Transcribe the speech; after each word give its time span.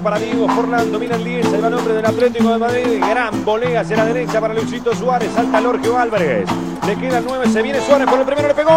para 0.00 0.18
Diego 0.18 0.48
Forlán, 0.48 0.92
domina 0.92 1.16
el 1.16 1.24
10, 1.24 1.52
ahí 1.52 1.60
va 1.60 1.68
el 1.68 1.74
hombre 1.74 1.94
del 1.94 2.04
Atlético 2.04 2.50
de 2.50 2.58
Madrid, 2.58 3.00
gran 3.00 3.44
volea 3.44 3.80
hacia 3.80 3.96
la 3.96 4.04
derecha 4.04 4.40
para 4.40 4.54
Luisito 4.54 4.94
Suárez, 4.94 5.30
salta 5.34 5.60
Lorgio 5.60 5.98
Álvarez, 5.98 6.48
le 6.86 6.96
queda 6.96 7.18
el 7.18 7.24
9, 7.24 7.48
se 7.48 7.62
viene 7.62 7.80
Suárez 7.80 8.08
por 8.08 8.18
el 8.18 8.26
primero, 8.26 8.48
le 8.48 8.54
pegó. 8.54 8.70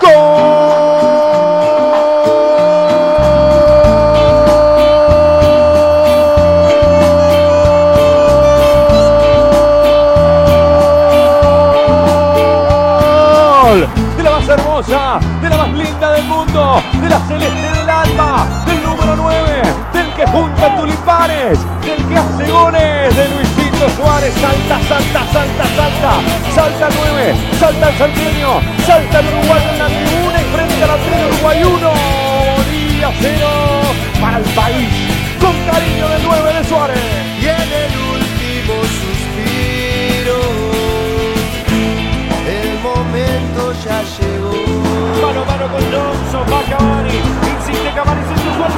¡Gol! 0.00 0.38
más 14.30 14.48
hermosa, 14.48 15.20
de 17.08 17.14
la 17.14 17.20
celeste 17.26 17.78
del 17.78 17.88
alma, 17.88 18.46
del 18.66 18.82
número 18.82 19.16
9, 19.16 19.62
del 19.94 20.12
que 20.14 20.26
junta 20.26 20.76
tulipanes, 20.76 21.58
del 21.80 22.06
que 22.06 22.16
hace 22.16 22.50
goles, 22.50 23.16
de 23.16 23.28
Luisito 23.28 23.88
Suárez, 23.96 24.34
salta, 24.34 24.78
salta, 24.88 25.20
salta, 25.32 25.64
salta, 25.74 26.12
salta 26.54 26.88
el 26.88 26.94
9, 27.12 27.34
salta 27.58 27.88
el 27.88 27.98
santiago, 27.98 28.60
salta 28.86 29.20
el 29.20 29.26
uruguayo 29.26 29.70
en 29.70 29.78
la 29.78 29.86
tribuna 29.86 30.40
y 30.40 30.44
frente 30.54 30.84
a 30.84 30.86
la 30.86 30.96
tribuna 30.96 31.28
Uruguay 31.28 31.62
1, 31.64 31.92
Bolivia 32.56 33.10
0, 33.20 33.46
para 34.20 34.38
el 34.38 34.44
país, 34.44 34.88
con 35.40 35.54
cariño 35.72 36.08
del 36.08 36.22
9 36.24 36.52
de 36.52 36.64
Suárez. 36.64 37.27
Mano 45.58 45.72
con 45.72 45.82
Johnson, 45.82 46.44
va 46.52 46.62
Cavani, 46.70 47.16
insiste 47.16 47.90
Cavani, 47.92 48.22
siente 48.26 48.54
Suárez, 48.54 48.76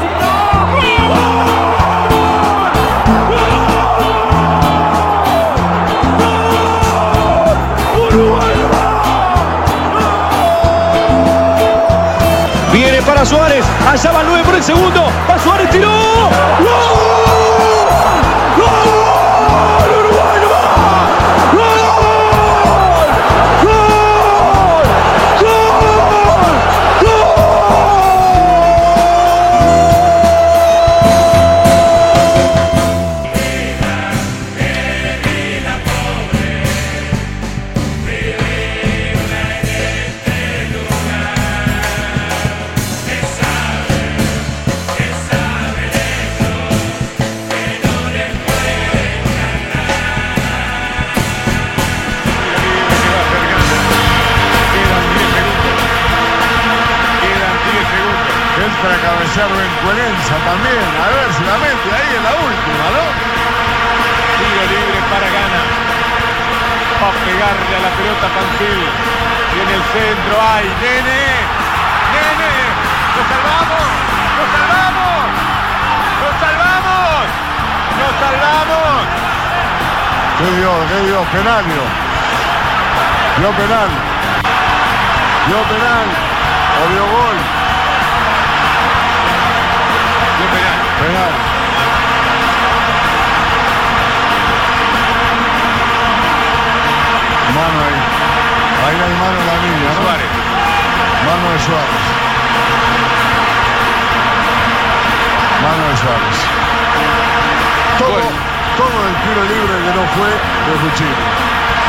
y 12.72 12.72
Viene 12.72 13.02
para 13.02 13.26
Suárez, 13.26 13.64
allá 13.86 14.12
va 14.12 14.20
el 14.22 14.26
9 14.28 14.44
por 14.44 14.54
el 14.54 14.62
segundo, 14.62 15.04
va 15.28 15.38
Suárez, 15.38 15.68
tiró. 15.68 15.90
¡Gol! 15.90 16.99
Y 68.30 69.58
en 69.60 69.68
el 69.68 69.82
centro 69.82 70.34
hay 70.40 70.66
Nene. 70.80 71.22
Nene. 72.14 72.52
¡Lo 73.16 73.22
salvamos! 73.26 73.86
¡Lo 74.38 74.44
salvamos! 74.54 75.22
¡Lo 76.20 76.30
salvamos! 76.38 77.26
¡Lo 77.98 78.08
salvamos! 78.22 79.00
¿Qué 80.38 80.48
dio? 80.56 80.72
¿Qué 80.88 80.98
dio? 81.06 81.22
Penal 81.24 81.64
dio. 81.66 81.84
Dio 83.38 83.50
penal. 83.50 83.90
Dio 85.48 85.62
penal. 85.70 86.06
O 86.78 86.88
dio 86.92 87.04
gol. 87.06 87.36
Dio 90.38 90.46
penal. 90.54 90.78
Penal. 91.00 91.49
Mano 101.40 101.52
de 101.54 101.60
Suárez. 101.60 102.04
Mano 105.62 105.88
de 105.88 105.96
Suárez. 105.96 106.38
Todo, 107.98 108.12
Gol. 108.12 108.22
todo 108.76 108.96
el 109.08 109.14
tiro 109.24 109.42
libre 109.48 109.74
que 109.84 109.92
no 109.96 110.04
fue 110.16 110.28
de 110.28 110.74
Fuchini. 110.80 111.24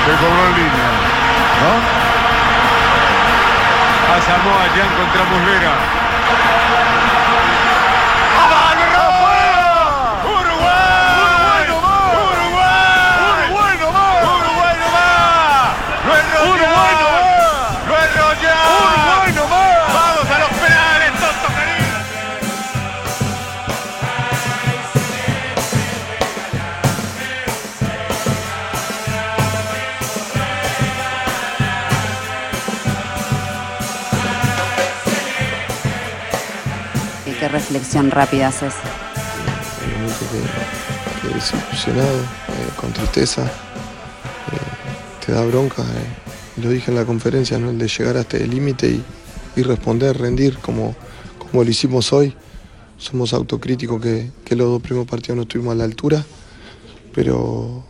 Que 0.05 0.13
cobró 0.23 0.41
en 0.47 0.55
línea. 0.55 0.89
¿No? 1.63 1.73
A 4.15 4.21
Samoa 4.21 4.63
ya 4.73 4.83
encontramos 4.85 5.39
Vera. 5.45 5.73
Qué 37.41 37.47
reflexión 37.47 38.11
rápida 38.11 38.49
haces? 38.49 38.71
obviamente 39.83 40.25
que, 40.31 41.27
que 41.27 41.33
desilusionado, 41.33 42.19
eh, 42.19 42.69
con 42.79 42.93
tristeza, 42.93 43.45
eh, 43.45 45.25
te 45.25 45.31
da 45.31 45.43
bronca, 45.45 45.81
eh, 45.81 46.61
lo 46.61 46.69
dije 46.69 46.91
en 46.91 46.97
la 46.97 47.05
conferencia, 47.05 47.57
¿no? 47.57 47.71
el 47.71 47.79
de 47.79 47.87
llegar 47.87 48.17
hasta 48.17 48.37
el 48.37 48.51
límite 48.51 48.89
y, 48.91 49.03
y 49.55 49.63
responder, 49.63 50.19
rendir 50.19 50.59
como, 50.59 50.95
como 51.39 51.63
lo 51.63 51.69
hicimos 51.71 52.13
hoy. 52.13 52.35
Somos 52.99 53.33
autocríticos 53.33 53.99
que, 53.99 54.29
que 54.45 54.55
los 54.55 54.67
dos 54.67 54.81
primeros 54.83 55.09
partidos 55.09 55.37
no 55.37 55.41
estuvimos 55.41 55.71
a 55.71 55.77
la 55.77 55.85
altura, 55.85 56.23
pero 57.11 57.83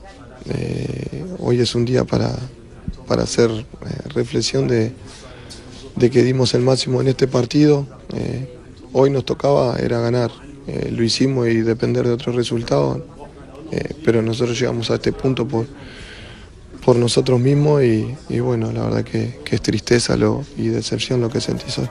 hoy 1.40 1.60
es 1.60 1.76
un 1.76 1.84
día 1.84 2.06
para, 2.06 2.34
para 3.06 3.24
hacer 3.24 3.52
reflexión 4.16 4.70
de, 4.70 4.94
de 5.98 6.10
que 6.10 6.24
dimos 6.24 6.54
el 6.54 6.62
máximo 6.62 7.02
en 7.02 7.10
este 7.10 7.28
partido. 7.28 7.86
Hoy 8.94 9.10
nos 9.10 9.26
tocaba, 9.26 9.78
era 9.78 10.00
ganar. 10.00 10.32
Eh, 10.68 10.92
lo 10.92 11.04
hicimos 11.04 11.48
y 11.48 11.62
depender 11.62 12.06
de 12.06 12.14
otros 12.14 12.36
resultados. 12.36 13.02
Eh, 13.72 13.96
pero 14.04 14.22
nosotros 14.22 14.60
llegamos 14.60 14.92
a 14.92 14.96
este 14.96 15.14
punto 15.14 15.48
por, 15.48 15.66
por 16.84 16.96
nosotros 16.98 17.40
mismos 17.40 17.84
y, 17.84 18.40
bueno, 18.40 18.72
la 18.72 18.84
verdad 18.84 19.04
que, 19.04 19.40
que 19.46 19.56
es 19.56 19.62
tristeza 19.62 20.18
lo, 20.18 20.44
y 20.58 20.68
decepción 20.68 21.22
lo 21.22 21.30
que 21.30 21.40
sentís 21.40 21.78
hoy. 21.78 21.90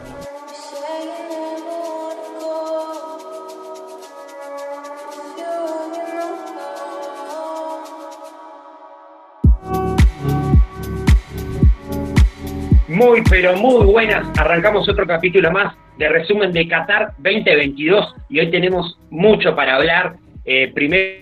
Muy, 12.89 13.23
pero 13.23 13.57
muy 13.57 13.87
buenas. 13.87 14.27
Arrancamos 14.39 14.87
otro 14.87 15.07
capítulo 15.07 15.51
más 15.51 15.75
de 16.01 16.09
resumen 16.09 16.51
de 16.51 16.67
Qatar 16.67 17.13
2022 17.19 18.15
y 18.31 18.41
hoy 18.41 18.51
tenemos 18.51 18.99
mucho 19.11 19.55
para 19.55 19.77
hablar. 19.77 20.15
Eh, 20.47 20.73
primero, 20.73 21.21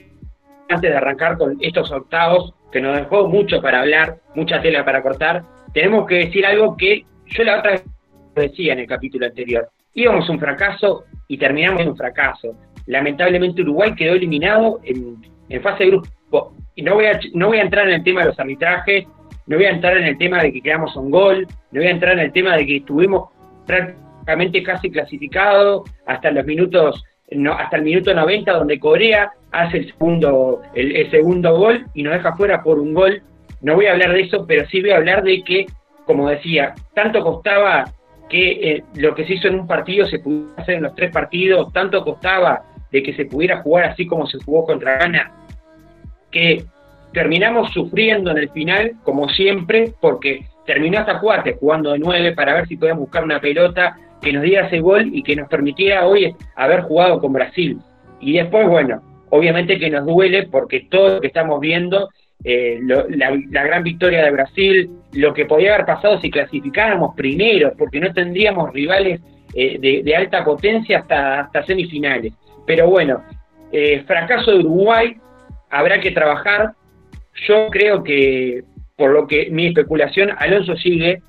antes 0.68 0.88
de 0.88 0.96
arrancar 0.96 1.36
con 1.36 1.58
estos 1.60 1.90
octavos, 1.90 2.54
que 2.70 2.80
nos 2.80 2.96
dejó 2.96 3.26
mucho 3.26 3.60
para 3.60 3.80
hablar, 3.80 4.18
mucha 4.36 4.62
tela 4.62 4.84
para 4.84 5.02
cortar, 5.02 5.42
tenemos 5.74 6.06
que 6.06 6.26
decir 6.26 6.46
algo 6.46 6.76
que 6.76 7.04
yo 7.26 7.42
la 7.42 7.58
otra 7.58 7.72
vez 7.72 7.84
decía 8.36 8.74
en 8.74 8.78
el 8.78 8.86
capítulo 8.86 9.26
anterior. 9.26 9.68
Íbamos 9.94 10.28
un 10.28 10.38
fracaso 10.38 11.06
y 11.26 11.38
terminamos 11.38 11.80
en 11.80 11.88
un 11.88 11.96
fracaso. 11.96 12.54
Lamentablemente 12.86 13.62
Uruguay 13.62 13.96
quedó 13.96 14.14
eliminado 14.14 14.78
en, 14.84 15.16
en 15.48 15.60
fase 15.60 15.84
de 15.84 15.90
grupo. 15.90 16.54
Y 16.76 16.82
no 16.82 16.94
voy, 16.94 17.06
a, 17.06 17.18
no 17.34 17.48
voy 17.48 17.58
a 17.58 17.62
entrar 17.62 17.88
en 17.88 17.94
el 17.94 18.04
tema 18.04 18.20
de 18.20 18.26
los 18.28 18.38
arbitrajes, 18.38 19.08
no 19.48 19.56
voy 19.56 19.66
a 19.66 19.70
entrar 19.70 19.96
en 19.96 20.04
el 20.04 20.16
tema 20.18 20.40
de 20.40 20.52
que 20.52 20.60
quedamos 20.60 20.94
un 20.94 21.10
gol, 21.10 21.48
no 21.72 21.80
voy 21.80 21.88
a 21.88 21.90
entrar 21.90 22.12
en 22.12 22.20
el 22.20 22.32
tema 22.32 22.56
de 22.56 22.64
que 22.64 22.76
estuvimos 22.76 23.30
casi 24.64 24.90
clasificado 24.90 25.84
hasta 26.06 26.30
los 26.30 26.44
minutos 26.44 27.02
no, 27.30 27.52
hasta 27.52 27.76
el 27.76 27.82
minuto 27.82 28.14
90 28.14 28.52
donde 28.52 28.78
Corea 28.78 29.30
hace 29.52 29.78
el 29.78 29.86
segundo 29.92 30.62
el, 30.74 31.10
segundo 31.10 31.56
gol 31.56 31.86
y 31.94 32.02
nos 32.02 32.14
deja 32.14 32.34
fuera 32.36 32.62
por 32.62 32.78
un 32.78 32.94
gol. 32.94 33.22
No 33.60 33.74
voy 33.74 33.86
a 33.86 33.92
hablar 33.92 34.12
de 34.12 34.22
eso, 34.22 34.46
pero 34.46 34.66
sí 34.68 34.80
voy 34.80 34.90
a 34.90 34.96
hablar 34.96 35.22
de 35.22 35.42
que, 35.42 35.66
como 36.06 36.28
decía, 36.28 36.74
tanto 36.94 37.22
costaba 37.22 37.84
que 38.28 38.50
eh, 38.50 38.84
lo 38.94 39.14
que 39.14 39.26
se 39.26 39.34
hizo 39.34 39.48
en 39.48 39.60
un 39.60 39.66
partido 39.66 40.06
se 40.06 40.20
pudiera 40.20 40.54
hacer 40.56 40.76
en 40.76 40.82
los 40.84 40.94
tres 40.94 41.10
partidos, 41.10 41.72
tanto 41.72 42.04
costaba 42.04 42.62
de 42.92 43.02
que 43.02 43.14
se 43.14 43.24
pudiera 43.24 43.62
jugar 43.62 43.86
así 43.86 44.06
como 44.06 44.26
se 44.26 44.38
jugó 44.38 44.64
contra 44.64 44.98
Ghana, 44.98 45.32
que 46.30 46.64
terminamos 47.12 47.70
sufriendo 47.72 48.30
en 48.30 48.38
el 48.38 48.50
final, 48.50 48.92
como 49.02 49.28
siempre, 49.28 49.92
porque 50.00 50.46
terminó 50.66 50.98
hasta 50.98 51.20
cuarto 51.20 51.50
jugando 51.58 51.92
de 51.92 51.98
nueve 51.98 52.32
para 52.32 52.54
ver 52.54 52.68
si 52.68 52.76
podíamos 52.76 53.04
buscar 53.04 53.24
una 53.24 53.40
pelota 53.40 53.96
que 54.20 54.32
nos 54.32 54.42
diera 54.42 54.66
ese 54.66 54.80
gol 54.80 55.10
y 55.12 55.22
que 55.22 55.36
nos 55.36 55.48
permitiera 55.48 56.06
hoy 56.06 56.34
haber 56.56 56.82
jugado 56.82 57.20
con 57.20 57.32
Brasil. 57.32 57.78
Y 58.20 58.34
después, 58.34 58.68
bueno, 58.68 59.02
obviamente 59.30 59.78
que 59.78 59.90
nos 59.90 60.06
duele 60.06 60.46
porque 60.48 60.86
todo 60.90 61.14
lo 61.14 61.20
que 61.20 61.28
estamos 61.28 61.60
viendo, 61.60 62.08
eh, 62.44 62.80
la, 62.82 63.64
gran 63.64 63.82
victoria 63.82 64.24
de 64.24 64.30
Brasil, 64.30 64.90
lo 65.12 65.34
que 65.34 65.46
podía 65.46 65.74
haber 65.74 65.86
pasado 65.86 66.20
si 66.20 66.30
clasificáramos 66.30 67.14
primero, 67.16 67.72
porque 67.76 68.00
no 68.00 68.12
tendríamos 68.12 68.72
rivales 68.72 69.20
eh, 69.54 70.02
de, 70.04 70.16
alta 70.16 70.44
potencia 70.44 71.00
hasta, 71.00 71.40
hasta 71.40 71.64
semifinales. 71.64 72.32
Pero 72.66 72.88
bueno, 72.88 73.22
eh, 73.72 74.02
fracaso 74.06 74.52
de 74.52 74.58
Uruguay, 74.58 75.16
habrá 75.70 76.00
que 76.00 76.10
trabajar. 76.10 76.72
Yo 77.46 77.68
creo 77.70 78.02
que, 78.02 78.62
por 78.96 79.10
lo 79.10 79.26
que 79.26 79.48
mi 79.50 79.66
especulación, 79.66 80.30
Alonso 80.38 80.76
sigue, 80.76 81.22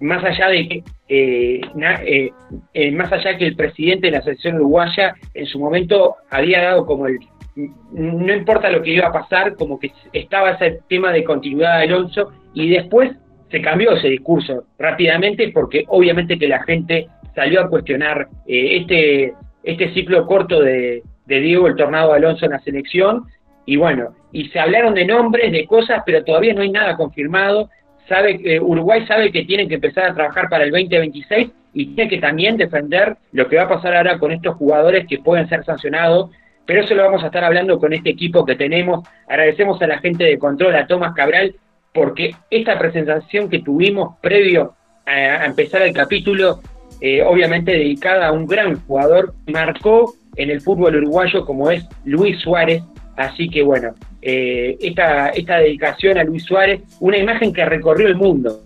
más 0.00 0.22
allá 0.24 0.48
de 0.48 0.68
que, 0.68 0.84
eh, 1.08 1.60
eh, 2.04 2.30
eh, 2.74 2.90
más 2.92 3.12
allá 3.12 3.36
que 3.36 3.46
el 3.46 3.56
presidente 3.56 4.08
de 4.08 4.12
la 4.12 4.22
selección 4.22 4.56
uruguaya 4.56 5.14
en 5.34 5.46
su 5.46 5.58
momento 5.58 6.16
había 6.30 6.62
dado 6.62 6.86
como 6.86 7.06
el, 7.06 7.18
no 7.92 8.34
importa 8.34 8.70
lo 8.70 8.82
que 8.82 8.90
iba 8.90 9.08
a 9.08 9.12
pasar, 9.12 9.56
como 9.56 9.78
que 9.78 9.92
estaba 10.12 10.52
ese 10.52 10.80
tema 10.88 11.12
de 11.12 11.24
continuidad 11.24 11.78
de 11.78 11.84
Alonso 11.84 12.32
y 12.54 12.70
después 12.70 13.12
se 13.50 13.62
cambió 13.62 13.92
ese 13.92 14.08
discurso 14.08 14.64
rápidamente 14.78 15.50
porque 15.52 15.84
obviamente 15.88 16.38
que 16.38 16.48
la 16.48 16.62
gente 16.64 17.06
salió 17.34 17.62
a 17.62 17.68
cuestionar 17.68 18.28
este, 18.46 19.32
este 19.62 19.94
ciclo 19.94 20.26
corto 20.26 20.60
de, 20.60 21.02
de 21.26 21.40
Diego 21.40 21.68
el 21.68 21.76
Tornado 21.76 22.12
Alonso 22.12 22.44
en 22.44 22.52
la 22.52 22.60
selección 22.60 23.24
y 23.66 23.76
bueno, 23.76 24.14
y 24.32 24.48
se 24.48 24.60
hablaron 24.60 24.94
de 24.94 25.04
nombres, 25.04 25.50
de 25.50 25.66
cosas, 25.66 26.02
pero 26.06 26.24
todavía 26.24 26.54
no 26.54 26.62
hay 26.62 26.70
nada 26.70 26.96
confirmado. 26.96 27.68
Sabe, 28.08 28.38
que 28.38 28.60
Uruguay 28.60 29.04
sabe 29.06 29.32
que 29.32 29.44
tienen 29.44 29.68
que 29.68 29.76
empezar 29.76 30.04
a 30.04 30.14
trabajar 30.14 30.48
para 30.48 30.64
el 30.64 30.70
2026 30.70 31.48
y 31.74 31.94
tiene 31.94 32.08
que 32.08 32.18
también 32.18 32.56
defender 32.56 33.16
lo 33.32 33.48
que 33.48 33.56
va 33.56 33.64
a 33.64 33.68
pasar 33.68 33.96
ahora 33.96 34.18
con 34.18 34.32
estos 34.32 34.56
jugadores 34.56 35.06
que 35.06 35.18
pueden 35.18 35.48
ser 35.48 35.64
sancionados, 35.64 36.30
pero 36.64 36.82
eso 36.82 36.94
lo 36.94 37.04
vamos 37.04 37.22
a 37.22 37.26
estar 37.26 37.44
hablando 37.44 37.78
con 37.78 37.92
este 37.92 38.10
equipo 38.10 38.44
que 38.44 38.56
tenemos. 38.56 39.06
Agradecemos 39.28 39.80
a 39.82 39.86
la 39.86 39.98
gente 39.98 40.24
de 40.24 40.38
control, 40.38 40.74
a 40.76 40.86
Tomás 40.86 41.14
Cabral, 41.14 41.54
porque 41.92 42.34
esta 42.50 42.78
presentación 42.78 43.48
que 43.48 43.60
tuvimos 43.60 44.16
previo 44.20 44.74
a, 45.04 45.44
empezar 45.44 45.82
el 45.82 45.92
capítulo, 45.92 46.60
eh, 47.00 47.22
obviamente 47.22 47.72
dedicada 47.72 48.28
a 48.28 48.32
un 48.32 48.46
gran 48.46 48.80
jugador, 48.86 49.34
marcó 49.46 50.14
en 50.36 50.50
el 50.50 50.60
fútbol 50.60 50.96
uruguayo 50.96 51.44
como 51.44 51.70
es 51.70 51.86
Luis 52.04 52.40
Suárez, 52.40 52.82
Así 53.16 53.48
que 53.48 53.62
bueno, 53.62 53.94
eh, 54.22 54.76
esta, 54.80 55.28
esta 55.30 55.58
dedicación 55.58 56.18
a 56.18 56.24
Luis 56.24 56.44
Suárez, 56.44 56.82
una 57.00 57.18
imagen 57.18 57.52
que 57.52 57.64
recorrió 57.64 58.08
el 58.08 58.16
mundo. 58.16 58.62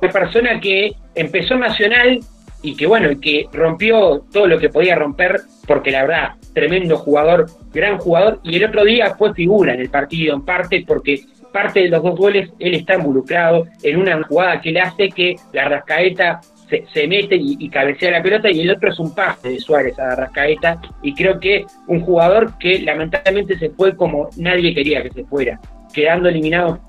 Una 0.00 0.12
persona 0.12 0.60
que 0.60 0.92
empezó 1.14 1.56
Nacional 1.56 2.20
y 2.62 2.76
que 2.76 2.86
bueno, 2.86 3.08
que 3.20 3.48
rompió 3.52 4.24
todo 4.32 4.46
lo 4.46 4.58
que 4.58 4.68
podía 4.68 4.94
romper, 4.94 5.40
porque 5.66 5.90
la 5.90 6.02
verdad, 6.02 6.28
tremendo 6.52 6.96
jugador, 6.96 7.46
gran 7.72 7.98
jugador, 7.98 8.40
y 8.42 8.56
el 8.56 8.64
otro 8.64 8.84
día 8.84 9.14
fue 9.16 9.34
figura 9.34 9.74
en 9.74 9.80
el 9.80 9.90
partido, 9.90 10.34
en 10.34 10.44
parte 10.44 10.84
porque 10.86 11.20
parte 11.52 11.80
de 11.80 11.88
los 11.88 12.02
dos 12.02 12.16
goles 12.16 12.50
él 12.58 12.74
está 12.74 12.94
involucrado 12.94 13.66
en 13.82 13.96
una 13.98 14.22
jugada 14.22 14.60
que 14.60 14.72
le 14.72 14.80
hace 14.80 15.08
que 15.08 15.36
la 15.52 15.68
Rascaeta 15.68 16.40
se, 16.70 17.06
mete 17.06 17.36
y, 17.36 17.68
cabecea 17.68 18.10
la 18.10 18.22
pelota 18.22 18.50
y 18.50 18.60
el 18.60 18.70
otro 18.70 18.90
es 18.90 18.98
un 18.98 19.14
pase 19.14 19.50
de 19.50 19.58
Suárez 19.58 19.98
a 19.98 20.14
Rascaeta 20.14 20.80
y 21.02 21.14
creo 21.14 21.40
que 21.40 21.66
un 21.86 22.00
jugador 22.00 22.56
que 22.58 22.80
lamentablemente 22.80 23.58
se 23.58 23.70
fue 23.70 23.96
como 23.96 24.30
nadie 24.36 24.74
quería 24.74 25.02
que 25.02 25.10
se 25.10 25.24
fuera, 25.24 25.60
quedando 25.92 26.28
eliminado 26.28 26.80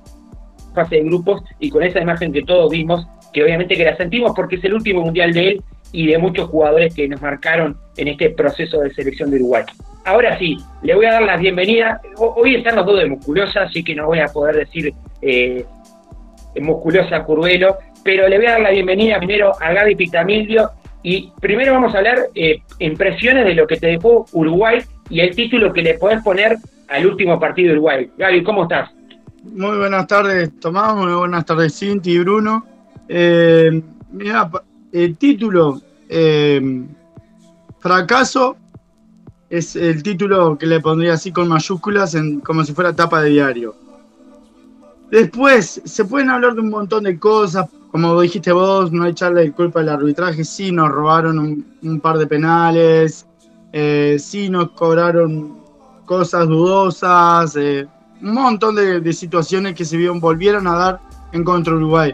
fase 0.73 0.97
de 0.97 1.03
grupos 1.03 1.43
y 1.59 1.69
con 1.69 1.83
esa 1.83 1.99
imagen 1.99 2.31
que 2.31 2.43
todos 2.43 2.71
vimos, 2.71 3.05
que 3.33 3.43
obviamente 3.43 3.75
que 3.75 3.85
la 3.85 3.97
sentimos 3.97 4.33
porque 4.35 4.55
es 4.55 4.63
el 4.63 4.73
último 4.73 5.01
mundial 5.01 5.33
de 5.33 5.47
él 5.49 5.63
y 5.91 6.07
de 6.07 6.17
muchos 6.17 6.49
jugadores 6.49 6.93
que 6.93 7.07
nos 7.07 7.21
marcaron 7.21 7.77
en 7.97 8.07
este 8.07 8.29
proceso 8.29 8.79
de 8.79 8.93
selección 8.93 9.29
de 9.29 9.37
Uruguay. 9.37 9.63
Ahora 10.05 10.37
sí, 10.39 10.57
le 10.81 10.95
voy 10.95 11.05
a 11.05 11.13
dar 11.13 11.23
la 11.23 11.37
bienvenida. 11.37 12.01
Hoy 12.17 12.55
están 12.55 12.75
los 12.75 12.85
dos 12.85 12.99
de 12.99 13.09
musculosa, 13.09 13.63
así 13.63 13.83
que 13.83 13.93
no 13.93 14.07
voy 14.07 14.19
a 14.19 14.27
poder 14.27 14.55
decir 14.55 14.93
eh, 15.21 15.65
musculosa 16.59 17.23
Curvelo, 17.23 17.77
pero 18.03 18.27
le 18.27 18.37
voy 18.37 18.47
a 18.47 18.51
dar 18.51 18.61
la 18.61 18.71
bienvenida 18.71 19.17
primero 19.17 19.51
a 19.59 19.71
Gaby 19.73 19.95
Pitamilio 19.95 20.71
y 21.03 21.31
primero 21.39 21.73
vamos 21.73 21.93
a 21.95 21.99
hablar 21.99 22.19
eh, 22.35 22.61
impresiones 22.79 23.45
de 23.45 23.55
lo 23.55 23.67
que 23.67 23.77
te 23.77 23.87
dejó 23.87 24.25
Uruguay 24.33 24.81
y 25.09 25.21
el 25.21 25.35
título 25.35 25.73
que 25.73 25.81
le 25.81 25.95
podés 25.95 26.21
poner 26.23 26.57
al 26.89 27.05
último 27.05 27.39
partido 27.39 27.69
de 27.69 27.73
Uruguay. 27.73 28.11
Gaby, 28.17 28.43
¿cómo 28.43 28.63
estás? 28.63 28.91
Muy 29.43 29.77
buenas 29.77 30.05
tardes, 30.07 30.59
Tomás, 30.59 30.95
muy 30.95 31.13
buenas 31.13 31.45
tardes, 31.45 31.73
Cinti 31.77 32.11
y 32.11 32.19
Bruno. 32.19 32.65
Eh, 33.07 33.81
mira, 34.11 34.49
el 34.91 35.17
título, 35.17 35.81
eh, 36.07 36.83
fracaso, 37.79 38.57
es 39.49 39.75
el 39.75 40.01
título 40.03 40.57
que 40.57 40.65
le 40.65 40.79
pondría 40.79 41.13
así 41.13 41.31
con 41.31 41.47
mayúsculas, 41.47 42.15
en, 42.15 42.39
como 42.39 42.63
si 42.63 42.73
fuera 42.73 42.95
tapa 42.95 43.21
de 43.21 43.31
diario. 43.31 43.75
Después, 45.11 45.81
se 45.83 46.05
pueden 46.05 46.29
hablar 46.29 46.55
de 46.55 46.61
un 46.61 46.69
montón 46.69 47.03
de 47.03 47.19
cosas, 47.19 47.67
como 47.91 48.19
dijiste 48.21 48.53
vos, 48.53 48.93
no 48.93 49.05
echarle 49.05 49.51
culpa 49.51 49.81
al 49.81 49.89
arbitraje, 49.89 50.45
sí 50.45 50.71
nos 50.71 50.87
robaron 50.87 51.65
un, 51.83 51.99
par 51.99 52.17
de 52.17 52.27
penales, 52.27 53.27
eh, 53.73 54.15
sí 54.17 54.49
nos 54.49 54.71
cobraron 54.71 55.59
cosas 56.05 56.47
dudosas, 56.47 57.57
eh, 57.57 57.85
un 58.21 58.33
montón 58.33 58.75
de, 58.75 59.11
situaciones 59.11 59.75
que 59.75 59.83
se 59.83 59.97
vieron, 59.97 60.21
volvieron 60.21 60.65
a 60.65 60.75
dar 60.75 60.99
en 61.33 61.43
contra 61.43 61.75
Uruguay. 61.75 62.13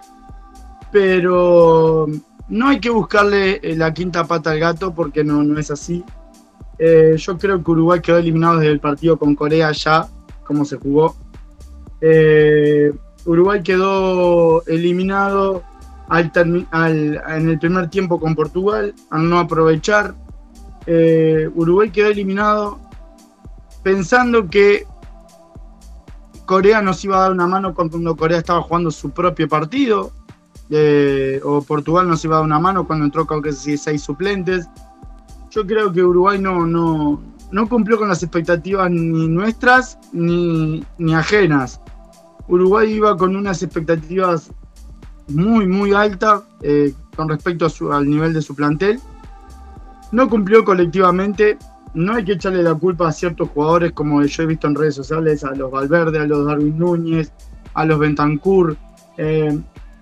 Pero 0.92 2.08
no 2.50 2.68
hay 2.70 2.80
que 2.80 2.90
buscarle 2.90 3.60
eh, 3.62 3.76
la 3.76 3.94
quinta 3.94 4.26
pata 4.26 4.50
al 4.50 4.60
gato 4.60 4.96
porque 4.96 5.24
no, 5.24 5.44
no 5.44 5.60
es 5.60 5.70
así. 5.70 6.04
yo 6.80 7.38
creo 7.38 7.64
que 7.64 7.72
Uruguay 7.72 8.02
quedó 8.02 8.18
eliminado 8.18 8.58
desde 8.58 8.72
el 8.72 8.80
partido 8.80 9.20
con 9.20 9.36
Corea 9.36 9.72
ya, 9.72 10.08
como 10.44 10.66
se 10.66 10.78
jugó. 10.78 11.16
Uruguay 13.26 13.62
quedó 13.62 14.64
eliminado 14.66 15.64
en 16.10 17.50
el 17.50 17.60
primer 17.60 17.90
tiempo 17.90 18.20
con 18.20 18.36
Portugal, 18.36 18.94
al 19.10 19.30
no 19.30 19.40
aprovechar. 19.40 20.16
Eh, 20.86 21.50
Uruguay 21.54 21.90
quedó 21.90 22.08
eliminado 22.08 22.80
pensando 23.84 24.50
que 24.50 24.86
Corea 26.46 26.82
nos 26.82 27.04
iba 27.04 27.18
a 27.18 27.22
dar 27.24 27.32
una 27.34 27.48
mano 27.48 27.74
cuando 27.74 28.16
Corea 28.16 28.38
estaba 28.38 28.62
jugando 28.62 28.90
su 28.90 29.12
propio 29.12 29.50
partido, 29.50 30.14
eh, 30.70 31.42
o 31.44 31.62
Portugal 31.62 32.08
nos 32.08 32.24
iba 32.24 32.36
a 32.36 32.40
dar 32.40 32.46
una 32.46 32.60
mano 32.60 32.88
cuando 32.88 33.04
entró 33.04 33.28
con 33.28 33.44
seis 33.54 34.02
suplentes. 34.02 34.70
Yo 35.52 35.66
creo 35.66 35.92
que 35.92 36.04
Uruguay 36.04 36.40
no, 36.40 36.66
no, 36.66 37.20
no 37.52 37.68
cumplió 37.68 37.98
con 37.98 38.10
las 38.10 38.24
expectativas 38.24 38.90
ni 38.92 39.28
nuestras 39.28 39.98
ni, 40.12 40.84
ni 40.98 41.14
ajenas. 41.14 41.82
Uruguay 42.48 42.94
iba 42.94 43.16
con 43.18 43.36
unas 43.36 43.62
expectativas 43.64 44.52
muy, 45.28 45.68
muy 45.68 45.94
altas 45.94 46.42
eh, 46.62 46.94
con 47.16 47.30
respecto 47.30 47.68
al 47.92 48.10
nivel 48.10 48.34
de 48.34 48.42
su 48.42 48.56
plantel. 48.56 49.00
No 50.12 50.30
cumplió 50.30 50.64
colectivamente. 50.64 51.58
No 51.94 52.14
hay 52.14 52.24
que 52.24 52.34
echarle 52.34 52.62
la 52.64 52.76
culpa 52.76 53.08
a 53.08 53.12
ciertos 53.12 53.50
jugadores, 53.50 53.92
como 53.94 54.22
yo 54.24 54.44
he 54.44 54.46
visto 54.46 54.68
en 54.68 54.76
redes 54.76 54.96
sociales, 54.96 55.44
a 55.44 55.52
los 55.56 55.72
Valverde, 55.72 56.20
a 56.20 56.26
los 56.26 56.46
Darwin 56.46 56.78
Núñez, 56.78 57.32
a 57.74 57.86
los 57.86 57.98
Bentancur. 57.98 58.78
Eh, 59.18 59.60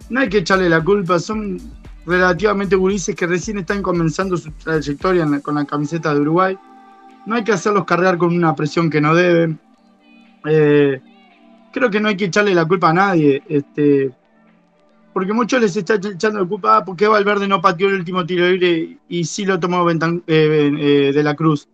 no 0.09 0.19
hay 0.19 0.29
que 0.29 0.39
echarle 0.39 0.69
la 0.69 0.83
culpa, 0.83 1.19
son 1.19 1.59
relativamente 2.05 2.75
gurises 2.75 3.15
que 3.15 3.25
recién 3.25 3.59
están 3.59 3.81
comenzando 3.81 4.35
su 4.37 4.51
trayectoria 4.51 5.25
con 5.41 5.55
la 5.55 5.65
camiseta 5.65 6.13
de 6.13 6.21
Uruguay. 6.21 6.57
No 7.25 7.35
hay 7.35 7.43
que 7.43 7.53
hacerlos 7.53 7.85
cargar 7.85 8.17
con 8.17 8.35
una 8.35 8.55
presión 8.55 8.89
que 8.89 9.01
no 9.01 9.15
deben. 9.15 9.59
Eh, 10.47 11.01
creo 11.71 11.89
que 11.89 11.99
no 11.99 12.07
hay 12.07 12.17
que 12.17 12.25
echarle 12.25 12.53
la 12.53 12.65
culpa 12.65 12.89
a 12.89 12.93
nadie, 12.93 13.43
este, 13.49 14.13
porque 15.15 15.33
muchos 15.33 15.61
les 15.61 15.75
está 15.77 15.95
echando 15.95 16.39
la 16.39 16.45
culpa 16.45 16.77
ah, 16.77 16.85
porque 16.85 17.07
Valverde 17.07 17.47
no 17.47 17.61
pateó 17.61 17.87
el 17.87 17.95
último 17.95 18.25
tiro 18.25 18.47
libre 18.49 18.97
y 19.07 19.23
sí 19.23 19.45
lo 19.45 19.59
tomó 19.59 19.89
eh, 19.89 19.95
eh, 20.27 21.11
de 21.13 21.23
la 21.23 21.35
Cruz. 21.35 21.69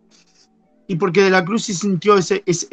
Y 0.88 0.96
porque 0.96 1.24
de 1.24 1.31
la 1.31 1.43
Cruz 1.43 1.63
sí 1.63 1.74
sintió 1.74 2.17
ese, 2.17 2.43
ese, 2.46 2.67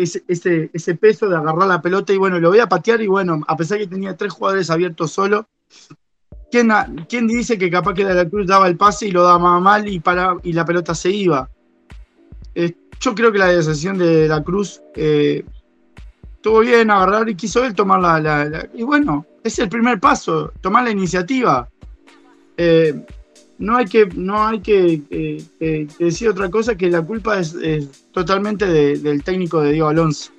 ese, 0.73 0.95
peso 0.97 1.29
de 1.29 1.37
agarrar 1.37 1.69
la 1.69 1.81
pelota 1.81 2.13
y 2.13 2.19
bueno, 2.19 2.39
lo 2.39 2.51
voy 2.51 2.59
a 2.59 2.69
patear 2.69 3.01
y 3.01 3.07
bueno, 3.07 3.41
a 3.47 3.57
pesar 3.57 3.79
que 3.79 3.87
tenía 3.87 4.17
tres 4.17 4.33
jugadores 4.33 4.69
abiertos 4.69 5.13
solo, 5.13 5.49
¿quién, 6.51 6.71
¿quién, 7.09 7.27
dice 7.27 7.57
que 7.57 7.71
capaz 7.71 7.95
que 7.95 8.05
De 8.05 8.15
la 8.15 8.29
Cruz 8.29 8.47
daba 8.47 8.69
el 8.69 8.77
pase 8.77 9.07
y 9.07 9.11
lo 9.11 9.23
daba 9.23 9.61
mal 9.61 9.89
y, 9.89 10.01
para, 10.01 10.37
y 10.43 10.53
la 10.53 10.65
pelota 10.65 10.95
se 10.95 11.11
iba? 11.11 11.49
Eh, 12.59 12.75
yo 12.99 13.15
creo 13.15 13.31
que 13.31 13.39
la 13.39 13.47
decisión 13.47 13.97
de 13.99 14.27
la 14.27 14.43
Cruz 14.43 14.83
eh, 14.97 15.45
bien 16.63 16.91
agarrar 16.91 17.29
y 17.29 17.37
quiso 17.37 17.65
él 17.65 17.73
tomar 17.73 18.01
la, 18.01 18.69
Y 18.75 18.83
bueno, 18.83 19.25
es 19.45 19.61
el 19.61 19.69
primer 19.69 20.01
paso, 20.01 20.51
tomar 20.61 20.83
la 20.83 20.91
iniciativa. 20.91 21.69
Eh, 22.57 22.95
no 23.59 23.77
hay 23.77 23.85
que, 23.85 24.07
no 24.17 24.45
hay 24.45 24.61
que 24.61 25.03
decir 26.01 26.29
otra 26.31 26.49
cosa 26.49 26.75
que 26.75 26.91
la 26.91 27.03
culpa 27.03 27.39
es, 27.39 27.55
totalmente 28.13 28.67
del 28.67 29.23
técnico 29.23 29.61
de 29.61 29.73
Diego 29.73 29.89
Alonso. 29.89 30.33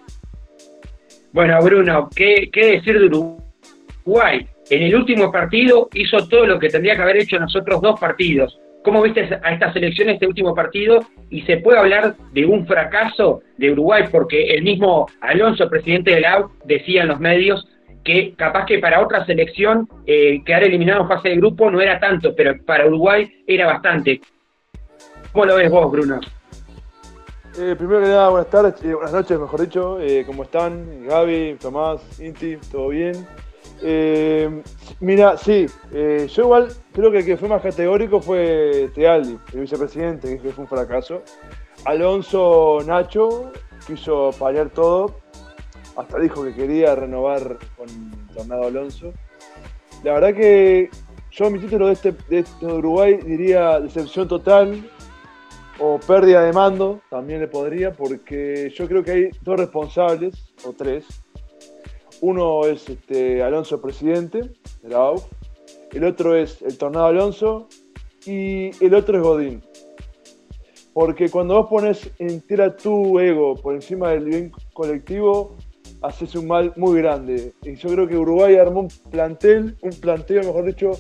Bueno, 1.31 1.61
Bruno, 1.61 2.09
¿qué, 2.13 2.49
¿qué, 2.51 2.71
decir 2.71 2.99
de 2.99 3.05
Uruguay? 3.05 4.45
En 4.69 4.83
el 4.83 4.95
último 4.95 5.31
partido 5.31 5.87
hizo 5.93 6.27
todo 6.27 6.45
lo 6.45 6.59
que 6.59 6.69
tendría 6.69 6.95
que 6.95 7.01
haber 7.03 7.17
hecho 7.17 7.37
en 7.37 7.43
los 7.43 7.55
otros 7.55 7.81
dos 7.81 7.99
partidos. 7.99 8.59
¿Cómo 8.83 9.01
viste 9.01 9.21
a 9.43 9.53
esta 9.53 9.73
selección 9.73 10.09
este 10.09 10.25
último 10.25 10.55
partido? 10.55 10.99
Y 11.29 11.41
se 11.41 11.57
puede 11.57 11.79
hablar 11.79 12.15
de 12.31 12.45
un 12.45 12.65
fracaso 12.65 13.41
de 13.57 13.71
Uruguay, 13.71 14.05
porque 14.09 14.53
el 14.53 14.63
mismo 14.63 15.07
Alonso, 15.21 15.69
presidente 15.69 16.15
de 16.15 16.21
la 16.21 16.33
AU, 16.33 16.51
decía 16.63 17.01
en 17.01 17.09
los 17.09 17.19
medios 17.19 17.67
que 18.03 18.33
capaz 18.35 18.65
que 18.65 18.79
para 18.79 19.01
otra 19.01 19.25
selección 19.25 19.87
eh, 20.05 20.41
quedar 20.45 20.63
eliminado 20.63 21.01
en 21.01 21.07
fase 21.09 21.29
de 21.29 21.35
grupo 21.35 21.69
no 21.69 21.81
era 21.81 21.99
tanto, 21.99 22.33
pero 22.35 22.55
para 22.65 22.87
Uruguay 22.87 23.29
era 23.45 23.65
bastante. 23.65 24.21
¿Cómo 25.33 25.45
lo 25.45 25.55
ves 25.55 25.69
vos, 25.69 25.91
Bruno? 25.91 26.19
Eh, 27.57 27.75
primero 27.77 27.99
que 27.99 28.07
nada, 28.07 28.29
buenas 28.29 28.49
tardes, 28.49 28.75
eh, 28.83 28.93
buenas 28.93 29.11
noches, 29.11 29.37
mejor 29.37 29.61
dicho. 29.61 29.99
Eh, 29.99 30.23
¿Cómo 30.25 30.43
están? 30.43 31.05
Gaby, 31.05 31.57
Tomás, 31.59 32.19
Inti, 32.21 32.57
¿todo 32.71 32.89
bien? 32.89 33.27
Mira, 34.99 35.37
sí, 35.37 35.67
yo 35.91 36.43
igual 36.43 36.69
creo 36.91 37.11
que 37.11 37.19
el 37.19 37.25
que 37.25 37.37
fue 37.37 37.47
más 37.47 37.61
categórico 37.61 38.21
fue 38.21 38.89
Tealdi, 38.93 39.37
el 39.53 39.59
vicepresidente, 39.61 40.39
que 40.41 40.49
fue 40.51 40.63
un 40.63 40.69
fracaso. 40.69 41.21
Alonso 41.85 42.79
Nacho 42.85 43.51
quiso 43.87 44.31
paliar 44.37 44.69
todo, 44.69 45.19
hasta 45.95 46.19
dijo 46.19 46.43
que 46.43 46.53
quería 46.53 46.95
renovar 46.95 47.57
con 47.77 47.87
Tornado 48.33 48.67
Alonso. 48.67 49.13
La 50.03 50.13
verdad 50.13 50.33
que 50.33 50.89
yo 51.31 51.49
mi 51.49 51.59
título 51.59 51.87
de 51.87 51.93
este, 51.93 52.15
de 52.29 52.39
este 52.39 52.65
Uruguay 52.65 53.19
diría 53.23 53.79
decepción 53.79 54.27
total, 54.27 54.89
o 55.81 55.97
pérdida 55.97 56.43
de 56.43 56.51
mando, 56.51 56.99
también 57.09 57.39
le 57.39 57.47
podría, 57.47 57.93
porque 57.93 58.69
yo 58.75 58.85
creo 58.87 59.01
que 59.01 59.11
hay 59.11 59.29
dos 59.41 59.57
responsables, 59.57 60.53
o 60.65 60.73
tres. 60.73 61.05
Uno 62.21 62.65
es 62.65 62.89
este, 62.89 63.43
Alonso, 63.43 63.81
presidente 63.81 64.51
de 64.81 64.89
la 64.89 64.97
AUF, 64.97 65.25
el 65.91 66.03
otro 66.03 66.35
es 66.35 66.61
el 66.61 66.77
Tornado 66.77 67.07
Alonso 67.07 67.67
y 68.25 68.71
el 68.83 68.93
otro 68.93 69.17
es 69.17 69.23
Godín. 69.23 69.63
Porque 70.93 71.29
cuando 71.29 71.55
vos 71.55 71.69
pones 71.69 72.11
entera 72.19 72.75
tu 72.75 73.19
ego 73.19 73.55
por 73.55 73.75
encima 73.75 74.09
del 74.09 74.25
bien 74.25 74.51
colectivo, 74.73 75.55
haces 76.01 76.35
un 76.35 76.47
mal 76.47 76.73
muy 76.75 76.99
grande. 77.01 77.53
Y 77.63 77.75
yo 77.75 77.89
creo 77.89 78.07
que 78.07 78.17
Uruguay 78.17 78.55
armó 78.55 78.81
un 78.81 78.89
plantel, 79.09 79.77
un 79.81 79.91
planteo, 79.91 80.43
mejor 80.43 80.65
dicho, 80.65 80.91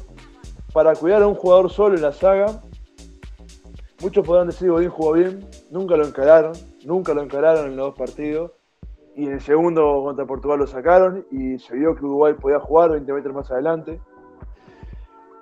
para 0.71 0.95
cuidar 0.95 1.23
a 1.23 1.27
un 1.27 1.35
jugador 1.35 1.69
solo 1.69 1.95
en 1.95 2.03
la 2.03 2.13
saga 2.13 2.61
Muchos 4.01 4.25
podrán 4.25 4.47
decir 4.47 4.71
Godín 4.71 4.89
jugó 4.89 5.11
bien, 5.11 5.45
nunca 5.71 5.97
lo 5.97 6.07
encararon, 6.07 6.53
nunca 6.85 7.13
lo 7.13 7.21
encararon 7.21 7.65
en 7.65 7.75
los 7.75 7.87
dos 7.87 7.95
partidos. 7.95 8.51
Y 9.19 9.25
en 9.25 9.33
el 9.33 9.41
segundo 9.41 10.01
contra 10.05 10.25
Portugal 10.25 10.59
lo 10.59 10.65
sacaron 10.65 11.25
y 11.29 11.59
se 11.59 11.75
vio 11.75 11.93
que 11.93 12.05
Uruguay 12.05 12.35
podía 12.35 12.61
jugar 12.61 12.91
20 12.91 13.11
metros 13.11 13.35
más 13.35 13.51
adelante. 13.51 13.99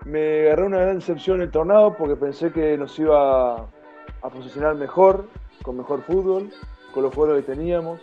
Me 0.03 0.47
agarré 0.47 0.63
una 0.63 0.79
gran 0.79 0.95
decepción 0.95 1.41
el 1.41 1.51
tornado 1.51 1.95
porque 1.95 2.15
pensé 2.15 2.51
que 2.51 2.75
nos 2.75 2.97
iba 2.97 3.57
a 3.57 4.29
posicionar 4.33 4.73
mejor, 4.73 5.27
con 5.61 5.77
mejor 5.77 6.01
fútbol, 6.01 6.49
con 6.91 7.03
los 7.03 7.13
jugadores 7.13 7.45
que 7.45 7.53
teníamos. 7.53 8.01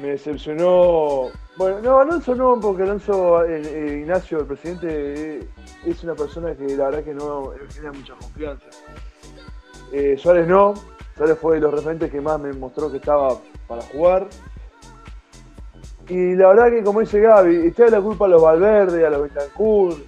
Me 0.00 0.08
decepcionó. 0.08 1.28
Bueno, 1.56 1.78
no, 1.80 1.98
Alonso 2.00 2.34
no, 2.34 2.58
porque 2.58 2.82
Alonso, 2.82 3.46
Ignacio, 3.46 4.40
el 4.40 4.46
presidente, 4.46 5.48
es 5.86 6.02
una 6.02 6.16
persona 6.16 6.52
que 6.56 6.76
la 6.76 6.86
verdad 6.86 7.04
que 7.04 7.14
no 7.14 7.52
genera 7.68 7.92
mucha 7.92 8.14
confianza. 8.14 8.66
Eh, 9.92 10.16
Suárez 10.18 10.48
no. 10.48 10.74
Suárez 11.16 11.38
fue 11.38 11.54
de 11.54 11.60
los 11.60 11.72
referentes 11.72 12.10
que 12.10 12.20
más 12.20 12.40
me 12.40 12.52
mostró 12.54 12.90
que 12.90 12.96
estaba 12.96 13.38
para 13.72 13.82
jugar. 13.82 14.28
Y 16.08 16.34
la 16.34 16.48
verdad 16.48 16.70
que, 16.70 16.82
como 16.82 17.00
dice 17.00 17.20
Gaby, 17.20 17.68
está 17.68 17.88
la 17.88 18.00
culpa 18.00 18.26
a 18.26 18.28
los 18.28 18.42
Valverde, 18.42 19.06
a 19.06 19.10
los 19.10 19.22
Betancourt, 19.22 19.98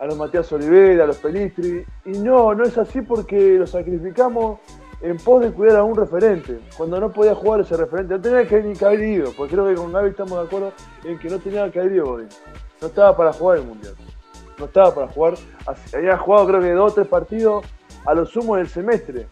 a 0.00 0.06
los 0.06 0.16
Matías 0.16 0.50
Olivera, 0.52 1.04
a 1.04 1.06
los 1.06 1.18
Pelistri. 1.18 1.84
Y 2.06 2.10
no, 2.18 2.52
no 2.52 2.64
es 2.64 2.76
así 2.78 3.00
porque 3.02 3.54
los 3.58 3.70
sacrificamos 3.70 4.58
en 5.02 5.16
pos 5.18 5.42
de 5.42 5.52
cuidar 5.52 5.76
a 5.76 5.84
un 5.84 5.94
referente. 5.94 6.58
Cuando 6.76 6.98
no 6.98 7.12
podía 7.12 7.34
jugar 7.34 7.60
ese 7.60 7.76
referente, 7.76 8.14
no 8.14 8.20
tenía 8.20 8.46
que 8.46 8.60
ni 8.60 8.74
haber 8.84 9.02
ido, 9.02 9.32
porque 9.36 9.54
creo 9.54 9.68
que 9.68 9.74
con 9.76 9.92
Gaby 9.92 10.10
estamos 10.10 10.38
de 10.38 10.44
acuerdo 10.46 10.72
en 11.04 11.18
que 11.18 11.28
no 11.28 11.38
tenía 11.38 11.70
que 11.70 11.78
haber 11.78 11.92
ido 11.92 12.18
No 12.80 12.86
estaba 12.88 13.16
para 13.16 13.32
jugar 13.32 13.58
el 13.58 13.64
Mundial. 13.64 13.94
No 14.58 14.64
estaba 14.64 14.92
para 14.92 15.08
jugar. 15.08 15.34
Había 15.94 16.18
jugado 16.18 16.46
creo 16.48 16.60
que 16.60 16.72
dos 16.72 16.92
o 16.92 16.94
tres 16.96 17.06
partidos 17.06 17.64
a 18.04 18.14
lo 18.14 18.26
sumo 18.26 18.56
del 18.56 18.68
semestre. 18.68 19.28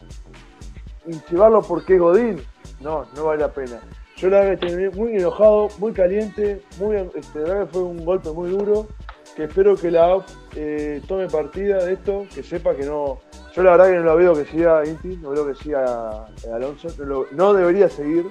Y 1.07 1.13
llevarlo 1.31 1.63
porque 1.63 1.95
es 1.95 2.01
Godín, 2.01 2.43
no, 2.81 3.07
no 3.15 3.25
vale 3.25 3.41
la 3.41 3.53
pena. 3.53 3.81
Yo 4.17 4.29
la 4.31 4.41
verdad 4.41 4.59
que 4.59 4.67
estoy 4.67 4.91
muy 4.99 5.17
enojado, 5.17 5.69
muy 5.79 5.93
caliente, 5.93 6.63
muy, 6.81 6.97
este, 7.15 7.39
la 7.41 7.55
verdad 7.55 7.69
fue 7.71 7.83
un 7.83 8.05
golpe 8.05 8.31
muy 8.33 8.51
duro, 8.51 8.89
que 9.37 9.45
espero 9.45 9.77
que 9.77 9.93
la 9.93 10.07
AUF 10.07 10.27
eh, 10.57 11.01
tome 11.07 11.29
partida 11.29 11.85
de 11.85 11.93
esto, 11.93 12.27
que 12.35 12.43
sepa 12.43 12.75
que 12.75 12.85
no... 12.85 13.21
Yo 13.55 13.63
la 13.63 13.73
verdad 13.73 13.87
que 13.87 13.97
no 13.97 14.03
lo 14.03 14.17
veo 14.17 14.35
que 14.35 14.45
siga 14.47 14.85
Inti, 14.85 15.17
no 15.19 15.31
veo 15.31 15.47
que 15.47 15.55
siga 15.55 16.27
eh, 16.45 16.53
Alonso, 16.53 16.89
no, 17.31 17.55
debería 17.55 17.89
seguir, 17.89 18.27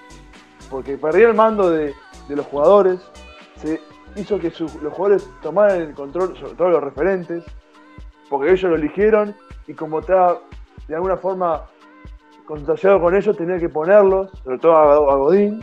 porque 0.69 0.97
perdió 0.97 1.29
el 1.29 1.33
mando 1.33 1.69
de, 1.69 1.93
los 2.27 2.45
jugadores, 2.47 2.99
se 3.61 3.79
hizo 4.17 4.39
que 4.39 4.51
los 4.59 4.93
jugadores 4.93 5.25
tomaran 5.41 5.81
el 5.81 5.93
control, 5.93 6.37
sobre 6.37 6.55
todo 6.55 6.69
los 6.69 6.83
referentes, 6.83 7.45
porque 8.29 8.51
ellos 8.51 8.69
lo 8.69 8.75
eligieron 8.75 9.33
y 9.67 9.73
como 9.73 9.99
está 9.99 10.37
de 10.89 10.95
alguna 10.95 11.15
forma 11.15 11.65
contagiado 12.47 12.99
con 12.99 13.15
ellos, 13.15 13.37
tenía 13.37 13.59
que 13.59 13.69
ponerlos, 13.69 14.31
sobre 14.43 14.57
todo 14.57 14.75
a, 14.75 15.15
Godín, 15.17 15.61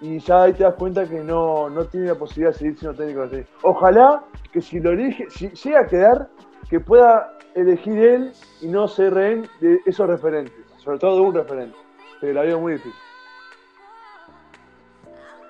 y 0.00 0.18
ya 0.18 0.42
ahí 0.42 0.52
te 0.52 0.62
das 0.62 0.74
cuenta 0.74 1.08
que 1.08 1.20
no, 1.20 1.68
tiene 1.90 2.08
la 2.08 2.14
posibilidad 2.14 2.52
de 2.52 2.58
seguir 2.58 2.78
siendo 2.78 2.96
técnico 2.96 3.26
de 3.26 3.46
Ojalá 3.62 4.22
que 4.52 4.60
si 4.60 4.78
lo 4.78 4.90
elige, 4.90 5.28
si 5.30 5.48
llega 5.48 5.80
a 5.80 5.86
quedar, 5.86 6.28
que 6.68 6.80
pueda 6.80 7.32
elegir 7.54 7.98
él 7.98 8.32
y 8.60 8.68
no 8.68 8.86
se 8.88 9.10
rehén 9.10 9.46
de 9.60 9.80
esos 9.86 10.06
referentes, 10.06 10.54
sobre 10.78 10.98
todo 10.98 11.16
de 11.16 11.22
un 11.22 11.34
referente, 11.34 11.76
pero 12.20 12.34
la 12.34 12.42
veo 12.42 12.60
muy 12.60 12.74
difícil. 12.74 12.92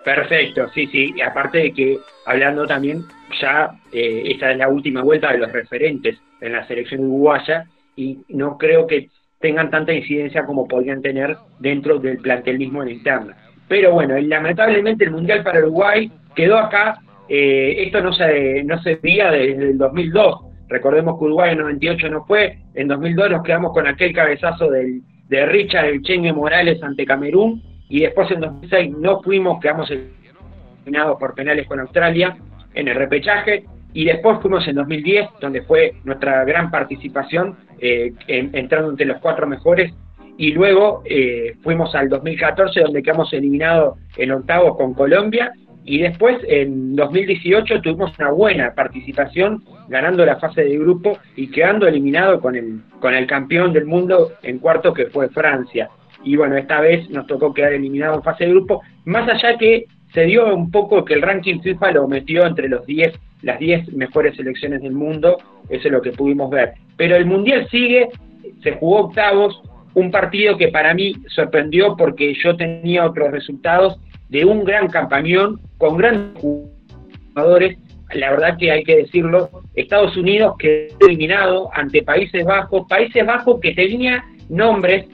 Perfecto, 0.04 0.68
sí, 0.74 0.86
sí, 0.88 1.12
y 1.14 1.20
aparte 1.20 1.58
de 1.58 1.72
que 1.72 1.98
hablando 2.26 2.66
también, 2.66 3.04
ya 3.40 3.70
eh, 3.92 4.22
esta 4.26 4.52
es 4.52 4.58
la 4.58 4.68
última 4.68 5.02
vuelta 5.02 5.32
de 5.32 5.38
los 5.38 5.52
referentes 5.52 6.18
en 6.40 6.52
la 6.52 6.66
selección 6.66 7.02
uruguaya 7.02 7.66
y 7.94 8.18
no 8.28 8.58
creo 8.58 8.86
que 8.86 9.10
tengan 9.42 9.70
tanta 9.70 9.92
incidencia 9.92 10.46
como 10.46 10.66
podrían 10.66 11.02
tener 11.02 11.36
dentro 11.58 11.98
del 11.98 12.18
plantel 12.18 12.58
mismo 12.58 12.82
en 12.82 12.90
interna. 12.90 13.36
Pero 13.68 13.92
bueno, 13.92 14.18
lamentablemente 14.18 15.04
el 15.04 15.10
Mundial 15.10 15.42
para 15.42 15.58
Uruguay 15.58 16.10
quedó 16.34 16.58
acá, 16.58 16.98
eh, 17.28 17.74
esto 17.78 18.00
no 18.00 18.12
se, 18.12 18.62
no 18.64 18.80
se 18.82 18.96
veía 18.96 19.30
desde 19.30 19.70
el 19.70 19.78
2002, 19.78 20.40
recordemos 20.68 21.18
que 21.18 21.24
Uruguay 21.24 21.52
en 21.52 21.58
98 21.58 22.08
no 22.08 22.24
fue, 22.24 22.58
en 22.74 22.88
2002 22.88 23.30
nos 23.30 23.42
quedamos 23.42 23.72
con 23.72 23.86
aquel 23.86 24.14
cabezazo 24.14 24.70
del, 24.70 25.02
de 25.28 25.46
Richard 25.46 25.86
el 25.86 26.02
Chengue 26.02 26.32
Morales 26.32 26.82
ante 26.82 27.04
Camerún, 27.04 27.62
y 27.88 28.00
después 28.00 28.30
en 28.30 28.40
2006 28.40 28.96
no 28.98 29.22
fuimos, 29.22 29.60
quedamos 29.60 29.90
eliminados 29.90 31.18
por 31.18 31.34
penales 31.34 31.66
con 31.66 31.80
Australia 31.80 32.36
en 32.74 32.88
el 32.88 32.94
repechaje, 32.94 33.64
y 33.94 34.04
después 34.04 34.38
fuimos 34.40 34.66
en 34.68 34.76
2010, 34.76 35.28
donde 35.40 35.62
fue 35.62 35.94
nuestra 36.04 36.44
gran 36.44 36.70
participación, 36.70 37.56
eh, 37.82 38.12
entrando 38.28 38.90
entre 38.90 39.06
los 39.06 39.18
cuatro 39.20 39.46
mejores. 39.46 39.92
Y 40.38 40.52
luego 40.52 41.02
eh, 41.04 41.56
fuimos 41.62 41.94
al 41.96 42.08
2014, 42.08 42.80
donde 42.80 43.02
quedamos 43.02 43.32
eliminados 43.32 43.98
en 44.16 44.30
octavos 44.30 44.76
con 44.76 44.94
Colombia. 44.94 45.52
Y 45.84 45.98
después, 45.98 46.38
en 46.46 46.94
2018, 46.94 47.80
tuvimos 47.82 48.16
una 48.20 48.30
buena 48.30 48.72
participación, 48.72 49.64
ganando 49.88 50.24
la 50.24 50.36
fase 50.36 50.62
de 50.62 50.78
grupo 50.78 51.18
y 51.34 51.50
quedando 51.50 51.88
eliminado 51.88 52.40
con 52.40 52.54
el, 52.54 52.80
con 53.00 53.14
el 53.14 53.26
campeón 53.26 53.72
del 53.72 53.86
mundo 53.86 54.30
en 54.44 54.60
cuarto, 54.60 54.94
que 54.94 55.06
fue 55.06 55.28
Francia. 55.30 55.90
Y 56.22 56.36
bueno, 56.36 56.56
esta 56.56 56.80
vez 56.80 57.10
nos 57.10 57.26
tocó 57.26 57.52
quedar 57.52 57.72
eliminado 57.72 58.14
en 58.14 58.22
fase 58.22 58.44
de 58.44 58.50
grupo, 58.50 58.80
más 59.04 59.28
allá 59.28 59.58
que 59.58 59.86
se 60.14 60.22
dio 60.22 60.54
un 60.54 60.70
poco 60.70 61.04
que 61.04 61.14
el 61.14 61.22
ranking 61.22 61.60
FIFA 61.60 61.92
lo 61.92 62.06
metió 62.06 62.46
entre 62.46 62.68
los 62.68 62.86
10 62.86 63.12
las 63.42 63.58
10 63.58 63.92
mejores 63.94 64.36
selecciones 64.36 64.82
del 64.82 64.92
mundo, 64.92 65.36
eso 65.68 65.88
es 65.88 65.92
lo 65.92 66.02
que 66.02 66.12
pudimos 66.12 66.50
ver. 66.50 66.74
Pero 66.96 67.16
el 67.16 67.26
Mundial 67.26 67.68
sigue, 67.70 68.08
se 68.62 68.72
jugó 68.72 69.06
octavos, 69.06 69.60
un 69.94 70.10
partido 70.10 70.56
que 70.56 70.68
para 70.68 70.94
mí 70.94 71.14
sorprendió 71.28 71.96
porque 71.96 72.34
yo 72.42 72.56
tenía 72.56 73.04
otros 73.04 73.30
resultados 73.30 73.98
de 74.28 74.44
un 74.44 74.64
gran 74.64 74.88
campañón 74.88 75.60
con 75.78 75.96
grandes 75.98 76.42
jugadores. 77.34 77.78
la 78.14 78.30
verdad 78.30 78.56
que 78.58 78.70
hay 78.70 78.84
que 78.84 78.96
decirlo, 78.96 79.50
Estados 79.74 80.16
Unidos 80.16 80.54
quedó 80.58 81.06
eliminado 81.06 81.70
ante 81.72 82.02
Países 82.02 82.44
Bajos, 82.44 82.86
Países 82.88 83.24
Bajos 83.26 83.60
que 83.60 83.74
tenía 83.74 84.24
nombres, 84.48 85.06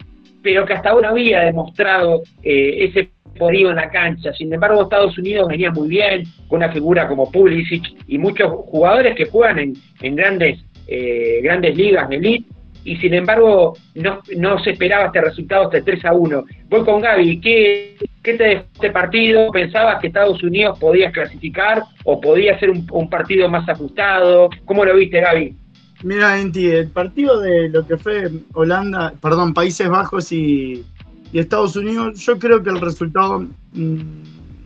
pero 0.43 0.67
que 0.67 0.75
hasta 0.75 0.91
ahora 0.91 1.11
había 1.11 1.41
demostrado 1.41 2.23
eh, 2.43 2.85
ese 2.85 3.11
poderío 3.39 3.71
en 3.71 3.77
la 3.77 3.91
cancha. 3.91 4.33
Sin 4.33 4.53
embargo, 4.53 4.83
Estados 4.83 5.17
Unidos 5.17 5.49
venía 5.49 5.71
muy 5.71 5.89
bien, 5.89 6.25
con 6.49 6.59
una 6.59 6.73
figura 6.73 7.09
como 7.09 7.31
Pulisic 7.31 7.85
y 8.07 8.19
muchos 8.19 8.51
jugadores 8.67 9.17
que 9.17 9.27
juegan 9.27 9.59
en, 10.01 10.17
grandes, 10.17 10.61
eh, 10.87 11.41
grandes 11.43 11.77
ligas 11.77 12.09
de 12.09 12.17
elite, 12.17 12.49
y 12.85 12.97
sin 12.97 13.13
embargo 13.15 13.77
no, 13.95 14.21
no 14.37 14.59
se 14.63 14.71
esperaba 14.71 15.07
este 15.07 15.21
resultado, 15.21 15.65
este 15.65 15.83
3 15.83 16.05
a 16.07 16.13
1. 16.15 16.45
Voy 16.69 16.85
con 16.85 17.01
Gaby, 17.01 17.41
¿qué, 17.41 17.97
qué 18.23 18.35
te 18.35 18.45
dejó 18.45 18.65
este 18.75 18.91
partido? 18.91 19.51
¿Pensabas 19.51 20.01
que 20.01 20.07
Estados 20.07 20.43
Unidos 20.43 20.79
podía 20.79 21.11
clasificar 21.11 21.83
o 22.05 22.21
podía 22.21 22.59
ser 22.59 22.71
un, 22.71 22.87
un 22.91 23.11
partido 23.11 23.49
más 23.49 23.69
ajustado? 23.69 24.49
¿Cómo 24.65 24.85
lo 24.85 24.95
viste, 24.97 25.21
Gaby? 25.21 25.55
Mira, 26.03 26.41
Enti, 26.41 26.67
el 26.71 26.89
partido 26.89 27.41
de 27.41 27.69
lo 27.69 27.87
que 27.87 27.97
fue 27.97 28.31
Holanda, 28.55 29.13
perdón, 29.21 29.53
Países 29.53 29.89
Bajos 29.89 30.31
y, 30.31 30.85
y 31.33 31.39
Estados 31.39 31.77
Unidos, 31.77 32.19
yo 32.21 32.39
creo 32.39 32.63
que 32.63 32.71
el 32.71 32.81
resultado 32.81 33.41
mm, 33.73 34.01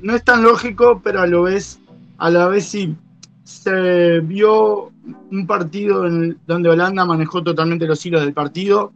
no 0.03 0.15
es 0.15 0.25
tan 0.25 0.43
lógico, 0.43 1.01
pero 1.03 1.21
a 1.21 1.27
lo 1.27 1.43
vez, 1.43 1.81
a 2.19 2.31
la 2.31 2.49
vez 2.49 2.67
sí 2.67 2.95
se 3.45 4.21
vio 4.21 4.91
un 5.31 5.47
partido 5.47 6.07
en, 6.07 6.39
donde 6.47 6.69
Holanda 6.69 7.05
manejó 7.05 7.43
totalmente 7.43 7.87
los 7.87 8.05
hilos 8.05 8.23
del 8.23 8.33
partido. 8.33 8.93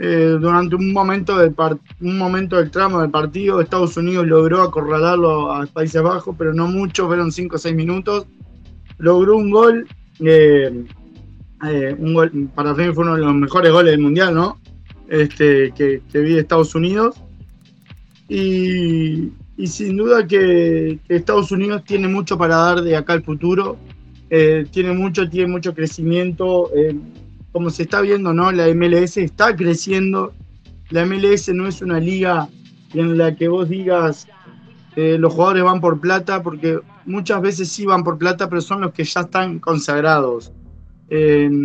Eh, 0.00 0.36
durante 0.40 0.76
un 0.76 0.92
momento, 0.92 1.38
del 1.38 1.54
un 2.00 2.18
momento 2.18 2.56
del 2.56 2.70
tramo 2.70 3.00
del 3.00 3.10
partido, 3.10 3.60
Estados 3.60 3.96
Unidos 3.96 4.26
logró 4.26 4.62
acorralarlo 4.62 5.52
a 5.52 5.66
Países 5.66 6.00
Bajos, 6.00 6.36
pero 6.38 6.54
no 6.54 6.68
mucho, 6.68 7.06
fueron 7.06 7.32
5 7.32 7.56
o 7.56 7.58
6 7.58 7.74
minutos. 7.74 8.26
Logró 8.98 9.36
un 9.36 9.50
gol, 9.50 9.88
eh, 10.20 10.84
eh, 11.68 11.96
un 11.98 12.14
gol, 12.14 12.48
para 12.54 12.74
mí 12.74 12.92
fue 12.92 13.04
uno 13.04 13.16
de 13.16 13.22
los 13.22 13.34
mejores 13.34 13.72
goles 13.72 13.90
del 13.92 14.00
Mundial, 14.00 14.34
¿no? 14.34 14.58
Este, 15.08 15.72
que, 15.72 16.02
que 16.12 16.20
vi 16.20 16.34
de 16.34 16.40
Estados 16.40 16.74
Unidos. 16.74 17.16
Y, 18.28 19.32
y 19.58 19.66
sin 19.66 19.96
duda 19.96 20.26
que, 20.26 21.00
Estados 21.08 21.50
Unidos 21.50 21.82
tiene 21.84 22.06
mucho 22.06 22.38
para 22.38 22.56
dar 22.56 22.82
de 22.82 22.96
acá 22.96 23.14
al 23.14 23.24
futuro. 23.24 23.76
Eh, 24.30 24.66
tiene 24.70 24.92
mucho, 24.92 25.28
tiene 25.28 25.48
mucho 25.48 25.74
crecimiento. 25.74 26.70
eh, 26.74 26.94
como 27.50 27.70
se 27.70 27.82
está 27.82 28.02
viendo, 28.02 28.32
¿no? 28.32 28.52
La 28.52 28.72
MLS 28.72 29.16
está 29.16 29.56
creciendo. 29.56 30.32
La 30.90 31.04
MLS 31.04 31.48
no 31.48 31.66
es 31.66 31.82
una 31.82 31.98
liga 31.98 32.48
en 32.94 33.18
la 33.18 33.34
que 33.34 33.48
vos 33.48 33.68
digas 33.68 34.28
eh, 34.94 35.16
los 35.18 35.32
jugadores 35.32 35.64
van 35.64 35.80
por 35.80 35.98
plata, 35.98 36.42
porque 36.42 36.78
muchas 37.04 37.42
veces 37.42 37.68
sí 37.68 37.84
van 37.84 38.04
por 38.04 38.16
plata, 38.16 38.48
pero 38.48 38.60
son 38.60 38.82
los 38.82 38.92
que 38.92 39.02
ya 39.02 39.22
están 39.22 39.58
consagrados. 39.58 40.52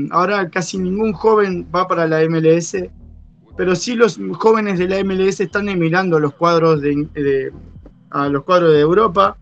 Ahora 0.09 0.49
casi 0.49 0.77
ningún 0.77 1.11
joven 1.11 1.67
va 1.73 1.87
para 1.87 2.07
la 2.07 2.27
MLS, 2.27 2.75
pero 3.55 3.75
sí 3.75 3.95
los 3.95 4.19
jóvenes 4.33 4.79
de 4.79 4.87
la 4.87 4.99
MLS 5.03 5.39
están 5.39 5.69
emigrando 5.69 6.17
a 6.17 6.19
los 6.19 6.33
cuadros 6.33 6.81
de, 6.81 7.51
a 8.09 8.29
los 8.29 8.43
cuadros 8.43 8.73
de 8.73 8.79
Europa. 8.79 9.37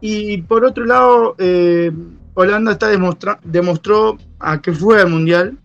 Y 0.00 0.42
por 0.42 0.64
otro 0.64 0.84
lado, 0.84 1.34
eh, 1.38 1.92
Holanda 2.34 2.72
está 2.72 2.90
demostra- 2.90 3.38
demostró 3.44 4.18
a 4.38 4.60
qué 4.60 4.72
fue 4.72 5.00
al 5.00 5.10
Mundial, 5.10 5.58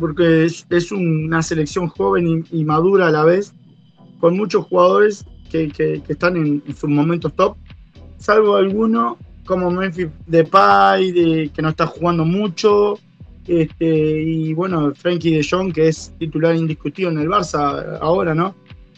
porque 0.00 0.44
es, 0.44 0.64
es 0.70 0.92
una 0.92 1.42
selección 1.42 1.88
joven 1.88 2.44
y, 2.50 2.64
madura 2.64 3.08
a 3.08 3.10
la 3.10 3.24
vez, 3.24 3.52
con 4.20 4.36
muchos 4.36 4.66
jugadores 4.66 5.24
que, 5.50 5.68
que- 5.68 6.02
que 6.06 6.12
están 6.12 6.36
en, 6.36 6.62
sus 6.74 6.88
momentos 6.88 7.34
top, 7.34 7.56
salvo 8.18 8.56
alguno 8.56 9.18
como 9.44 9.70
Memphis 9.70 10.08
Depay, 10.26 11.10
de, 11.12 11.50
que 11.54 11.62
no 11.62 11.70
está 11.70 11.86
jugando 11.86 12.24
mucho, 12.24 12.98
este, 13.48 14.22
y 14.22 14.52
bueno, 14.52 14.92
Frankie 14.94 15.34
de 15.34 15.46
Jong, 15.48 15.72
que 15.72 15.88
es 15.88 16.14
titular 16.18 16.54
indiscutido 16.54 17.10
en 17.10 17.18
el 17.18 17.28
Barça 17.28 17.98
ahora, 18.00 18.34
¿no? 18.34 18.54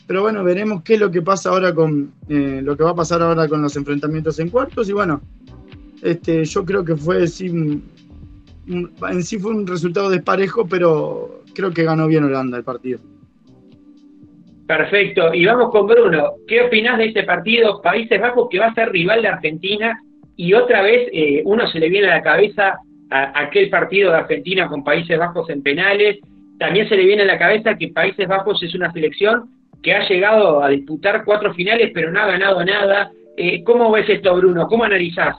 Pero 0.06 0.22
bueno, 0.22 0.42
veremos 0.42 0.82
qué 0.82 0.94
es 0.94 1.00
lo 1.00 1.10
que 1.10 1.22
pasa 1.22 1.50
ahora 1.50 1.72
con 1.72 2.12
eh, 2.28 2.60
lo 2.62 2.76
que 2.76 2.82
va 2.82 2.90
a 2.90 2.96
pasar 2.96 3.22
ahora 3.22 3.46
con 3.46 3.62
los 3.62 3.76
enfrentamientos 3.76 4.40
en 4.40 4.50
cuartos. 4.50 4.88
Y 4.88 4.92
bueno, 4.92 5.20
este, 6.02 6.44
yo 6.44 6.64
creo 6.64 6.84
que 6.84 6.96
fue 6.96 7.20
en 7.20 9.22
sí 9.22 9.38
fue 9.38 9.52
un 9.52 9.66
resultado 9.66 10.10
desparejo, 10.10 10.66
pero 10.66 11.42
creo 11.54 11.70
que 11.70 11.84
ganó 11.84 12.08
bien 12.08 12.24
Holanda 12.24 12.58
el 12.58 12.64
partido. 12.64 12.98
Perfecto. 14.66 15.34
Y 15.34 15.44
vamos 15.46 15.70
con 15.70 15.86
Bruno. 15.86 16.32
¿Qué 16.46 16.62
opinás 16.62 16.98
de 16.98 17.06
este 17.06 17.24
partido 17.24 17.80
Países 17.82 18.20
Bajos 18.20 18.48
que 18.50 18.58
va 18.58 18.66
a 18.66 18.74
ser 18.74 18.90
rival 18.90 19.22
de 19.22 19.28
Argentina? 19.28 20.00
Y 20.36 20.54
otra 20.54 20.82
vez 20.82 21.08
eh, 21.12 21.42
uno 21.44 21.66
se 21.68 21.78
le 21.78 21.88
viene 21.88 22.08
a 22.08 22.16
la 22.16 22.22
cabeza 22.22 22.78
aquel 23.10 23.70
partido 23.70 24.10
de 24.10 24.18
Argentina 24.18 24.68
con 24.68 24.84
Países 24.84 25.18
Bajos 25.18 25.50
en 25.50 25.62
penales. 25.62 26.18
También 26.58 26.88
se 26.88 26.96
le 26.96 27.04
viene 27.04 27.22
a 27.22 27.26
la 27.26 27.38
cabeza 27.38 27.76
que 27.76 27.88
Países 27.88 28.28
Bajos 28.28 28.62
es 28.62 28.74
una 28.74 28.92
selección 28.92 29.50
que 29.82 29.94
ha 29.94 30.06
llegado 30.08 30.62
a 30.62 30.68
disputar 30.68 31.24
cuatro 31.24 31.54
finales 31.54 31.90
pero 31.94 32.10
no 32.10 32.20
ha 32.20 32.26
ganado 32.26 32.64
nada. 32.64 33.10
Eh, 33.36 33.64
¿Cómo 33.64 33.90
ves 33.90 34.08
esto, 34.08 34.34
Bruno? 34.36 34.66
¿Cómo 34.66 34.84
analizás? 34.84 35.36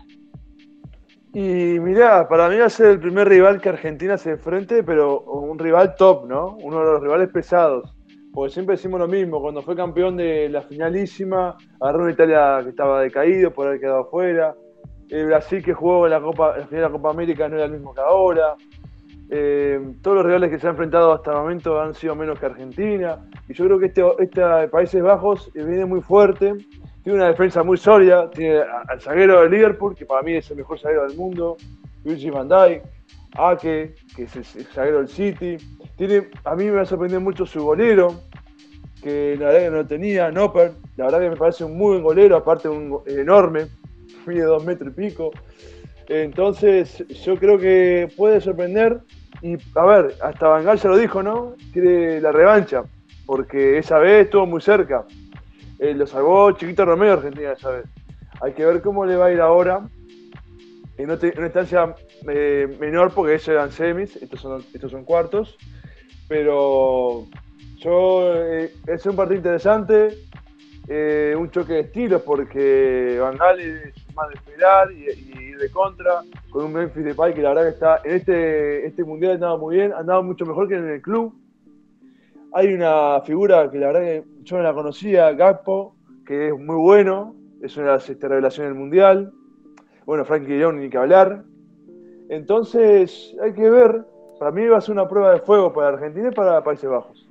Y 1.33 1.79
mirá, 1.79 2.27
para 2.27 2.49
mí 2.49 2.57
va 2.57 2.65
a 2.65 2.69
ser 2.69 2.87
el 2.87 2.99
primer 2.99 3.27
rival 3.27 3.61
que 3.61 3.69
Argentina 3.69 4.17
se 4.17 4.31
enfrente, 4.31 4.83
pero 4.83 5.21
un 5.21 5.57
rival 5.57 5.95
top, 5.95 6.27
¿no? 6.27 6.57
Uno 6.61 6.79
de 6.79 6.85
los 6.85 7.01
rivales 7.01 7.29
pesados. 7.29 7.95
Porque 8.33 8.53
siempre 8.53 8.75
decimos 8.75 8.99
lo 8.99 9.07
mismo, 9.07 9.41
cuando 9.41 9.61
fue 9.61 9.75
campeón 9.75 10.17
de 10.17 10.49
la 10.49 10.61
finalísima, 10.61 11.57
agarró 11.79 12.03
una 12.03 12.11
Italia 12.11 12.59
que 12.63 12.69
estaba 12.69 13.01
decaído 13.01 13.51
por 13.51 13.67
haber 13.67 13.79
quedado 13.79 14.01
afuera. 14.01 14.55
El 15.11 15.25
Brasil 15.27 15.61
que 15.63 15.73
jugó 15.73 16.05
en 16.07 16.11
la, 16.11 16.21
Copa, 16.21 16.55
en 16.55 16.61
la 16.61 16.67
de 16.69 16.81
la 16.81 16.89
Copa 16.89 17.09
América 17.11 17.47
no 17.49 17.57
era 17.57 17.65
el 17.65 17.71
mismo 17.71 17.93
que 17.93 18.01
ahora. 18.01 18.55
Eh, 19.29 19.79
todos 20.01 20.17
los 20.17 20.25
rivales 20.25 20.49
que 20.49 20.59
se 20.59 20.67
han 20.67 20.71
enfrentado 20.71 21.13
hasta 21.13 21.31
el 21.31 21.37
momento 21.37 21.79
han 21.79 21.93
sido 21.93 22.15
menos 22.15 22.39
que 22.39 22.45
Argentina. 22.45 23.17
Y 23.47 23.53
yo 23.53 23.65
creo 23.65 23.77
que 23.79 23.85
este, 23.87 24.03
este 24.19 24.67
Países 24.69 25.03
Bajos 25.03 25.51
eh, 25.53 25.63
viene 25.63 25.85
muy 25.85 26.01
fuerte, 26.01 26.53
tiene 27.03 27.19
una 27.19 27.27
defensa 27.27 27.61
muy 27.63 27.77
sólida, 27.77 28.29
tiene 28.31 28.61
al 28.87 29.01
zaguero 29.01 29.41
de 29.41 29.49
Liverpool, 29.49 29.95
que 29.95 30.05
para 30.05 30.21
mí 30.21 30.33
es 30.33 30.49
el 30.51 30.57
mejor 30.57 30.79
zaguero 30.79 31.07
del 31.07 31.17
mundo, 31.17 31.57
Virgil 32.03 32.31
van 32.31 32.49
Dijk, 32.49 32.83
Ake, 33.37 33.95
que 34.15 34.23
es 34.23 34.35
el 34.35 34.65
zaguero 34.65 34.97
del 34.99 35.07
City. 35.09 35.57
Tiene, 35.97 36.29
a 36.43 36.55
mí 36.55 36.65
me 36.65 36.81
ha 36.81 36.85
sorprendido 36.85 37.21
mucho 37.21 37.45
su 37.45 37.63
golero, 37.63 38.13
que 39.01 39.35
la 39.39 39.47
verdad 39.47 39.59
que 39.59 39.71
no 39.71 39.87
tenía, 39.87 40.31
Nopper. 40.31 40.71
La 40.97 41.05
verdad 41.05 41.19
que 41.19 41.29
me 41.29 41.37
parece 41.37 41.63
un 41.63 41.77
muy 41.77 41.91
buen 41.93 42.03
golero, 42.03 42.35
aparte 42.37 42.67
un 42.69 42.89
go- 42.89 43.03
enorme, 43.07 43.67
mide 44.27 44.43
dos 44.43 44.63
metros 44.63 44.93
y 44.93 45.09
pico. 45.09 45.31
Entonces, 46.07 47.05
yo 47.23 47.37
creo 47.37 47.57
que 47.57 48.09
puede 48.17 48.41
sorprender. 48.41 48.99
Y 49.41 49.55
a 49.75 49.85
ver, 49.85 50.15
hasta 50.21 50.47
Bangal 50.47 50.77
ya 50.77 50.89
lo 50.89 50.97
dijo, 50.97 51.23
¿no? 51.23 51.55
Quiere 51.71 52.19
la 52.19 52.31
revancha, 52.31 52.83
porque 53.25 53.77
esa 53.77 53.97
vez 53.97 54.25
estuvo 54.25 54.45
muy 54.45 54.61
cerca. 54.61 55.05
Eh, 55.79 55.93
lo 55.95 56.05
salvó 56.05 56.51
Chiquito 56.51 56.85
Romero 56.85 57.13
Argentina 57.13 57.53
esa 57.53 57.71
vez. 57.71 57.85
Hay 58.41 58.53
que 58.53 58.65
ver 58.65 58.81
cómo 58.81 59.05
le 59.05 59.15
va 59.15 59.27
a 59.27 59.31
ir 59.31 59.41
ahora. 59.41 59.87
En 60.97 61.09
una, 61.09 61.45
instancia 61.45 61.95
eh, 62.27 62.77
menor, 62.79 63.13
porque 63.13 63.35
esos 63.35 63.49
eran 63.49 63.71
semis, 63.71 64.15
estos 64.17 64.41
son, 64.41 64.63
estos 64.73 64.91
son 64.91 65.05
cuartos. 65.05 65.57
Pero 66.27 67.25
yo, 67.77 68.33
eh, 68.35 68.73
es 68.85 69.05
un 69.05 69.15
partido 69.15 69.37
interesante, 69.37 70.17
un 71.35 71.49
choque 71.49 71.73
de 71.73 71.79
estilos, 71.79 72.21
porque 72.21 73.17
Van 73.19 73.37
Gaal 73.37 73.59
es 73.59 74.00
más 74.15 74.29
de 74.29 74.35
esperar 74.35 74.91
y, 74.91 75.05
ir 75.39 75.57
de 75.57 75.71
contra, 75.71 76.21
con 76.49 76.65
un 76.65 76.73
Memphis 76.73 77.03
Depay 77.03 77.33
que 77.33 77.41
la 77.41 77.49
verdad 77.49 77.63
que 77.63 77.69
está 77.69 78.01
en 78.03 78.15
este, 78.15 78.85
este 78.85 79.03
mundial 79.03 79.33
andaba 79.33 79.57
muy 79.57 79.75
bien, 79.75 79.93
andaba 79.93 80.21
mucho 80.21 80.45
mejor 80.45 80.67
que 80.67 80.75
en 80.75 80.89
el 80.89 81.01
club. 81.01 81.33
Hay 82.53 82.73
una 82.73 83.21
figura 83.21 83.69
que 83.71 83.79
la 83.79 83.87
verdad 83.87 84.01
que 84.01 84.23
yo 84.43 84.57
no 84.57 84.63
la 84.63 84.73
conocía, 84.73 85.31
Gakpo, 85.31 85.95
que 86.25 86.47
es 86.49 86.57
muy 86.57 86.75
bueno, 86.75 87.35
es 87.61 87.77
una 87.77 87.95
este, 87.95 88.27
revelaciones 88.27 88.71
del 88.71 88.79
mundial. 88.79 89.31
Bueno, 90.05 90.25
Frankie 90.25 90.61
Jong 90.61 90.79
ni 90.79 90.89
que 90.89 90.97
hablar. 90.97 91.43
Entonces, 92.29 93.35
hay 93.41 93.53
que 93.53 93.69
ver. 93.69 94.03
Para 94.39 94.51
mí 94.51 94.65
va 94.65 94.77
a 94.77 94.81
ser 94.81 94.93
una 94.93 95.07
prueba 95.07 95.33
de 95.33 95.39
fuego 95.39 95.71
para 95.71 95.89
Argentina 95.89 96.29
y 96.31 96.33
para 96.33 96.63
Países 96.63 96.89
Bajos. 96.89 97.27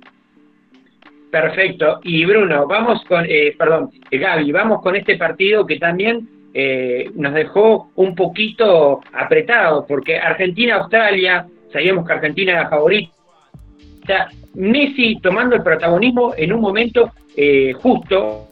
Perfecto. 1.31 1.99
Y 2.03 2.25
Bruno, 2.25 2.67
vamos 2.67 3.03
con, 3.05 3.25
eh, 3.27 3.55
perdón, 3.57 3.89
eh, 4.11 4.17
Gaby, 4.17 4.51
vamos 4.51 4.81
con 4.81 4.95
este 4.95 5.17
partido 5.17 5.65
que 5.65 5.79
también 5.79 6.29
eh, 6.53 7.09
nos 7.15 7.33
dejó 7.33 7.91
un 7.95 8.15
poquito 8.15 9.01
apretados, 9.13 9.85
porque 9.87 10.17
Argentina-Australia, 10.17 11.45
sabíamos 11.71 12.05
que 12.05 12.13
Argentina 12.13 12.51
era 12.53 12.69
favorita. 12.69 13.11
Messi 14.55 15.17
tomando 15.21 15.55
el 15.55 15.63
protagonismo 15.63 16.33
en 16.35 16.51
un 16.51 16.59
momento 16.59 17.11
eh, 17.37 17.71
justo, 17.73 18.49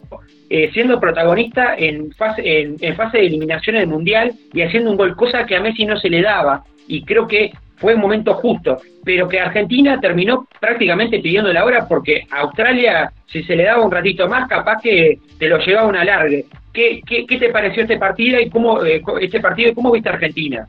eh, 0.48 0.70
siendo 0.72 0.98
protagonista 0.98 1.76
en 1.76 2.10
fase, 2.12 2.42
en, 2.62 2.76
en 2.80 2.96
fase 2.96 3.18
de 3.18 3.26
eliminación 3.26 3.76
del 3.76 3.86
Mundial 3.86 4.32
y 4.52 4.62
haciendo 4.62 4.90
un 4.90 4.96
gol, 4.96 5.14
cosa 5.14 5.44
que 5.44 5.56
a 5.56 5.60
Messi 5.60 5.84
no 5.84 5.98
se 5.98 6.08
le 6.08 6.22
daba. 6.22 6.64
Y 6.88 7.04
creo 7.04 7.26
que 7.26 7.52
fue 7.80 7.94
un 7.94 8.00
momento 8.00 8.34
justo, 8.34 8.78
pero 9.04 9.26
que 9.26 9.40
Argentina 9.40 9.98
terminó 9.98 10.46
prácticamente 10.60 11.18
pidiendo 11.20 11.52
la 11.52 11.64
hora 11.64 11.88
porque 11.88 12.26
Australia, 12.30 13.10
si 13.26 13.42
se 13.42 13.56
le 13.56 13.64
daba 13.64 13.84
un 13.84 13.90
ratito 13.90 14.28
más, 14.28 14.48
capaz 14.48 14.82
que 14.82 15.18
te 15.38 15.48
lo 15.48 15.58
llevaba 15.58 15.88
un 15.88 15.96
alargue. 15.96 16.44
¿Qué, 16.72 17.02
te 17.26 17.48
pareció 17.50 17.82
este 17.82 17.98
partido 17.98 18.38
y 18.38 18.50
cómo 18.50 18.84
eh, 18.84 19.02
este 19.20 19.40
partido 19.40 19.70
y 19.70 19.74
cómo 19.74 19.90
viste 19.90 20.10
a 20.10 20.12
Argentina? 20.12 20.68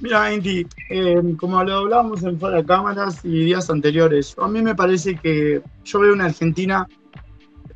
Mira, 0.00 0.34
Indy, 0.34 0.66
eh, 0.90 1.22
como 1.38 1.62
lo 1.62 1.76
hablábamos 1.76 2.24
en 2.24 2.38
fuera 2.38 2.56
de 2.56 2.64
cámaras 2.64 3.24
y 3.24 3.44
días 3.44 3.70
anteriores, 3.70 4.34
a 4.36 4.48
mí 4.48 4.60
me 4.60 4.74
parece 4.74 5.14
que 5.14 5.62
yo 5.84 6.00
veo 6.00 6.12
una 6.12 6.24
Argentina 6.24 6.88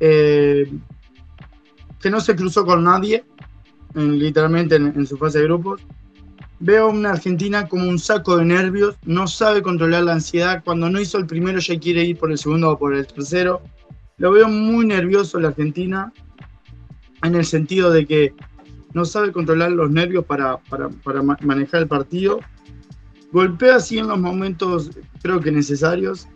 eh, 0.01 0.69
que 2.01 2.09
no 2.09 2.19
se 2.19 2.35
cruzó 2.35 2.65
con 2.65 2.83
nadie, 2.83 3.23
literalmente 3.95 4.75
en, 4.75 5.07
su 5.07 5.17
fase 5.17 5.39
de 5.39 5.45
grupos. 5.45 5.81
Veo 6.59 6.89
una 6.89 7.11
Argentina 7.11 7.67
como 7.67 7.87
un 7.87 7.99
saco 7.99 8.37
de 8.37 8.45
nervios, 8.45 8.95
no 9.05 9.27
sabe 9.27 9.61
controlar 9.61 10.03
la 10.03 10.13
ansiedad. 10.13 10.63
Cuando 10.63 10.89
no 10.89 10.99
hizo 10.99 11.17
el 11.17 11.27
primero 11.27 11.59
ya 11.59 11.79
quiere 11.79 12.03
ir 12.03 12.17
por 12.17 12.31
el 12.31 12.37
segundo 12.37 12.71
o 12.71 12.79
por 12.79 12.95
el 12.95 13.05
tercero. 13.05 13.61
Lo 14.17 14.31
veo 14.31 14.47
muy 14.47 14.85
nervioso 14.85 15.39
la 15.39 15.49
Argentina 15.49 16.11
en 17.21 17.35
el 17.35 17.45
sentido 17.45 17.91
de 17.91 18.07
que 18.07 18.33
no 18.93 19.05
sabe 19.05 19.31
controlar 19.31 19.71
los 19.71 19.91
nervios 19.91 20.25
para, 20.25 20.57
para, 20.57 20.89
para 20.89 21.21
manejar 21.21 21.83
el 21.83 21.87
partido. 21.87 22.39
Golpea 23.31 23.75
así 23.75 23.99
en 23.99 24.07
los 24.07 24.19
momentos 24.19 24.89
creo 25.21 25.39
que 25.39 25.51
necesarios 25.51 26.27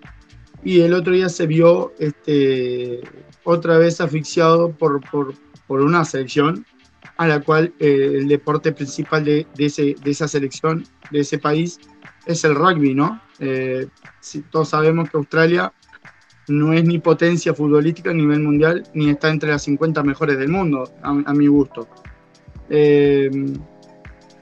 y 0.63 0.81
el 0.81 0.93
otro 0.93 1.13
día 1.13 1.29
se 1.29 1.47
vio 1.47 1.93
este, 1.97 3.01
otra 3.43 3.77
vez 3.77 3.99
asfixiado 3.99 4.71
por, 4.71 5.01
por, 5.09 5.33
por 5.65 5.81
una 5.81 6.05
selección 6.05 6.65
a 7.21 7.27
la 7.27 7.39
cual 7.39 7.71
eh, 7.77 8.13
el 8.15 8.27
deporte 8.27 8.71
principal 8.71 9.23
de, 9.23 9.45
de, 9.55 9.65
ese, 9.67 9.95
de, 10.03 10.09
esa 10.09 10.27
selección, 10.27 10.83
de 11.11 11.19
ese 11.19 11.37
país, 11.37 11.79
es 12.25 12.43
el 12.43 12.55
rugby, 12.55 12.95
¿no? 12.95 13.21
Eh, 13.37 13.85
todos 14.49 14.69
sabemos 14.69 15.07
que 15.07 15.17
Australia 15.17 15.71
no 16.47 16.73
es 16.73 16.83
ni 16.83 16.97
potencia 16.97 17.53
futbolística 17.53 18.09
a 18.09 18.15
nivel 18.15 18.39
mundial, 18.39 18.87
ni 18.95 19.11
está 19.11 19.29
entre 19.29 19.51
las 19.51 19.61
50 19.61 20.01
mejores 20.01 20.39
del 20.39 20.49
mundo, 20.49 20.91
a, 21.03 21.09
a 21.09 21.33
mi 21.35 21.45
gusto. 21.45 21.87
Eh, 22.71 23.29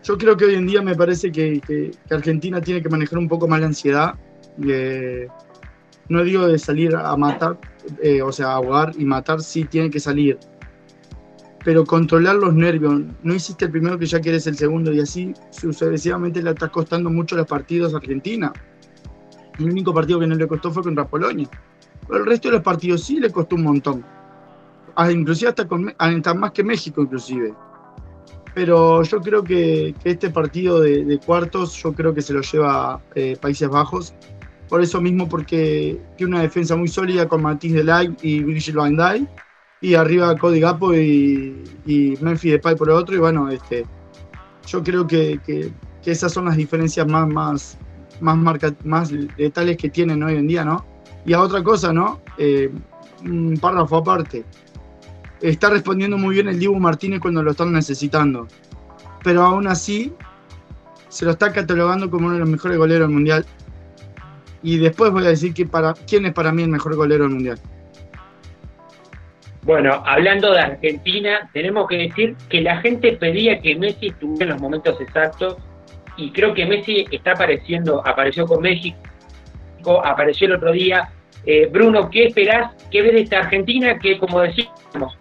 yo 0.01 0.17
creo 0.17 0.37
que 0.37 0.45
hoy 0.45 0.55
en 0.55 0.67
día 0.67 0.81
me 0.81 0.95
parece 0.95 1.33
que, 1.33 1.91
Argentina 2.09 2.61
tiene 2.61 2.81
que 2.81 2.87
manejar 2.87 3.19
un 3.19 3.27
poco 3.27 3.45
más 3.45 3.59
la 3.59 3.65
ansiedad. 3.65 4.15
no 6.07 6.23
digo 6.23 6.47
de 6.47 6.57
salir 6.57 6.95
a 6.95 7.13
matar, 7.17 7.59
o 8.23 8.31
sea, 8.31 8.53
ahogar 8.53 8.93
y 8.97 9.03
matar, 9.03 9.41
sí 9.41 9.65
tiene 9.65 9.89
que 9.89 9.99
salir. 9.99 10.39
Pero 11.63 11.85
controlar 11.85 12.35
los 12.35 12.53
nervios, 12.53 13.01
no 13.21 13.33
hiciste 13.33 13.65
el 13.65 13.71
primero 13.71 13.99
que 13.99 14.05
ya 14.05 14.19
quieres 14.19 14.47
el 14.47 14.55
segundo 14.55 14.93
y 14.93 15.01
así 15.01 15.33
sucesivamente 15.51 16.41
le 16.41 16.51
estás 16.51 16.69
costando 16.69 17.09
mucho 17.09 17.35
los 17.35 17.45
partidos 17.45 17.93
a 17.93 17.97
Argentina. 17.97 18.53
El 19.57 19.65
único 19.65 19.93
partido 19.93 20.19
que 20.19 20.27
no 20.27 20.35
le 20.35 20.47
costó 20.47 20.71
fue 20.71 20.83
contra 20.83 21.05
Polonia. 21.05 21.49
Pero 22.07 22.21
el 22.21 22.25
resto 22.25 22.47
de 22.47 22.55
los 22.55 22.63
partidos 22.63 23.03
sí 23.03 23.19
le 23.19 23.29
costó 23.29 23.55
un 23.55 23.63
montón. 23.63 24.05
Ah, 24.95 25.11
inclusive 25.11 25.49
hasta, 25.49 25.67
con, 25.67 25.93
hasta 25.97 26.33
más 26.33 26.51
que 26.51 26.63
México 26.63 27.01
inclusive. 27.01 27.53
Pero 28.53 29.03
yo 29.03 29.21
creo 29.21 29.43
que, 29.43 29.93
que 30.01 30.11
este 30.11 30.29
partido 30.29 30.79
de, 30.79 31.03
de, 31.03 31.19
cuartos, 31.19 31.73
yo 31.83 31.93
creo 31.93 32.13
que 32.13 32.21
se 32.21 32.33
lo 32.33 32.41
lleva 32.41 33.01
eh, 33.15 33.37
Países 33.39 33.69
Bajos 33.69 34.13
por 34.69 34.83
eso 34.83 35.01
mismo, 35.01 35.27
porque 35.27 35.99
tiene 36.15 36.35
una 36.35 36.43
defensa 36.43 36.75
muy 36.75 36.87
sólida 36.87 37.27
con 37.27 37.41
Matisse 37.41 37.73
Delight 37.73 38.23
y 38.23 38.43
Virgil 38.43 38.75
van 38.75 38.95
Dijk, 38.95 39.27
y 39.81 39.95
arriba 39.95 40.37
Cody 40.37 40.59
Gapo 40.59 40.93
y, 40.93 41.63
y 41.85 42.17
Memphis 42.21 42.53
Depay 42.53 42.75
por 42.75 42.89
el 42.89 42.95
otro, 42.95 43.15
y 43.15 43.19
bueno, 43.19 43.49
este, 43.49 43.85
yo 44.67 44.83
creo 44.83 45.07
que, 45.07 45.39
que, 45.45 45.71
esas 46.05 46.33
son 46.33 46.45
las 46.45 46.57
diferencias 46.57 47.07
más, 47.07 47.27
más, 47.27 47.77
más, 48.19 48.37
más 48.83 49.11
letales 49.37 49.77
que 49.77 49.89
tienen 49.89 50.23
hoy 50.23 50.37
en 50.37 50.47
día, 50.47 50.65
¿no? 50.65 50.83
Y 51.23 51.33
a 51.33 51.41
otra 51.41 51.63
cosa, 51.63 51.93
¿no? 51.93 52.19
Eh, 52.39 52.71
un 53.23 53.57
párrafo 53.61 53.97
aparte. 53.97 54.43
Está 55.39 55.69
respondiendo 55.69 56.17
muy 56.17 56.33
bien 56.33 56.47
el 56.47 56.57
Dibu 56.57 56.79
Martínez 56.79 57.19
cuando 57.19 57.43
lo 57.43 57.51
están 57.51 57.71
necesitando. 57.71 58.47
Pero 59.23 59.43
aún 59.43 59.67
así, 59.67 60.11
se 61.09 61.25
lo 61.25 61.31
está 61.31 61.51
catalogando 61.51 62.09
como 62.09 62.25
uno 62.25 62.35
de 62.35 62.39
los 62.39 62.49
mejores 62.49 62.77
goleros 62.77 63.07
del 63.07 63.13
mundial 63.13 63.45
y 64.61 64.77
después 64.77 65.11
voy 65.11 65.25
a 65.25 65.29
decir 65.29 65.53
que 65.53 65.65
para, 65.65 65.93
quién 65.93 66.25
es 66.25 66.33
para 66.33 66.51
mí 66.51 66.63
el 66.63 66.69
mejor 66.69 66.95
golero 66.95 67.23
del 67.23 67.33
mundial. 67.33 67.59
Bueno, 69.63 70.01
hablando 70.05 70.53
de 70.53 70.59
Argentina, 70.61 71.49
tenemos 71.53 71.87
que 71.87 71.97
decir 71.97 72.35
que 72.49 72.61
la 72.61 72.77
gente 72.77 73.13
pedía 73.13 73.59
que 73.59 73.75
Messi 73.75 74.07
estuviera 74.07 74.45
en 74.45 74.51
los 74.51 74.61
momentos 74.61 74.99
exactos 75.01 75.57
y 76.17 76.31
creo 76.31 76.53
que 76.53 76.65
Messi 76.65 77.05
está 77.11 77.31
apareciendo, 77.31 78.01
apareció 78.05 78.45
con 78.45 78.61
México, 78.61 78.97
apareció 80.03 80.47
el 80.47 80.53
otro 80.53 80.71
día. 80.71 81.09
Eh, 81.45 81.69
Bruno, 81.71 82.09
¿qué 82.09 82.25
esperás? 82.25 82.73
¿Qué 82.91 83.01
ves 83.01 83.13
de 83.13 83.21
esta 83.21 83.39
Argentina 83.39 83.97
que, 83.99 84.17
como 84.17 84.41
decíamos, 84.41 85.17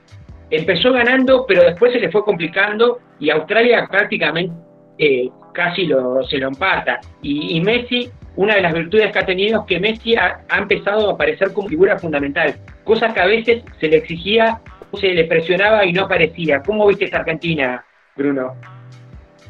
empezó 0.50 0.92
ganando, 0.92 1.44
pero 1.46 1.62
después 1.62 1.92
se 1.92 2.00
le 2.00 2.10
fue 2.10 2.24
complicando 2.24 3.00
y 3.20 3.30
Australia 3.30 3.86
prácticamente 3.90 4.54
eh, 4.98 5.28
casi 5.52 5.86
lo, 5.86 6.22
se 6.24 6.38
lo 6.38 6.48
empata? 6.48 7.00
Y, 7.22 7.60
Messi 7.60 8.10
una 8.36 8.54
de 8.54 8.62
las 8.62 8.72
virtudes 8.72 9.10
que 9.12 9.18
ha 9.18 9.26
tenido 9.26 9.60
es 9.60 9.66
que 9.66 9.80
Messi 9.80 10.14
ha, 10.14 10.44
empezado 10.56 11.10
a 11.10 11.12
aparecer 11.14 11.52
como 11.52 11.68
figura 11.68 11.98
fundamental, 11.98 12.54
cosas 12.88 13.12
que 13.12 13.20
a 13.20 13.26
veces 13.26 13.62
se 13.78 13.86
le 13.86 13.98
exigía, 13.98 14.62
se 14.98 15.08
le 15.08 15.24
presionaba 15.24 15.84
y 15.84 15.92
no 15.92 16.04
aparecía. 16.04 16.62
¿Cómo 16.62 16.86
viste 16.86 17.04
esta 17.04 17.18
Argentina, 17.18 17.84
Bruno? 18.16 18.56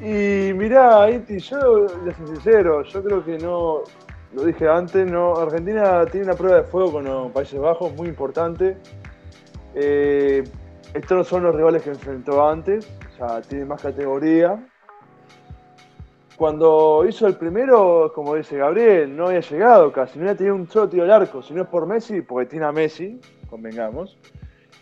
Y 0.01 0.53
mirá, 0.55 1.09
Iti, 1.09 1.39
yo 1.39 1.87
les 2.05 2.17
soy 2.17 2.27
sincero, 2.27 2.83
yo 2.83 3.03
creo 3.03 3.25
que 3.25 3.39
no, 3.39 3.85
lo 4.35 4.45
dije 4.45 4.69
antes, 4.69 5.09
no, 5.09 5.37
Argentina 5.37 6.05
tiene 6.07 6.27
una 6.27 6.35
prueba 6.35 6.57
de 6.57 6.65
fuego 6.65 6.93
con 6.93 7.05
los 7.05 7.31
Países 7.31 7.61
Bajos 7.61 7.95
muy 7.95 8.09
importante. 8.09 8.77
Eh, 9.77 10.43
estos 10.93 11.19
no 11.19 11.23
son 11.23 11.45
los 11.45 11.55
rivales 11.55 11.83
que 11.83 11.91
enfrentó 11.91 12.49
antes, 12.49 12.91
o 13.15 13.17
sea, 13.17 13.41
tiene 13.41 13.67
más 13.67 13.81
categoría, 13.81 14.59
cuando 16.39 17.05
hizo 17.07 17.27
el 17.27 17.35
primero, 17.35 18.13
como 18.15 18.37
dice 18.37 18.59
Gabriel, 18.59 19.15
no 19.17 19.27
había 19.27 19.41
llegado 19.41 19.91
casi, 19.91 20.21
no 20.21 20.25
había 20.25 20.37
tenido 20.37 20.55
un 20.55 20.71
solo 20.71 20.89
tiro 20.89 21.03
al 21.03 21.11
arco. 21.11 21.43
Si 21.43 21.53
no 21.53 21.63
es 21.63 21.69
por 21.69 21.85
Messi, 21.85 22.23
porque 22.23 22.49
tiene 22.49 22.65
a 22.65 22.71
Messi, 22.71 23.21
convengamos, 23.51 24.17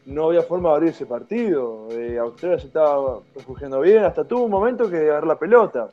no 0.05 0.27
había 0.27 0.42
forma 0.42 0.69
de 0.69 0.75
abrir 0.75 0.90
ese 0.90 1.07
partido. 1.07 1.88
Eh, 1.92 2.19
Australia 2.19 2.59
se 2.59 2.66
estaba 2.66 3.21
refugiando 3.35 3.81
bien, 3.81 4.05
hasta 4.05 4.25
tuvo 4.25 4.45
un 4.45 4.51
momento 4.51 4.90
que 4.90 4.99
agarrar 4.99 5.27
la 5.27 5.38
pelota. 5.38 5.88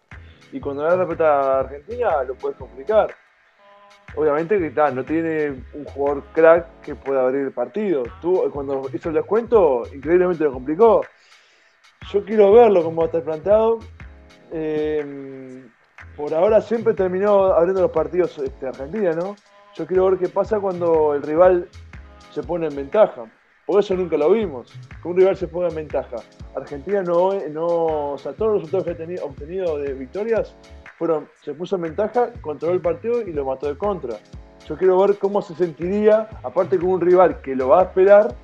Y 0.52 0.60
cuando 0.60 0.84
agarra 0.84 1.04
la 1.04 1.08
pelota 1.08 1.39
a 1.39 1.60
Argentina, 1.62 2.23
lo 2.23 2.36
puedes 2.36 2.58
complicar. 2.58 3.15
Obviamente 4.17 4.60
que 4.60 4.91
no 4.91 5.06
tiene 5.06 5.63
un 5.73 5.86
jugador 5.86 6.23
crack 6.34 6.82
que 6.82 6.95
pueda 6.95 7.21
abrir 7.21 7.45
el 7.45 7.54
partido. 7.54 8.04
Tú, 8.21 8.49
cuando 8.52 8.89
hizo 8.93 9.08
el 9.08 9.15
descuento, 9.15 9.84
increíblemente 9.95 10.43
lo 10.43 10.52
complicó. 10.52 11.06
Yo 12.12 12.26
quiero 12.26 12.52
verlo 12.52 12.84
como 12.84 12.97
va 12.97 13.04
a 13.04 13.06
estar 13.06 13.23
planteado 13.23 13.80
eh, 14.54 15.66
por 16.16 16.34
ahora 16.34 16.62
siempre 16.62 16.94
terminó 16.94 17.46
abriendo 17.46 17.82
los 17.82 17.92
partidos 17.92 18.38
este, 18.38 18.68
Argentina, 18.68 19.12
¿no? 19.13 19.36
Yo 19.76 19.88
quiero 19.88 20.06
ver 20.12 20.20
qué 20.20 20.30
pasa 20.30 20.60
cuando 20.60 21.16
el 21.16 21.24
rival 21.24 21.68
se 22.32 22.44
pone 22.44 22.68
en 22.68 22.76
ventaja. 22.76 23.26
Por 23.66 23.80
eso 23.80 23.96
nunca 23.96 24.18
lo 24.18 24.30
vimos, 24.30 24.72
que 25.02 25.08
un 25.08 25.18
rival 25.18 25.38
se 25.38 25.48
ponga 25.48 25.70
en 25.70 25.76
ventaja. 25.76 26.18
Argentina 26.56 27.02
no, 27.02 27.34
no 27.50 27.66
o 28.13 28.18
sea, 28.18 28.34
todos 28.34 28.54
los 28.54 28.62
resultados 28.62 28.86
que 28.86 28.92
ha 28.92 28.98
tenido, 28.98 29.26
obtenido 29.26 29.78
de 29.80 29.94
victorias 29.94 30.56
fueron, 31.00 31.28
se 31.42 31.54
puso 31.54 31.78
en 31.78 31.84
ventaja, 31.84 32.32
controló 32.42 32.76
el 32.76 32.82
partido 32.82 33.22
y 33.22 33.34
lo 33.34 33.46
mató 33.46 33.68
de 33.68 33.78
contra. 33.78 34.18
Yo 34.68 34.78
quiero 34.78 35.00
ver 35.00 35.18
cómo 35.18 35.42
se 35.42 35.56
sentiría, 35.56 36.30
aparte 36.44 36.78
con 36.78 36.89
un 36.89 37.02
rival 37.02 37.42
que 37.42 37.56
lo 37.56 37.70
va 37.70 37.80
a 37.80 37.84
esperar 37.84 38.36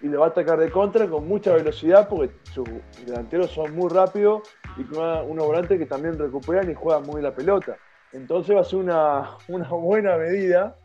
y 0.00 0.08
lo 0.08 0.20
va 0.20 0.26
a 0.26 0.28
atacar 0.28 0.58
de 0.58 0.70
contra 0.70 1.08
con 1.08 1.26
mucha 1.26 1.52
velocidad, 1.52 2.08
porque 2.08 2.32
sus 2.52 2.68
delanteros 3.04 3.50
son 3.50 3.74
muy 3.74 3.90
rápidos 3.90 4.42
y 4.76 4.84
con 4.84 5.30
unos 5.30 5.46
volantes 5.46 5.78
que 5.78 5.86
también 5.86 6.18
recuperan 6.18 6.70
y 6.70 6.74
juegan 6.74 7.02
muy 7.04 7.22
la 7.22 7.34
pelota. 7.34 7.76
Entonces 8.12 8.54
va 8.54 8.60
a 8.60 8.64
ser 8.64 8.78
una, 8.78 9.36
una 9.48 9.68
buena 9.68 10.16
medida 10.16 10.76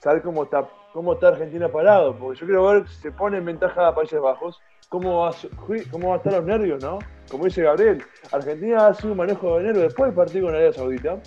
saber 0.00 0.22
cómo 0.22 0.44
está, 0.44 0.68
cómo 0.92 1.14
está 1.14 1.28
Argentina 1.28 1.68
parado, 1.68 2.16
porque 2.16 2.40
yo 2.40 2.46
quiero 2.46 2.66
ver 2.66 2.88
si 2.88 3.02
se 3.02 3.12
pone 3.12 3.38
en 3.38 3.44
ventaja 3.44 3.88
a 3.88 3.94
Países 3.94 4.20
Bajos, 4.20 4.60
cómo 4.88 5.20
va, 5.20 5.34
cómo 5.90 6.08
va 6.08 6.14
a 6.14 6.16
estar 6.18 6.32
los 6.32 6.44
nervios, 6.44 6.82
¿no? 6.82 6.98
Como 7.30 7.44
dice 7.44 7.62
Gabriel, 7.62 8.02
Argentina 8.32 8.88
ha 8.88 8.94
sido 8.94 9.12
un 9.12 9.18
manejo 9.18 9.58
de 9.58 9.64
nervios 9.64 9.84
después 9.84 10.08
del 10.08 10.16
partido 10.16 10.46
con 10.46 10.54
Arabia 10.54 10.72
Saudita. 10.72 11.20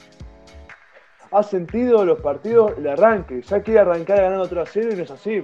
Ha 1.32 1.44
sentido 1.44 2.06
los 2.06 2.20
partidos, 2.20 2.74
el 2.78 2.88
arranque, 2.88 3.42
ya 3.42 3.62
quiere 3.62 3.80
arrancar 3.80 4.22
ganando 4.22 4.48
3 4.48 4.62
a 4.62 4.66
0 4.66 4.90
y 4.92 4.96
no 4.98 5.04
es 5.04 5.12
así. 5.12 5.44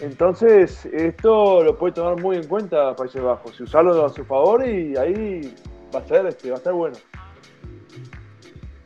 Entonces, 0.00 0.86
esto 0.86 1.62
lo 1.62 1.76
puede 1.76 1.94
tomar 1.94 2.20
muy 2.20 2.36
en 2.36 2.46
cuenta 2.46 2.94
Países 2.94 3.20
Bajos 3.20 3.58
y 3.58 3.64
usarlo 3.64 4.04
a 4.04 4.08
su 4.10 4.24
favor 4.24 4.66
y 4.66 4.96
ahí 4.96 5.52
va 5.94 6.00
a 6.00 6.04
ser, 6.04 6.26
este, 6.26 6.50
va 6.50 6.56
a 6.56 6.58
estar 6.58 6.72
bueno. 6.72 6.96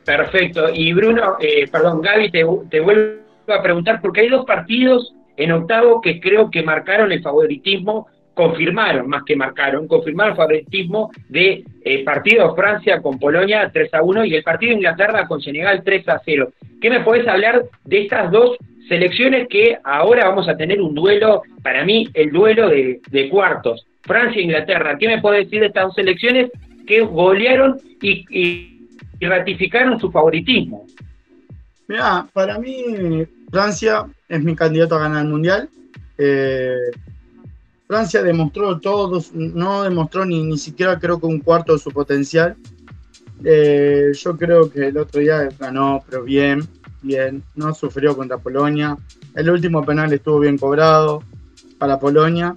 Perfecto. 0.04 0.68
Y 0.72 0.92
Bruno, 0.92 1.36
eh, 1.40 1.68
perdón, 1.70 2.00
Gaby, 2.00 2.30
te, 2.30 2.80
vuelvo 2.80 3.22
a 3.48 3.62
preguntar, 3.62 4.00
porque 4.00 4.22
hay 4.22 4.28
dos 4.28 4.46
partidos 4.46 5.14
en 5.36 5.52
octavo 5.52 6.00
que 6.00 6.20
creo 6.20 6.50
que 6.50 6.62
marcaron 6.62 7.12
el 7.12 7.22
favoritismo 7.22 8.08
confirmaron, 8.34 9.08
más 9.08 9.24
que 9.24 9.36
marcaron, 9.36 9.86
confirmaron 9.86 10.32
el 10.32 10.36
favoritismo 10.38 11.10
de 11.28 11.64
eh, 11.84 12.02
partido 12.02 12.54
Francia 12.54 13.02
con 13.02 13.18
Polonia 13.18 13.70
3 13.70 13.92
a 13.92 14.02
1 14.02 14.24
y 14.24 14.34
el 14.34 14.42
partido 14.42 14.72
Inglaterra 14.72 15.26
con 15.28 15.42
Senegal 15.42 15.82
3 15.84 16.08
a 16.08 16.20
0. 16.24 16.48
¿Qué 16.80 16.88
me 16.88 17.00
podés 17.00 17.28
hablar 17.28 17.62
de 17.84 18.02
estas 18.02 18.30
dos 18.30 18.56
selecciones 18.92 19.48
que 19.48 19.78
ahora 19.84 20.28
vamos 20.28 20.46
a 20.50 20.54
tener 20.54 20.82
un 20.82 20.94
duelo, 20.94 21.42
para 21.62 21.82
mí 21.82 22.06
el 22.12 22.30
duelo 22.30 22.68
de, 22.68 23.28
cuartos, 23.30 23.86
Francia 24.02 24.38
e 24.38 24.44
Inglaterra? 24.44 24.98
¿Qué 24.98 25.08
me 25.08 25.22
podés 25.22 25.46
decir 25.46 25.60
de 25.60 25.68
estas 25.68 25.84
dos 25.84 25.94
selecciones 25.94 26.50
que 26.86 27.00
golearon 27.00 27.80
y, 28.02 28.68
ratificaron 29.18 29.98
su 29.98 30.10
favoritismo? 30.10 30.86
Mira, 31.88 32.26
para 32.34 32.58
mí 32.58 33.24
Francia 33.50 34.04
es 34.28 34.44
mi 34.44 34.54
candidato 34.54 34.96
a 34.96 35.00
ganar 35.00 35.24
el 35.24 35.30
Mundial. 35.30 35.70
Eh, 36.18 36.90
Francia 37.86 38.22
demostró 38.22 38.78
todo, 38.78 39.22
no 39.32 39.84
demostró 39.84 40.26
ni, 40.26 40.42
ni 40.42 40.58
siquiera 40.58 40.98
creo 40.98 41.18
que 41.18 41.26
un 41.26 41.40
cuarto 41.40 41.72
de 41.72 41.78
su 41.78 41.90
potencial. 41.92 42.56
Eh, 43.42 44.12
yo 44.12 44.36
creo 44.36 44.70
que 44.70 44.88
el 44.88 44.98
otro 44.98 45.20
día 45.20 45.48
ganó, 45.58 46.04
pero 46.08 46.24
bien, 46.24 46.60
bien, 47.02 47.42
no 47.54 47.74
sufrió 47.74 48.16
contra 48.16 48.38
Polonia. 48.38 48.96
El 49.34 49.50
último 49.50 49.84
penal 49.84 50.12
estuvo 50.12 50.40
bien 50.40 50.56
cobrado 50.56 51.22
para 51.78 51.98
Polonia. 51.98 52.54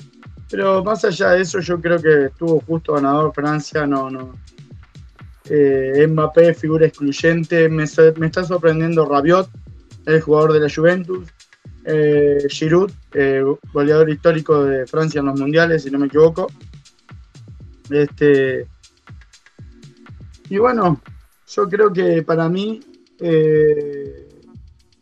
Pero 0.50 0.84
más 0.84 1.04
allá 1.04 1.32
de 1.32 1.42
eso, 1.42 1.60
yo 1.60 1.82
creo 1.82 2.00
que 2.00 2.26
estuvo 2.26 2.60
justo 2.62 2.94
ganador 2.94 3.34
Francia, 3.34 3.86
no, 3.88 4.10
no. 4.10 4.36
Eh, 5.50 6.06
Mbappé, 6.08 6.54
figura 6.54 6.86
excluyente. 6.86 7.68
Me, 7.70 7.84
está 7.84 8.44
sorprendiendo 8.44 9.06
Rabiot, 9.06 9.50
el 10.06 10.22
jugador 10.22 10.54
de 10.54 10.60
la 10.60 10.70
Juventus 10.74 11.28
eh, 11.86 12.48
Giroud, 12.50 12.92
eh, 13.14 13.44
goleador 13.72 14.10
histórico 14.10 14.64
de 14.64 14.88
Francia 14.88 15.20
en 15.20 15.28
los 15.28 15.40
mundiales, 15.40 15.84
si 15.84 15.92
no 15.92 16.00
me 16.00 16.08
equivoco. 16.08 16.48
Este, 17.90 18.68
y 20.50 20.58
bueno, 20.58 21.02
yo 21.48 21.70
creo 21.70 21.94
que 21.94 22.24
para 22.24 22.50
mí, 22.50 22.80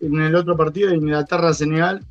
en 0.06 0.20
el 0.20 0.36
otro 0.36 0.56
partido 0.56 0.89
de 0.89 0.98
Inglaterra-Senegal, 0.98 2.06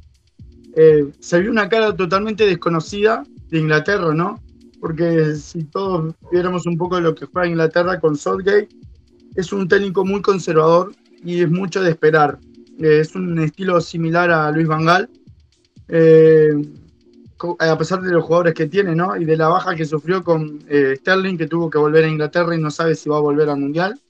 eh, 0.74 1.06
se 1.20 1.40
vio 1.40 1.50
una 1.50 1.68
cara 1.68 1.94
totalmente 1.94 2.46
desconocida 2.46 3.24
de 3.50 3.58
Inglaterra, 3.58 4.14
¿no? 4.14 4.40
Porque 4.80 5.34
si 5.36 5.64
todos 5.64 6.14
viéramos 6.30 6.66
un 6.66 6.76
poco 6.76 6.96
de 6.96 7.02
lo 7.02 7.14
que 7.14 7.26
juega 7.26 7.48
Inglaterra 7.48 8.00
con 8.00 8.16
Southgate, 8.16 8.68
es 9.36 9.52
un 9.52 9.68
técnico 9.68 10.04
muy 10.04 10.22
conservador 10.22 10.92
y 11.24 11.42
es 11.42 11.50
mucho 11.50 11.82
de 11.82 11.90
esperar. 11.90 12.38
Eh, 12.78 13.00
es 13.00 13.14
un 13.14 13.38
estilo 13.38 13.80
similar 13.80 14.30
a 14.30 14.50
Luis 14.50 14.66
Vangal, 14.66 15.08
eh, 15.88 16.52
a 17.58 17.78
pesar 17.78 18.00
de 18.00 18.12
los 18.12 18.24
jugadores 18.24 18.54
que 18.54 18.66
tiene, 18.66 18.94
¿no? 18.94 19.16
Y 19.16 19.24
de 19.24 19.36
la 19.36 19.48
baja 19.48 19.74
que 19.74 19.84
sufrió 19.84 20.22
con 20.22 20.60
eh, 20.68 20.94
Sterling, 20.96 21.36
que 21.36 21.48
tuvo 21.48 21.68
que 21.68 21.78
volver 21.78 22.04
a 22.04 22.08
Inglaterra 22.08 22.54
y 22.54 22.60
no 22.60 22.70
sabe 22.70 22.94
si 22.94 23.08
va 23.08 23.16
a 23.16 23.20
volver 23.20 23.48
al 23.48 23.58
Mundial. 23.58 24.00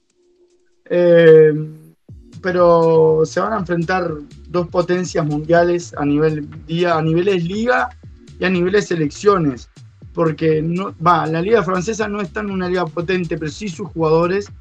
Pero 2.43 3.21
se 3.25 3.39
van 3.39 3.53
a 3.53 3.59
enfrentar 3.59 4.11
dos 4.49 4.67
potencias 4.67 5.25
mundiales 5.25 5.95
a 5.97 6.05
nivel 6.05 6.47
día, 6.67 6.97
a 6.97 7.01
niveles 7.01 7.45
liga 7.45 7.89
y 8.37 8.43
a 8.43 8.49
niveles 8.49 8.87
selecciones. 8.87 9.69
Porque 10.13 10.61
no, 10.61 10.93
va, 11.03 11.25
la 11.25 11.41
liga 11.41 11.63
francesa 11.63 12.07
no 12.07 12.21
está 12.21 12.41
en 12.41 12.51
una 12.51 12.67
liga 12.67 12.85
potente, 12.85 13.37
pero 13.37 13.49
sí 13.49 13.69
sus 13.69 13.87
jugadores 13.87 14.51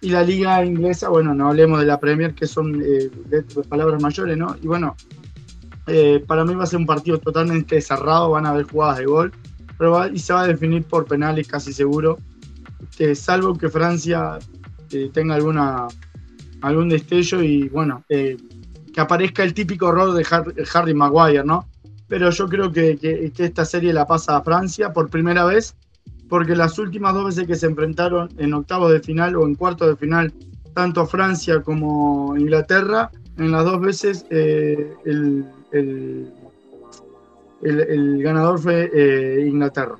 y 0.00 0.10
la 0.10 0.22
liga 0.22 0.62
inglesa, 0.64 1.08
bueno, 1.08 1.32
no 1.32 1.48
hablemos 1.48 1.78
de 1.78 1.86
la 1.86 1.98
Premier, 1.98 2.34
que 2.34 2.46
son 2.46 2.82
eh, 2.84 3.10
palabras 3.68 4.02
mayores, 4.02 4.36
¿no? 4.36 4.54
Y 4.60 4.66
bueno, 4.66 4.96
eh, 5.86 6.22
para 6.26 6.44
mí 6.44 6.54
va 6.54 6.64
a 6.64 6.66
ser 6.66 6.80
un 6.80 6.86
partido 6.86 7.18
totalmente 7.18 7.80
cerrado, 7.80 8.30
van 8.30 8.46
a 8.46 8.50
haber 8.50 8.66
jugadas 8.66 8.98
de 8.98 9.06
gol, 9.06 9.32
pero 9.78 10.06
y 10.08 10.18
se 10.18 10.32
va 10.32 10.42
a 10.42 10.46
definir 10.46 10.82
por 10.82 11.06
penales 11.06 11.46
casi 11.46 11.72
seguro, 11.72 12.18
que 12.98 13.14
salvo 13.14 13.56
que 13.56 13.68
Francia 13.70 14.38
eh, 14.90 15.08
tenga 15.12 15.36
alguna 15.36 15.88
algún 16.66 16.88
destello 16.88 17.42
y 17.42 17.68
bueno, 17.68 18.04
que 18.08 19.00
aparezca 19.00 19.42
el 19.42 19.54
típico 19.54 19.88
error 19.88 20.12
de 20.12 20.26
Harry, 20.72 20.94
Maguire, 20.94 21.44
¿no? 21.44 21.66
Pero 22.08 22.30
yo 22.30 22.48
creo 22.48 22.72
que, 22.72 22.96
que 22.98 23.44
esta 23.44 23.64
serie 23.64 23.92
la 23.92 24.06
pasa 24.06 24.36
a 24.36 24.42
Francia 24.42 24.92
por 24.92 25.08
primera 25.08 25.44
vez 25.44 25.74
porque 26.28 26.56
las 26.56 26.78
últimas 26.78 27.14
dos 27.14 27.26
veces 27.26 27.46
que 27.46 27.54
se 27.54 27.66
enfrentaron 27.66 28.28
en 28.38 28.54
octavos 28.54 28.92
de 28.92 29.00
final 29.00 29.36
o 29.36 29.46
en 29.46 29.54
cuartos 29.54 29.88
de 29.88 29.96
final, 29.96 30.32
tanto 30.74 31.06
Francia 31.06 31.60
como 31.62 32.36
Inglaterra, 32.36 33.10
en 33.38 33.52
las 33.52 33.64
dos 33.64 33.80
veces 33.80 34.26
eh, 34.30 34.92
el, 35.04 35.44
ganador 38.22 38.58
fue 38.58 38.90
eh, 38.92 39.46
Inglaterra. 39.46 39.96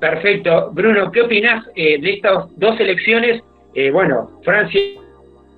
Perfecto. 0.00 0.70
Bruno, 0.72 1.10
¿qué 1.10 1.22
opinas 1.22 1.66
eh, 1.74 2.00
de 2.00 2.14
estas 2.14 2.46
dos 2.56 2.78
elecciones? 2.78 3.42
Bueno, 3.92 4.40
Francia 4.44 4.80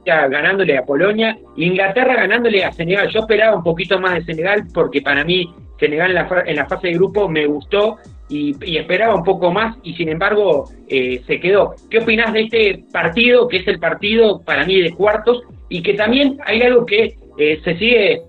ganándole 0.07 0.79
a 0.79 0.85
Polonia, 0.85 1.37
Inglaterra 1.57 2.15
ganándole 2.15 2.65
a 2.65 2.73
Senegal. 2.73 3.09
Yo 3.09 3.21
esperaba 3.21 3.57
un 3.57 3.65
poquito 3.65 3.99
más 3.99 4.15
de 4.15 4.25
Senegal 4.25 4.65
porque 4.73 5.03
para 5.03 5.25
mí 5.25 5.53
Senegal 5.79 6.11
en 6.11 6.15
la, 6.15 6.45
en 6.47 6.57
la 6.57 6.67
fase 6.67 6.89
de 6.89 6.95
grupo 6.95 7.29
me 7.29 7.47
gustó 7.47 7.99
y, 8.29 8.77
esperaba 8.77 9.15
un 9.15 9.25
poco 9.25 9.53
más 9.53 9.77
y 9.83 9.95
sin 9.95 10.09
embargo 10.09 10.69
eh, 10.89 11.23
se 11.27 11.41
quedó. 11.41 11.75
¿Qué 11.91 11.99
opinas 11.99 12.33
de 12.33 12.43
este 12.43 12.85
partido, 12.93 13.49
que 13.49 13.59
es 13.59 13.69
el 13.69 13.79
partido 13.79 14.41
para 14.43 14.65
mí 14.65 14.81
de 14.81 14.93
cuartos 14.93 15.43
y 15.69 15.83
que 15.83 15.95
también 15.95 16.39
hay 16.45 16.63
algo 16.63 16.87
que 16.87 17.17
eh, 17.39 17.61
se 17.65 17.77
sigue 17.77 18.23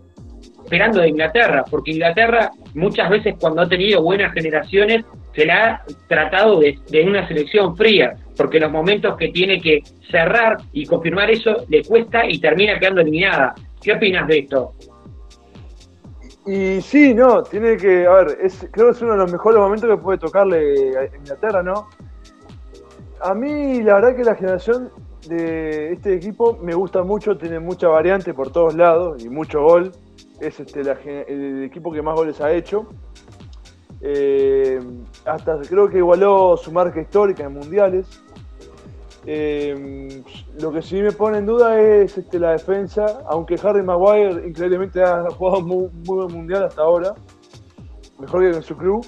esperando 0.63 1.01
de 1.01 1.09
Inglaterra? 1.09 1.63
Porque 1.69 1.91
Inglaterra 1.91 2.51
muchas 2.75 3.09
veces 3.09 3.35
cuando 3.39 3.61
ha 3.61 3.69
tenido 3.69 4.01
buenas 4.01 4.33
generaciones 4.33 5.03
se 5.37 5.45
la 5.45 5.67
ha 5.67 5.85
tratado 6.07 6.59
de, 6.59 6.79
una 7.07 7.27
selección 7.27 7.77
fría, 7.77 8.17
porque 8.35 8.59
los 8.59 8.71
momentos 8.71 9.15
que 9.17 9.27
tiene 9.27 9.61
que 9.61 9.83
cerrar 10.09 10.57
y 10.73 10.87
confirmar 10.87 11.29
eso 11.29 11.57
le 11.69 11.83
cuesta 11.83 12.25
y 12.27 12.39
termina 12.39 12.79
quedando 12.79 13.01
eliminada. 13.01 13.53
¿Qué 13.79 13.93
opinas 13.93 14.27
de 14.27 14.39
esto? 14.39 14.73
Y 16.47 16.81
sí, 16.81 17.13
no, 17.13 17.43
tiene 17.43 17.77
que, 17.77 18.07
a 18.07 18.13
ver, 18.13 18.37
creo 18.71 18.87
que 18.87 18.91
es 18.93 19.01
uno 19.03 19.11
de 19.11 19.17
los 19.19 19.31
mejores 19.31 19.59
momentos 19.59 19.87
que 19.87 19.97
puede 19.97 20.17
tocarle 20.17 20.97
a 20.97 21.15
Inglaterra, 21.15 21.61
¿no? 21.61 21.87
A 23.21 23.35
mí, 23.35 23.83
la 23.83 23.93
verdad 23.93 24.15
que 24.15 24.23
la 24.23 24.33
generación 24.33 24.89
de 25.29 25.93
este 25.93 26.15
equipo 26.15 26.57
me 26.63 26.73
gusta 26.73 27.03
mucho, 27.03 27.37
tiene 27.37 27.59
mucha 27.59 27.89
variante 27.89 28.33
por 28.33 28.51
todos 28.51 28.73
lados 28.73 29.23
y 29.23 29.29
mucho 29.29 29.61
gol. 29.61 29.91
Es 30.41 30.59
este, 30.59 30.81
el 30.81 31.63
equipo 31.63 31.91
que 31.91 32.01
más 32.01 32.15
goles 32.15 32.41
ha 32.41 32.51
hecho. 32.51 32.87
Eh, 34.01 34.79
hasta 35.25 35.59
creo 35.61 35.89
que 35.89 35.97
igualó 35.97 36.55
su 36.57 36.71
marca 36.71 37.01
histórica 37.01 37.43
en 37.43 37.53
mundiales. 37.53 38.07
Eh, 39.29 40.23
lo 40.59 40.71
que 40.71 40.81
sí 40.81 41.01
me 41.01 41.11
pone 41.11 41.39
en 41.39 41.45
duda 41.45 41.79
es 41.81 42.17
este, 42.17 42.39
la 42.39 42.51
defensa, 42.51 43.23
aunque 43.27 43.59
Harry 43.61 43.83
Maguire 43.83 44.47
increíblemente 44.47 45.03
ha 45.03 45.29
jugado 45.31 45.61
muy, 45.61 45.89
buen 46.05 46.31
mundial 46.31 46.63
hasta 46.63 46.81
ahora, 46.81 47.13
mejor 48.19 48.41
que 48.41 48.57
en 48.57 48.63
su 48.63 48.77
club. 48.77 49.05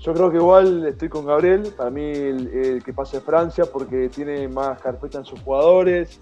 Yo 0.00 0.12
creo 0.12 0.30
que 0.32 0.38
igual 0.38 0.84
estoy 0.88 1.08
con 1.08 1.24
Gabriel, 1.24 1.72
para 1.76 1.88
mí 1.90 2.02
el, 2.02 2.82
que 2.84 2.92
pase 2.92 3.20
Francia 3.20 3.64
porque 3.72 4.08
tiene 4.08 4.48
más 4.48 4.80
carpeta 4.80 5.18
en 5.18 5.24
sus 5.24 5.40
jugadores, 5.40 6.18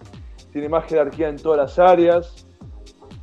tiene 0.52 0.68
más 0.68 0.84
jerarquía 0.84 1.30
en 1.30 1.36
todas 1.36 1.58
las 1.58 1.78
áreas, 1.78 2.46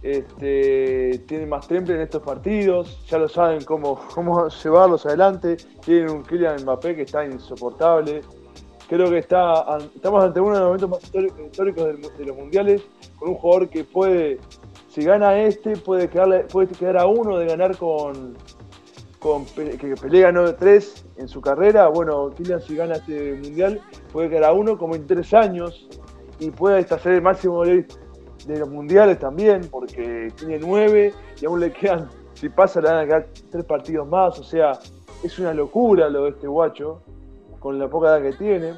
este, 0.01 1.23
tiene 1.27 1.45
más 1.45 1.67
temple 1.67 1.95
en 1.95 2.01
estos 2.01 2.21
partidos, 2.21 3.05
ya 3.07 3.17
lo 3.17 3.27
saben 3.27 3.63
cómo, 3.63 3.99
cómo 4.13 4.47
llevarlos 4.47 5.05
adelante, 5.05 5.57
tienen 5.83 6.09
un 6.09 6.23
Kylian 6.23 6.63
Mbappé 6.63 6.95
que 6.95 7.01
está 7.03 7.25
insoportable, 7.25 8.21
Creo 8.87 9.09
que 9.09 9.17
está, 9.17 9.77
estamos 9.93 10.23
ante 10.23 10.39
uno 10.39 10.53
de 10.53 10.59
los 10.59 10.67
momentos 10.67 10.89
más 10.89 11.03
históricos 11.03 11.85
de 12.17 12.25
los 12.25 12.37
mundiales, 12.37 12.81
con 13.19 13.29
un 13.29 13.35
jugador 13.35 13.67
que 13.67 13.83
puede, 13.83 14.39
si 14.87 15.03
gana 15.03 15.37
este, 15.37 15.75
puede 15.75 16.07
quedar, 16.07 16.47
puede 16.47 16.69
quedar 16.69 16.97
a 16.97 17.05
uno 17.05 17.37
de 17.37 17.47
ganar 17.47 17.75
con, 17.75 18.37
con 19.19 19.45
que 19.45 19.95
pelea 20.01 20.31
9-3 20.31 21.03
en 21.17 21.27
su 21.27 21.41
carrera. 21.41 21.89
Bueno, 21.89 22.29
Kylian 22.29 22.61
si 22.61 22.77
gana 22.77 22.95
este 22.95 23.33
mundial, 23.33 23.81
puede 24.13 24.29
quedar 24.29 24.45
a 24.45 24.53
uno 24.53 24.77
como 24.77 24.95
en 24.95 25.05
tres 25.05 25.33
años 25.33 25.89
y 26.39 26.49
puede 26.51 26.79
hasta 26.79 26.97
el 27.11 27.21
máximo 27.21 27.65
de 28.47 28.59
los 28.59 28.69
mundiales 28.69 29.19
también, 29.19 29.67
porque 29.69 30.31
tiene 30.37 30.59
nueve 30.59 31.13
y 31.39 31.45
aún 31.45 31.59
le 31.59 31.71
quedan, 31.71 32.09
si 32.33 32.49
pasa, 32.49 32.81
le 32.81 32.89
van 32.89 32.97
a 32.99 33.05
quedar 33.05 33.27
tres 33.51 33.65
partidos 33.65 34.07
más. 34.07 34.39
O 34.39 34.43
sea, 34.43 34.71
es 35.23 35.39
una 35.39 35.53
locura 35.53 36.09
lo 36.09 36.23
de 36.23 36.29
este 36.31 36.47
guacho 36.47 37.01
con 37.59 37.77
la 37.77 37.89
poca 37.89 38.17
edad 38.17 38.21
que 38.21 38.37
tiene. 38.37 38.73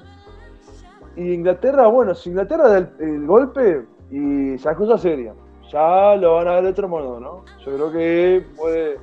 Y 1.16 1.34
Inglaterra, 1.34 1.88
bueno, 1.88 2.16
si 2.16 2.30
Inglaterra 2.30 2.70
da 2.70 2.78
el, 3.00 3.26
golpe 3.26 3.86
y 4.10 4.58
ya 4.58 4.72
es 4.72 4.78
cosa 4.78 4.98
seria, 4.98 5.34
ya 5.72 6.16
lo 6.16 6.36
van 6.36 6.48
a 6.48 6.56
ver 6.56 6.64
de 6.64 6.70
otro 6.70 6.88
modo, 6.88 7.20
¿no? 7.20 7.44
Yo 7.66 7.76
creo 7.76 7.92
que 7.92 8.46
puede, 8.56 8.98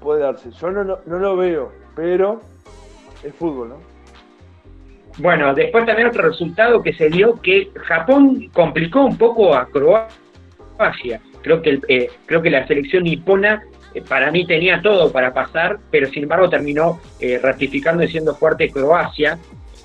puede 0.00 0.22
darse. 0.22 0.50
Yo 0.50 0.70
no, 0.70 0.84
no, 0.84 1.18
lo 1.18 1.36
veo, 1.36 1.70
pero 1.94 2.40
es 3.22 3.34
fútbol, 3.34 3.70
¿no? 3.70 3.76
Bueno, 5.18 5.52
después 5.52 5.84
también 5.84 6.08
otro 6.08 6.28
resultado 6.28 6.80
que 6.80 6.92
se 6.92 7.08
dio 7.08 7.40
que 7.42 7.70
Japón 7.74 8.48
complicó 8.52 9.04
un 9.04 9.18
poco 9.18 9.54
a 9.54 9.68
Croacia. 9.68 11.20
Creo 11.42 11.60
que, 11.60 11.80
eh, 11.88 12.08
creo 12.26 12.40
que 12.40 12.50
la 12.50 12.66
selección 12.68 13.02
nipona 13.02 13.62
eh, 13.94 14.02
para 14.08 14.30
mí 14.30 14.46
tenía 14.46 14.80
todo 14.80 15.10
para 15.10 15.34
pasar, 15.34 15.78
pero 15.90 16.08
sin 16.08 16.22
embargo 16.24 16.48
terminó 16.48 17.00
eh, 17.20 17.40
ratificando 17.42 18.04
y 18.04 18.08
siendo 18.08 18.34
fuerte 18.36 18.70
Croacia 18.70 19.38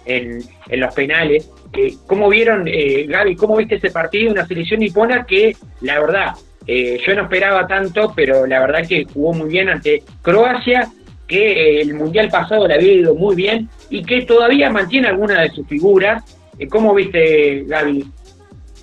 en, 0.05 0.41
en 0.69 0.79
los 0.79 0.93
penales. 0.93 1.49
Eh, 1.73 1.95
¿Cómo 2.05 2.29
vieron, 2.29 2.67
eh, 2.67 3.05
Gaby, 3.07 3.35
cómo 3.35 3.55
viste 3.55 3.75
ese 3.75 3.89
partido? 3.89 4.31
Una 4.31 4.45
selección 4.45 4.81
nipona 4.81 5.25
que, 5.25 5.55
la 5.81 5.99
verdad, 5.99 6.33
yo 6.65 7.15
no 7.15 7.23
esperaba 7.23 7.67
tanto, 7.67 8.13
pero 8.15 8.45
la 8.45 8.59
verdad 8.59 8.87
que 8.87 9.05
jugó 9.11 9.33
muy 9.33 9.49
bien 9.49 9.67
ante 9.67 10.03
Croacia, 10.21 10.87
que 11.27 11.81
el 11.81 11.93
Mundial 11.93 12.29
pasado 12.29 12.67
le 12.67 12.75
había 12.75 12.93
ido 12.93 13.15
muy 13.15 13.35
bien 13.35 13.69
y 13.89 14.03
que 14.03 14.23
todavía 14.23 14.69
mantiene 14.69 15.07
algunas 15.07 15.41
de 15.41 15.55
sus 15.55 15.67
figuras. 15.67 16.23
Eh, 16.57 16.67
¿Cómo 16.67 16.93
viste, 16.93 17.63
Gaby? 17.63 18.09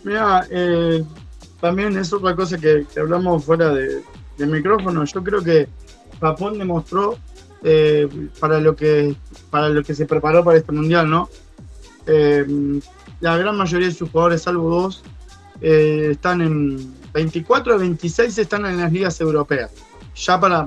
Mira, 0.04 0.46
eh, 0.50 1.04
también 1.60 1.96
es 1.96 2.12
otra 2.12 2.34
cosa 2.34 2.58
que, 2.58 2.86
hablamos 2.98 3.44
fuera 3.44 3.72
de, 3.74 4.02
micrófono. 4.38 5.04
Yo 5.04 5.22
creo 5.22 5.44
que 5.44 5.68
Japón 6.18 6.58
demostró 6.58 7.18
eh, 7.62 8.08
para 8.40 8.58
lo 8.58 8.74
que 8.74 9.14
para 9.50 9.68
lo 9.68 9.82
que 9.82 9.94
se 9.94 10.06
preparó 10.06 10.42
para 10.42 10.56
este 10.56 10.72
mundial, 10.72 11.10
¿no? 11.10 11.28
La 13.20 13.36
gran 13.36 13.54
mayoría 13.54 13.88
de 13.88 13.94
sus 13.94 14.08
jugadores, 14.08 14.40
salvo 14.40 14.70
dos, 14.70 15.04
están 15.60 16.40
en 16.40 16.94
24 17.12 17.74
o 17.74 17.78
26 17.78 18.38
están 18.38 18.64
en 18.64 18.78
las 18.78 18.90
ligas 18.90 19.20
europeas. 19.20 19.70
Ya 20.16 20.40
para 20.40 20.66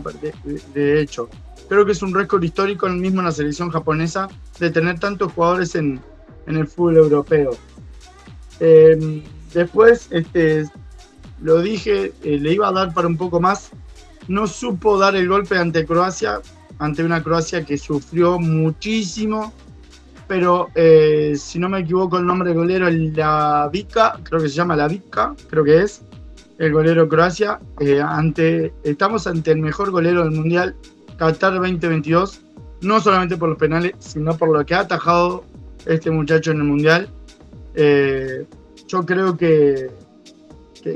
de 0.76 1.02
hecho, 1.02 1.30
creo 1.74 1.88
que 1.88 1.94
es 1.94 2.04
un 2.04 2.14
récord 2.14 2.44
histórico 2.44 2.86
el 2.86 2.98
mismo 2.98 3.22
en 3.22 3.26
la 3.26 3.32
selección 3.32 3.72
japonesa 3.72 4.28
de 4.60 4.70
tener 4.70 5.00
tantos 5.00 5.34
jugadores 5.34 5.74
en, 5.74 6.00
en 6.46 6.58
el 6.58 6.68
fútbol 6.68 6.98
europeo. 6.98 7.58
Eh, 8.60 9.24
después, 9.56 10.08
este, 10.12 10.70
lo 11.42 11.62
dije, 11.64 12.14
eh, 12.24 12.38
le 12.40 12.54
iba 12.54 12.68
a 12.68 12.72
dar 12.72 12.94
para 12.94 13.08
un 13.08 13.18
poco 13.18 13.40
más. 13.40 13.72
No 14.28 14.46
supo 14.46 15.00
dar 15.00 15.16
el 15.16 15.28
golpe 15.28 15.58
ante 15.58 15.84
Croacia, 15.84 16.42
ante 16.78 17.04
una 17.04 17.24
Croacia 17.24 17.66
que 17.66 17.76
sufrió 17.80 18.38
muchísimo. 18.38 19.52
Pero 20.28 20.70
eh, 20.76 21.34
si 21.36 21.58
no 21.58 21.70
me 21.70 21.80
equivoco, 21.80 22.20
el 22.20 22.26
nombre 22.28 22.50
del 22.50 22.60
golero 22.60 22.88
es 22.88 22.96
La 23.18 23.68
Vica, 23.74 24.20
creo 24.24 24.40
que 24.40 24.48
se 24.48 24.56
llama 24.56 24.76
La 24.76 24.88
Vica, 24.88 25.36
creo 25.50 25.64
que 25.64 25.82
es 25.82 26.04
el 26.60 26.72
golero 26.72 27.10
Croacia. 27.10 27.60
Eh, 27.80 28.00
ante, 28.00 28.74
estamos 28.84 29.26
ante 29.26 29.52
el 29.52 29.58
mejor 29.58 29.90
golero 29.90 30.24
del 30.24 30.32
mundial, 30.32 30.76
Qatar 31.18 31.54
2022. 31.54 32.42
No 32.82 33.00
solamente 33.00 33.38
por 33.38 33.50
los 33.50 33.58
penales, 33.58 33.94
sino 34.00 34.38
por 34.38 34.50
lo 34.50 34.66
que 34.66 34.76
ha 34.76 34.82
atajado 34.82 35.44
este 35.86 36.12
muchacho 36.12 36.52
en 36.52 36.58
el 36.58 36.64
mundial. 36.64 37.10
Eh, 37.76 38.46
yo 38.88 39.06
creo 39.06 39.36
que, 39.36 39.90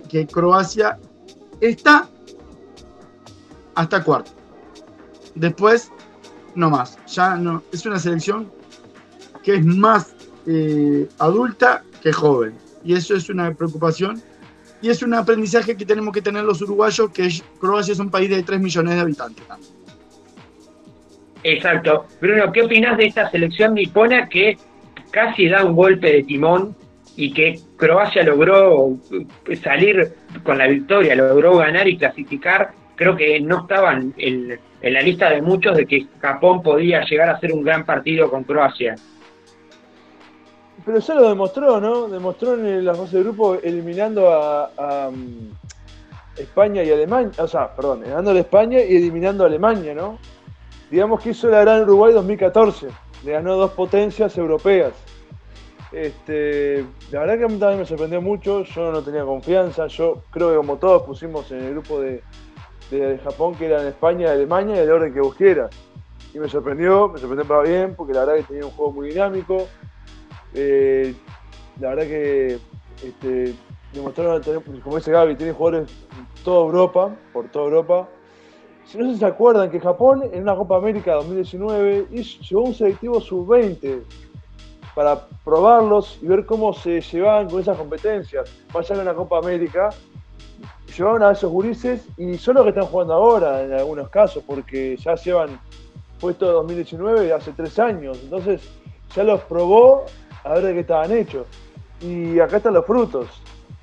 que, 0.09 0.27
Croacia 0.27 0.99
está 1.61 2.09
hasta 3.75 4.03
cuarto. 4.03 4.31
Después, 5.35 5.91
no 6.55 6.69
más. 6.69 6.97
Ya 7.07 7.35
no. 7.35 7.63
Es 7.71 7.85
una 7.85 7.99
selección 7.99 8.51
que 9.43 9.55
es 9.55 9.65
más 9.65 10.13
eh, 10.45 11.07
adulta 11.19 11.83
que 12.01 12.11
joven. 12.11 12.53
Y 12.83 12.93
eso 12.93 13.15
es 13.15 13.29
una 13.29 13.53
preocupación. 13.53 14.21
Y 14.81 14.89
es 14.89 15.01
un 15.01 15.13
aprendizaje 15.13 15.75
que 15.75 15.85
tenemos 15.85 16.13
que 16.13 16.21
tener 16.21 16.43
los 16.43 16.61
uruguayos, 16.61 17.09
que 17.11 17.29
Croacia 17.59 17.93
es 17.93 17.99
un 17.99 18.11
país 18.11 18.29
de 18.29 18.43
3 18.43 18.59
millones 18.59 18.93
de 18.95 19.01
habitantes. 19.01 19.43
Exacto. 21.47 22.05
Bruno, 22.19 22.51
¿qué 22.51 22.63
opinas 22.63 22.97
de 22.97 23.05
esta 23.05 23.29
selección 23.29 23.73
nipona 23.73 24.27
que 24.27 24.57
casi 25.11 25.47
da 25.47 25.63
un 25.63 25.77
golpe 25.77 26.11
de 26.11 26.23
timón 26.23 26.75
y 27.15 27.33
que 27.33 27.57
Croacia 27.77 28.21
logró 28.23 28.97
salir 29.63 30.13
con 30.43 30.57
la 30.57 30.67
victoria, 30.67 31.15
logró 31.15 31.55
ganar 31.55 31.87
y 31.87 31.97
clasificar? 31.97 32.71
Creo 32.95 33.15
que 33.15 33.39
no 33.39 33.61
estaban 33.61 34.13
en, 34.17 34.59
la 34.81 35.01
lista 35.01 35.29
de 35.29 35.41
muchos 35.41 35.77
de 35.77 35.85
que 35.85 36.05
Japón 36.19 36.61
podía 36.61 37.05
llegar 37.05 37.29
a 37.29 37.33
hacer 37.33 37.53
un 37.53 37.63
gran 37.63 37.85
partido 37.85 38.29
con 38.29 38.43
Croacia. 38.43 38.95
Pero 40.85 40.99
ya 40.99 41.13
lo 41.15 41.29
demostró, 41.29 41.79
¿no? 41.79 42.09
Demostró 42.09 42.55
en 42.55 42.83
la 42.83 42.93
fase 42.93 43.17
de 43.17 43.23
grupo 43.23 43.55
eliminando 43.55 44.33
a, 44.33 44.69
a, 44.77 45.07
um, 45.07 45.49
España 46.37 46.83
y 46.83 46.91
Alemania. 46.91 47.31
O 47.37 47.47
sea, 47.47 47.73
perdón, 47.73 48.01
ganando 48.01 48.31
a 48.31 48.39
España 48.39 48.79
y 48.81 48.97
eliminando 48.97 49.45
a 49.45 49.47
Alemania, 49.47 49.93
¿no? 49.93 50.19
Digamos 50.89 51.21
que 51.21 51.31
hizo 51.31 51.49
la 51.49 51.61
gran 51.61 51.83
Uruguay 51.83 52.13
2014. 52.13 52.87
Le 53.25 53.31
ganó 53.31 53.55
dos 53.55 53.71
potencias 53.71 54.37
europeas. 54.37 54.93
Este, 55.91 56.85
la 57.11 57.21
verdad 57.21 57.37
que 57.37 57.43
a 57.45 57.47
mí 57.47 57.57
también 57.57 57.79
me 57.79 57.85
sorprendió 57.85 58.21
mucho. 58.21 58.63
Yo 58.63 58.91
no 58.91 59.01
tenía 59.01 59.23
confianza. 59.23 59.87
Yo 59.87 60.23
creo 60.31 60.51
que 60.51 60.57
como 60.57 60.77
todos 60.77 61.03
pusimos 61.03 61.51
en 61.51 61.63
el 61.63 61.71
grupo 61.71 61.99
de, 61.99 62.21
de 62.91 63.17
Japón 63.23 63.55
que 63.55 63.65
eran 63.65 63.85
España 63.87 64.31
Alemania 64.31 64.75
y 64.75 64.79
el 64.79 64.91
orden 64.91 65.13
que 65.13 65.19
vos 65.19 65.35
quieras. 65.35 65.71
Y 66.33 66.39
me 66.39 66.47
sorprendió, 66.47 67.09
me 67.09 67.19
sorprendió 67.19 67.47
para 67.47 67.63
bien, 67.63 67.95
porque 67.95 68.13
la 68.13 68.25
verdad 68.25 68.35
que 68.35 68.43
tenía 68.43 68.65
un 68.65 68.71
juego 68.71 68.91
muy 68.91 69.09
dinámico. 69.09 69.67
Eh, 70.53 71.15
la 71.79 71.89
verdad 71.89 72.03
que 72.03 72.59
este, 73.03 73.53
demostraron, 73.93 74.41
como 74.83 74.97
dice 74.97 75.11
Gaby, 75.11 75.35
tiene 75.35 75.53
jugadores 75.53 75.89
en 75.89 76.43
toda 76.43 76.65
Europa, 76.65 77.15
por 77.33 77.49
toda 77.49 77.65
Europa. 77.65 78.09
Si 78.87 78.97
no 78.97 79.13
se 79.15 79.25
acuerdan 79.25 79.69
que 79.69 79.81
Japón 79.81 80.23
en 80.31 80.43
una 80.43 80.55
Copa 80.55 80.77
América 80.77 81.15
2019 81.15 82.07
hizo, 82.11 82.41
llevó 82.41 82.63
un 82.63 82.73
selectivo 82.73 83.19
sub-20 83.19 84.01
para 84.95 85.27
probarlos 85.43 86.17
y 86.21 86.27
ver 86.27 86.45
cómo 86.45 86.73
se 86.73 87.01
llevaban 87.01 87.49
con 87.49 87.59
esas 87.59 87.77
competencias. 87.77 88.49
Allá 88.73 88.95
de 88.95 89.01
una 89.01 89.13
Copa 89.13 89.39
América, 89.39 89.89
llevaron 90.97 91.21
a 91.23 91.33
esos 91.33 91.51
gurises 91.51 92.07
y 92.17 92.37
son 92.37 92.55
los 92.55 92.63
que 92.63 92.69
están 92.69 92.85
jugando 92.85 93.13
ahora 93.13 93.61
en 93.61 93.73
algunos 93.73 94.09
casos, 94.09 94.41
porque 94.47 94.95
ya 94.95 95.15
llevan 95.15 95.59
puesto 96.21 96.49
2019 96.49 97.25
de 97.25 97.33
hace 97.33 97.51
tres 97.51 97.77
años. 97.79 98.17
Entonces 98.23 98.61
ya 99.13 99.23
los 99.23 99.41
probó 99.41 100.05
a 100.45 100.53
ver 100.53 100.63
de 100.63 100.73
qué 100.73 100.79
estaban 100.79 101.11
hechos. 101.11 101.45
Y 101.99 102.39
acá 102.39 102.57
están 102.57 102.73
los 102.73 102.85
frutos. 102.85 103.27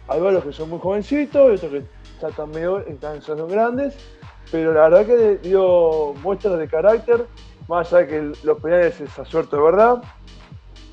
Hay 0.08 0.18
varios 0.18 0.42
que 0.42 0.52
son 0.52 0.70
muy 0.70 0.78
jovencitos 0.78 1.50
y 1.50 1.54
otros 1.54 1.72
que 1.72 1.84
ya 2.20 2.28
están 2.28 2.50
medio, 2.50 2.78
están, 2.80 3.20
son 3.20 3.46
grandes, 3.48 3.96
pero 4.50 4.72
la 4.72 4.88
verdad 4.88 5.06
que 5.06 5.38
dio 5.48 6.14
muestras 6.22 6.58
de 6.58 6.68
carácter, 6.68 7.26
más 7.68 7.92
allá 7.92 8.06
de 8.06 8.08
que 8.08 8.46
los 8.46 8.60
penales 8.60 9.00
es 9.00 9.18
a 9.18 9.24
suerte 9.24 9.56
de 9.56 9.62
verdad. 9.62 10.02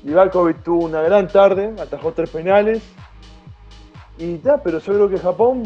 Livakovic 0.04 0.62
tuvo 0.62 0.86
una 0.86 1.02
gran 1.02 1.28
tarde, 1.28 1.72
atajó 1.80 2.12
tres 2.12 2.30
penales. 2.30 2.82
Y 4.18 4.40
ya, 4.40 4.58
pero 4.58 4.78
yo 4.78 4.92
creo 4.92 5.08
que 5.08 5.18
Japón 5.18 5.64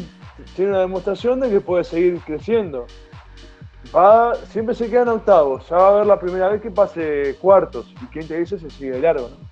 tiene 0.54 0.72
una 0.72 0.80
demostración 0.80 1.40
de 1.40 1.50
que 1.50 1.60
puede 1.60 1.84
seguir 1.84 2.20
creciendo. 2.20 2.86
Va, 3.94 4.34
siempre 4.34 4.74
se 4.74 4.90
quedan 4.90 5.08
octavos, 5.08 5.68
ya 5.68 5.76
va 5.76 5.88
a 5.88 5.96
ver 5.98 6.06
la 6.06 6.18
primera 6.18 6.48
vez 6.48 6.60
que 6.60 6.70
pase 6.70 7.36
cuartos. 7.40 7.92
Y 8.02 8.06
quien 8.06 8.26
te 8.26 8.38
dice 8.38 8.58
se 8.58 8.68
sigue 8.68 8.98
largo, 8.98 9.28
¿no? 9.28 9.46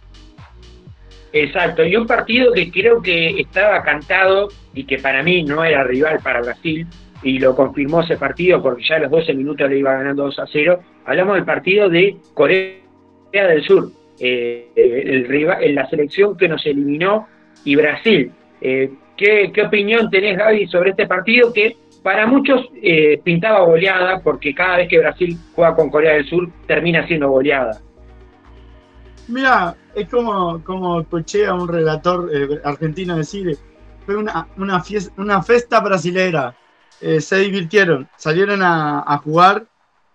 Exacto, 1.32 1.84
y 1.84 1.96
un 1.96 2.06
partido 2.06 2.52
que 2.52 2.70
creo 2.70 3.02
que 3.02 3.40
estaba 3.40 3.82
cantado 3.82 4.48
y 4.72 4.86
que 4.86 4.98
para 4.98 5.20
mí 5.20 5.42
no 5.42 5.64
era 5.64 5.82
rival 5.82 6.20
para 6.22 6.40
Brasil, 6.42 6.86
y 7.24 7.38
lo 7.38 7.56
confirmó 7.56 8.02
ese 8.02 8.16
partido 8.16 8.62
porque 8.62 8.84
ya 8.88 8.96
a 8.96 9.00
los 9.00 9.10
12 9.10 9.34
minutos 9.34 9.68
le 9.68 9.78
iba 9.78 9.94
ganando 9.94 10.24
2 10.24 10.38
a 10.38 10.46
0. 10.46 10.80
Hablamos 11.06 11.34
del 11.36 11.44
partido 11.44 11.88
de 11.88 12.16
Corea 12.34 12.76
del 13.32 13.64
Sur, 13.64 13.90
eh, 14.20 14.68
el 14.76 15.26
rival, 15.26 15.64
en 15.64 15.74
la 15.74 15.88
selección 15.88 16.36
que 16.36 16.48
nos 16.48 16.64
eliminó, 16.66 17.26
y 17.64 17.76
Brasil. 17.76 18.30
Eh, 18.60 18.92
¿qué, 19.16 19.50
¿Qué 19.52 19.62
opinión 19.62 20.10
tenés, 20.10 20.36
Gaby, 20.36 20.68
sobre 20.68 20.90
este 20.90 21.06
partido 21.06 21.52
que 21.52 21.76
para 22.02 22.26
muchos 22.26 22.68
eh, 22.82 23.18
pintaba 23.24 23.64
goleada 23.64 24.20
porque 24.20 24.54
cada 24.54 24.76
vez 24.76 24.88
que 24.88 24.98
Brasil 24.98 25.38
juega 25.54 25.74
con 25.74 25.90
Corea 25.90 26.12
del 26.12 26.28
Sur 26.28 26.50
termina 26.66 27.06
siendo 27.06 27.30
goleada? 27.30 27.80
Mira, 29.28 29.74
es 29.94 30.06
como, 30.08 30.62
como 30.62 31.00
escuché 31.00 31.46
a 31.46 31.54
un 31.54 31.66
relator 31.66 32.30
eh, 32.30 32.60
argentino 32.62 33.16
decir, 33.16 33.56
fue 34.04 34.16
una, 34.16 34.46
una, 34.58 34.80
fiesta, 34.82 35.14
una 35.16 35.42
festa 35.42 35.80
brasilera. 35.80 36.54
Eh, 37.00 37.20
se 37.20 37.36
divirtieron, 37.36 38.08
salieron 38.16 38.60
a, 38.62 39.20
jugar, 39.22 39.66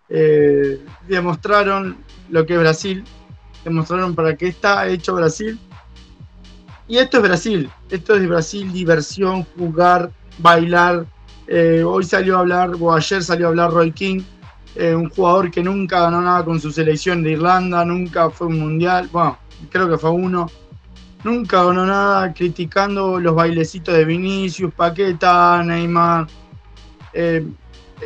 eh, 0.10 0.84
demostraron 1.08 1.98
lo 2.30 2.46
que 2.46 2.54
es 2.56 2.60
Brasil, 2.60 3.04
demostraron 3.64 4.16
para 4.16 4.36
qué 4.36 4.48
está 4.48 4.88
hecho 4.88 5.14
Brasil. 5.14 5.60
Y 6.88 6.98
esto 6.98 7.18
es 7.18 7.24
Brasil, 7.24 7.70
esto 7.90 8.16
es 8.16 8.28
Brasil, 8.28 8.72
diversión, 8.72 9.46
jugar, 9.58 10.12
bailar. 10.40 11.06
Eh, 11.48 11.84
hoy 11.86 12.04
salió 12.04 12.38
a 12.38 12.40
hablar, 12.40 12.72
o 12.80 12.94
ayer 12.94 13.24
salió 13.24 13.48
a 13.48 13.50
hablar 13.50 13.72
Roy 13.72 13.92
King, 13.92 14.22
un 14.76 15.10
jugador 15.10 15.52
que 15.52 15.62
nunca 15.62 16.00
ganó 16.02 16.22
nada 16.22 16.46
con 16.46 16.60
su 16.60 16.72
selección 16.72 17.22
de 17.22 17.32
Irlanda, 17.32 17.84
nunca 17.84 18.30
fue 18.30 18.48
un 18.48 18.60
mundial, 18.60 19.10
bueno, 19.12 19.38
creo 19.70 19.90
que 19.90 19.98
fue 19.98 20.12
uno, 20.12 20.50
nunca 21.24 21.66
ganó 21.66 21.86
nada 21.86 22.34
criticando 22.34 23.20
los 23.20 23.36
bailecitos 23.36 23.94
de 23.94 24.06
Vinicius, 24.06 24.74
Paqueta, 24.74 25.62
Neymar. 25.64 26.28
Eh, 27.14 27.46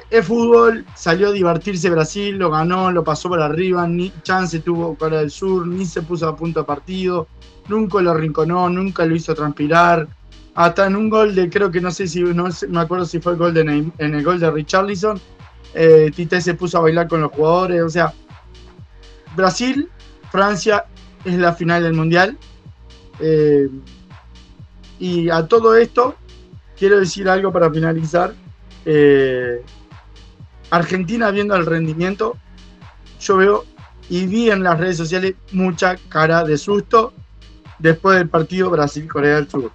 es 0.10 0.26
fútbol, 0.26 0.86
salió 0.96 1.30
a 1.30 1.32
divertirse 1.32 1.90
Brasil, 1.90 2.38
lo 2.38 2.50
ganó, 2.50 2.92
lo 2.92 3.04
pasó 3.04 3.30
por 3.30 3.42
arriba, 3.42 3.88
ni 3.88 4.12
chance 4.24 4.60
tuvo 4.60 4.96
Corea 4.96 5.20
del 5.20 5.30
Sur, 5.30 5.68
ni 5.68 5.86
se 5.86 6.02
puso 6.02 6.28
a 6.28 6.36
punto 6.36 6.62
de 6.62 6.66
partido, 6.66 7.28
nunca 7.68 8.02
lo 8.02 8.12
arrinconó, 8.12 8.70
nunca 8.70 9.06
lo 9.06 9.16
hizo 9.16 9.36
transpirar. 9.36 10.08
Hasta 10.56 10.88
en 10.88 10.96
un 10.96 11.10
gol 11.10 11.36
de, 11.36 11.50
creo 11.50 11.72
que 11.72 11.82
no 11.82 11.92
sé 11.92 12.08
si, 12.08 12.24
no 12.24 12.48
me 12.70 12.80
acuerdo 12.80 13.06
si 13.06 13.20
fue 13.20 13.34
el 13.34 13.38
gol 13.38 13.54
de 13.54 13.62
en 13.62 14.16
el 14.16 14.24
gol 14.24 14.40
de 14.40 14.50
Richarlison, 14.50 15.20
eh, 15.74 16.12
Tite 16.16 16.42
se 16.42 16.54
puso 16.54 16.78
a 16.78 16.82
bailar 16.82 17.08
con 17.08 17.22
los 17.22 17.32
jugadores, 17.32 17.82
o 17.82 17.90
sea, 17.90 18.14
Brasil, 19.36 19.90
Francia 20.32 20.86
es 21.26 21.36
la 21.36 21.54
final 21.54 21.84
del 21.84 21.94
Mundial. 21.94 22.38
Eh, 23.20 23.70
y 25.00 25.30
a 25.30 25.48
todo 25.48 25.76
esto, 25.76 26.16
quiero 26.78 27.00
decir 27.00 27.28
algo 27.28 27.52
para 27.52 27.72
finalizar. 27.72 28.34
Eh, 28.86 29.62
Argentina 30.70 31.32
viendo 31.32 31.56
el 31.56 31.66
rendimiento, 31.66 32.38
yo 33.20 33.38
veo 33.38 33.66
y 34.10 34.26
vi 34.26 34.50
en 34.50 34.64
las 34.64 34.80
redes 34.80 34.98
sociales 34.98 35.36
mucha 35.52 35.96
cara 36.10 36.44
de 36.44 36.58
susto 36.58 37.14
después 37.80 38.18
del 38.18 38.30
partido 38.30 38.70
Brasil-Corea 38.70 39.36
del 39.36 39.50
Sur. 39.50 39.72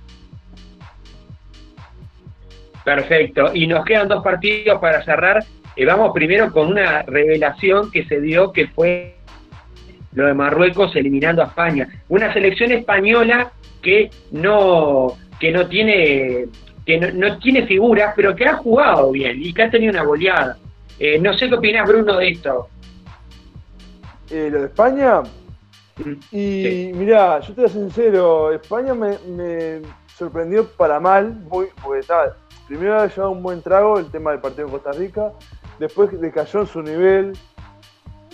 Perfecto. 2.84 3.50
Y 3.54 3.66
nos 3.66 3.84
quedan 3.84 4.08
dos 4.08 4.24
partidos 4.24 4.80
para 4.80 5.04
cerrar. 5.04 5.44
Eh, 5.76 5.84
vamos 5.84 6.12
primero 6.14 6.50
con 6.50 6.68
una 6.68 7.02
revelación 7.02 7.90
que 7.90 8.04
se 8.06 8.20
dio 8.20 8.52
que 8.52 8.68
fue 8.68 9.16
lo 10.14 10.26
de 10.26 10.34
Marruecos 10.34 10.96
eliminando 10.96 11.42
a 11.42 11.46
España. 11.46 11.88
Una 12.08 12.32
selección 12.32 12.72
española 12.72 13.52
que 13.82 14.10
no, 14.30 15.18
que 15.38 15.52
no 15.52 15.68
tiene 15.68 16.46
que 16.88 16.98
no, 16.98 17.38
tiene 17.38 17.66
figuras, 17.66 18.14
pero 18.16 18.34
que 18.34 18.46
ha 18.46 18.56
jugado 18.56 19.10
bien 19.10 19.36
y 19.42 19.52
que 19.52 19.62
ha 19.62 19.70
tenido 19.70 19.92
una 19.92 20.04
goleada. 20.04 20.56
Eh, 20.98 21.18
no 21.18 21.34
sé 21.34 21.46
qué 21.46 21.56
opinas, 21.56 21.86
Bruno, 21.86 22.16
de 22.16 22.30
esto. 22.30 22.68
Eh, 24.30 24.48
lo 24.50 24.60
de 24.60 24.66
España. 24.68 25.20
Mm, 25.98 26.12
Y 26.32 26.90
mira, 26.94 27.40
yo 27.40 27.52
te 27.52 27.60
voy 27.60 27.70
sincero, 27.70 28.52
España 28.52 28.94
me, 28.94 29.18
me 29.28 29.82
sorprendió 30.16 30.66
para 30.66 30.98
mal, 30.98 31.34
muy, 31.50 31.66
porque 31.82 32.06
tal, 32.06 32.32
primero 32.66 32.94
había 32.94 33.14
llevado 33.14 33.32
un 33.32 33.42
buen 33.42 33.60
trago 33.60 33.98
el 33.98 34.10
tema 34.10 34.30
del 34.30 34.40
partido 34.40 34.64
en 34.64 34.72
Costa 34.72 34.92
Rica, 34.92 35.32
después 35.78 36.18
decayó 36.18 36.60
en 36.60 36.66
su 36.68 36.80
nivel. 36.80 37.32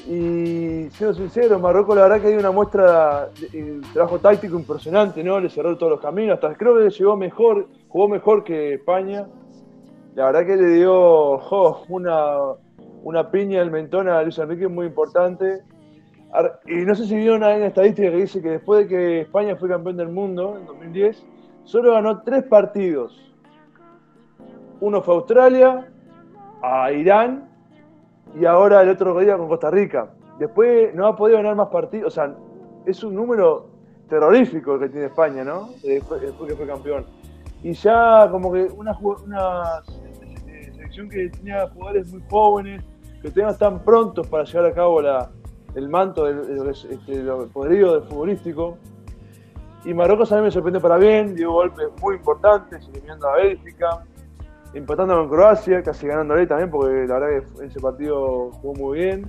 Y 0.07 0.91
siendo 0.91 1.15
sincero, 1.15 1.59
Marruecos 1.59 1.97
la 1.97 2.03
verdad 2.03 2.21
que 2.21 2.29
dio 2.29 2.39
una 2.39 2.51
muestra 2.53 3.31
de, 3.41 3.49
de 3.49 3.81
trabajo 3.93 4.19
táctico 4.21 4.57
impresionante, 4.57 5.25
¿no? 5.25 5.41
Le 5.41 5.49
cerró 5.49 5.77
todos 5.77 5.93
los 5.93 6.01
caminos, 6.01 6.35
hasta 6.35 6.55
creo 6.55 6.77
que 6.77 6.91
llegó 6.91 7.17
mejor, 7.17 7.67
jugó 7.95 8.09
mejor 8.09 8.43
que 8.43 8.75
España. 8.75 9.29
La 10.17 10.27
verdad 10.27 10.47
que 10.47 10.57
le 10.57 10.67
dio 10.67 11.39
una, 11.89 12.39
una 13.05 13.31
piña 13.31 13.61
al 13.61 13.71
mentón 13.71 14.09
a 14.09 14.21
Luis 14.23 14.37
Enrique 14.37 14.67
muy 14.67 14.87
importante. 14.87 15.63
Y 16.67 16.75
no 16.85 16.97
sé 16.97 17.07
si 17.07 17.15
vieron 17.15 17.37
una, 17.37 17.55
estadística 17.55 18.11
que 18.11 18.17
dice 18.17 18.43
que 18.43 18.51
después 18.51 18.81
de 18.81 18.89
que 18.89 19.21
España 19.21 19.55
fue 19.55 19.69
campeón 19.69 19.97
del 19.97 20.09
mundo 20.09 20.57
en 20.59 20.67
2010, 20.67 21.25
solo 21.63 21.93
ganó 21.93 22.23
tres 22.23 22.43
partidos. 22.43 23.33
Uno 24.81 25.01
fue 25.01 25.15
a 25.15 25.19
Australia, 25.19 25.89
a 26.63 26.91
Irán 26.91 27.49
y 28.35 28.45
ahora 28.45 28.83
el 28.83 28.89
otro 28.89 29.17
día 29.21 29.37
con 29.37 29.47
Costa 29.47 29.71
Rica. 29.71 30.11
Después 30.41 30.93
no 30.97 31.07
ha 31.07 31.15
podido 31.15 31.39
ganar 31.39 31.55
más 31.55 31.69
partidos. 31.69 32.09
O 32.09 32.11
sea, 32.11 32.35
es 32.87 33.05
un 33.05 33.15
número 33.15 33.69
terrorífico 34.09 34.81
que 34.81 34.89
tiene 34.89 35.07
España, 35.07 35.45
¿no? 35.45 35.69
Después, 35.81 36.21
después 36.21 36.51
que 36.51 36.57
fue 36.57 36.67
campeón. 36.67 37.24
Y 37.65 37.73
ya 37.73 38.29
como 38.31 38.53
que 38.53 38.69
una, 38.77 38.97
una 39.25 39.83
selección 40.75 41.09
que 41.09 41.31
tenía 41.31 41.67
jugadores 41.71 42.13
muy 42.13 42.23
jóvenes, 42.31 42.85
que 43.23 43.31
tenían 43.31 43.57
tan 43.57 43.83
prontos 43.83 44.27
para 44.29 44.45
llevar 44.45 44.71
a 44.71 44.75
cabo 44.75 45.01
la, 45.01 45.31
el 45.75 45.89
manto 45.89 46.25
del, 46.25 46.47
del- 46.47 46.69
este, 46.69 47.23
lo 47.23 47.49
poderío 47.49 47.95
del 47.95 48.03
futbolístico. 48.03 48.77
Y 49.87 49.95
Marruecos 49.95 50.31
a 50.33 50.37
mí 50.37 50.43
me 50.43 50.51
sorprendió 50.51 50.81
para 50.81 50.99
bien, 50.99 51.35
dio 51.35 51.53
golpes 51.53 51.89
muy 52.03 52.17
importantes, 52.17 52.87
eliminando 52.89 53.29
a 53.29 53.37
Bélgica, 53.37 54.05
empatando 54.75 55.15
con 55.17 55.29
Croacia, 55.31 55.83
casi 55.83 56.07
ganándole 56.07 56.47
también, 56.47 56.71
porque 56.71 57.07
la 57.07 57.19
verdad 57.19 57.47
que 57.59 57.65
ese 57.67 57.81
partido 57.81 58.51
jugó 58.61 58.75
muy 58.75 58.99
bien. 58.99 59.27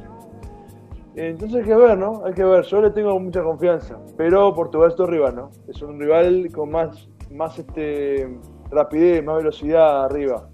Entonces 1.16 1.60
hay 1.60 1.64
que 1.64 1.76
ver, 1.76 1.98
¿no? 1.98 2.22
Hay 2.26 2.34
que 2.34 2.44
ver. 2.44 2.64
Yo 2.66 2.82
le 2.82 2.90
tengo 2.92 3.18
mucha 3.18 3.42
confianza. 3.42 3.98
Pero 4.18 4.54
Portugal 4.54 4.90
es 4.90 4.98
tu 4.98 5.06
rival, 5.06 5.36
¿no? 5.36 5.52
Es 5.70 5.82
un 5.82 5.98
rival 5.98 6.50
con 6.54 6.72
más, 6.72 7.08
más 7.32 7.58
este, 7.60 8.28
rapidez, 8.72 9.24
más 9.24 9.38
velocidad 9.38 10.06
arriba. 10.06 10.50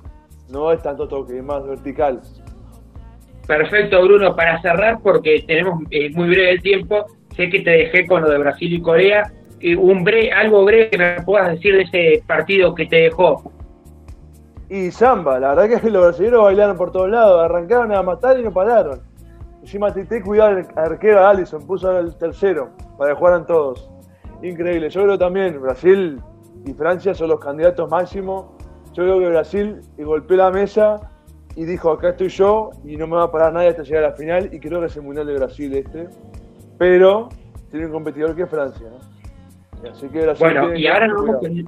No 0.50 0.72
es 0.72 0.82
tanto 0.82 1.08
toque, 1.08 1.38
es 1.38 1.44
más 1.44 1.66
vertical. 1.66 2.22
Perfecto, 3.48 4.04
Bruno. 4.04 4.36
Para 4.36 4.62
cerrar, 4.62 5.00
porque 5.02 5.44
tenemos 5.48 5.84
eh, 5.92 6.10
muy 6.12 6.30
breve 6.30 6.52
el 6.52 6.62
tiempo, 6.62 7.06
sé 7.36 7.50
que 7.50 7.62
te 7.62 7.72
dejé 7.72 8.08
con 8.08 8.22
lo 8.22 8.30
de 8.30 8.38
Brasil 8.38 8.74
y 8.74 8.82
Corea. 8.82 9.32
Eh, 9.60 9.76
un 9.76 10.04
bre 10.04 10.32
algo 10.32 10.66
breve 10.66 10.90
que 10.90 10.98
me 10.98 11.22
puedas 11.24 11.52
decir 11.52 11.76
de 11.76 11.84
ese 11.84 12.24
partido 12.26 12.74
que 12.76 12.86
te 12.86 12.96
dejó. 12.98 13.52
Y 14.70 14.90
samba, 14.92 15.40
la 15.40 15.54
verdad 15.54 15.82
que 15.82 15.90
los 15.90 16.04
brasileños 16.04 16.44
bailaron 16.44 16.78
por 16.78 16.92
todos 16.92 17.10
lados, 17.10 17.44
arrancaron 17.44 17.92
a 17.94 18.02
matar 18.02 18.40
y 18.40 18.44
no 18.44 18.52
pararon. 18.52 19.02
Encima 19.62 19.94
Tite 19.94 20.22
cuidó 20.22 20.46
al 20.46 20.68
arquero 20.76 21.28
Allison, 21.28 21.66
puso 21.68 21.90
al 21.90 22.18
tercero 22.18 22.72
para 22.98 23.12
que 23.12 23.20
jugaran 23.20 23.46
todos. 23.46 23.90
Increíble. 24.42 24.90
Yo 24.90 25.04
creo 25.04 25.18
también 25.20 25.62
Brasil 25.62 26.20
y 26.66 26.74
Francia 26.74 27.14
son 27.14 27.30
los 27.30 27.40
candidatos 27.40 27.90
máximos. 27.90 28.46
Yo 28.94 29.04
creo 29.04 29.20
que 29.20 29.28
Brasil 29.28 29.82
golpeó 29.98 30.38
la 30.38 30.52
mesa 30.52 31.10
y 31.56 31.66
dijo 31.66 31.92
acá 31.92 32.10
estoy 32.10 32.30
yo 32.30 32.72
y 32.84 32.98
no 32.98 33.08
me 33.08 33.16
va 33.16 33.24
a 33.24 33.32
parar 33.32 33.54
nadie 33.54 33.70
hasta 33.70 33.84
llegar 33.84 34.04
a 34.06 34.10
la 34.10 34.16
final 34.16 34.50
y 34.52 34.60
creo 34.60 34.80
que 34.80 34.88
es 34.88 34.96
el 34.96 35.04
Mundial 35.04 35.28
de 35.28 35.36
Brasil 35.36 35.74
este. 35.74 36.08
Pero 36.78 37.30
tiene 37.70 37.86
un 37.86 37.92
competidor 37.92 38.36
que 38.36 38.44
es 38.44 38.50
Francia. 38.50 38.88
¿no? 38.90 39.90
Así 39.90 40.08
que 40.08 40.22
Brasil 40.22 40.46
Bueno, 40.46 40.76
y 40.76 40.88
ahora 40.88 41.08
nos 41.08 41.22
vamos 41.22 41.40
con 41.40 41.52
el, 41.52 41.66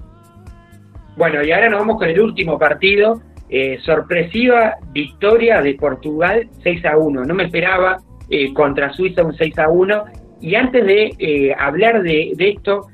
bueno, 1.16 1.44
y 1.44 1.52
ahora 1.52 1.70
nos 1.70 1.80
vamos 1.80 1.98
con 1.98 2.10
el 2.10 2.20
último 2.20 2.58
partido. 2.58 3.22
Eh, 3.50 3.78
sorpresiva 3.82 4.78
victoria 4.94 5.62
de 5.62 5.76
Portugal 5.76 6.50
6 6.64 6.86
a 6.86 6.98
1. 6.98 7.24
No 7.26 7.34
me 7.36 7.44
esperaba 7.44 7.98
eh, 8.30 8.52
contra 8.54 8.92
Suiza 8.94 9.24
un 9.24 9.36
6 9.36 9.60
a 9.60 9.70
1. 9.70 10.04
Y 10.42 10.56
antes 10.56 10.86
de 10.86 11.14
eh, 11.20 11.56
hablar 11.58 12.02
de, 12.02 12.34
de 12.36 12.50
esto, 12.50 12.88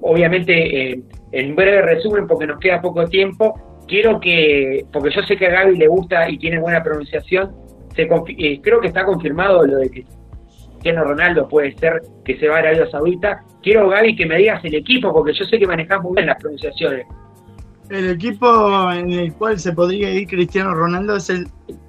obviamente 0.00 0.92
eh, 0.92 1.02
en 1.32 1.54
breve 1.54 1.82
resumen, 1.82 2.26
porque 2.26 2.46
nos 2.46 2.58
queda 2.58 2.80
poco 2.80 3.06
tiempo, 3.06 3.54
quiero 3.86 4.20
que, 4.20 4.84
porque 4.92 5.10
yo 5.10 5.22
sé 5.22 5.36
que 5.36 5.46
a 5.46 5.50
Gaby 5.50 5.76
le 5.76 5.88
gusta 5.88 6.28
y 6.28 6.38
tiene 6.38 6.60
buena 6.60 6.82
pronunciación, 6.82 7.54
se 7.94 8.02
eh, 8.02 8.60
creo 8.62 8.80
que 8.80 8.88
está 8.88 9.04
confirmado 9.04 9.66
lo 9.66 9.78
de 9.78 9.90
que 9.90 10.04
Cristiano 10.72 11.04
Ronaldo 11.04 11.48
puede 11.48 11.76
ser 11.78 12.02
que 12.24 12.38
se 12.38 12.46
va 12.46 12.56
a 12.56 12.58
Arabia 12.60 12.88
Saudita. 12.88 13.44
Quiero, 13.62 13.88
Gaby, 13.88 14.14
que 14.14 14.26
me 14.26 14.36
digas 14.36 14.64
el 14.64 14.76
equipo, 14.76 15.12
porque 15.12 15.32
yo 15.32 15.44
sé 15.44 15.58
que 15.58 15.66
manejas 15.66 16.00
muy 16.00 16.14
bien 16.14 16.26
las 16.26 16.36
pronunciaciones. 16.36 17.04
El 17.90 18.10
equipo 18.10 18.92
en 18.92 19.10
el 19.12 19.32
cual 19.34 19.58
se 19.58 19.72
podría 19.72 20.10
ir 20.10 20.28
Cristiano 20.28 20.74
Ronaldo 20.74 21.16
es 21.16 21.30
el 21.30 21.48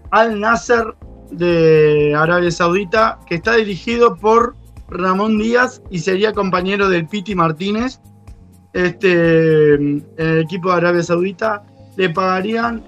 Al 0.09 0.39
Nasser 0.39 0.85
de 1.29 2.15
Arabia 2.17 2.49
Saudita, 2.49 3.19
que 3.27 3.35
está 3.35 3.55
dirigido 3.57 4.15
por 4.15 4.55
Ramón 4.91 5.37
Díaz 5.37 5.81
y 5.89 5.99
sería 5.99 6.33
compañero 6.33 6.89
del 6.89 7.07
Piti 7.07 7.35
Martínez. 7.35 7.99
Este, 8.73 9.73
el 9.73 10.03
equipo 10.17 10.69
de 10.69 10.75
Arabia 10.75 11.03
Saudita 11.03 11.63
le 11.97 12.09
pagarían 12.09 12.83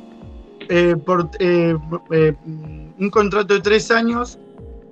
eh, 0.69 0.95
por 0.95 1.29
eh, 1.39 1.75
eh, 2.11 2.33
un 2.45 3.09
contrato 3.09 3.55
de 3.55 3.61
tres 3.61 3.89
años 3.91 4.39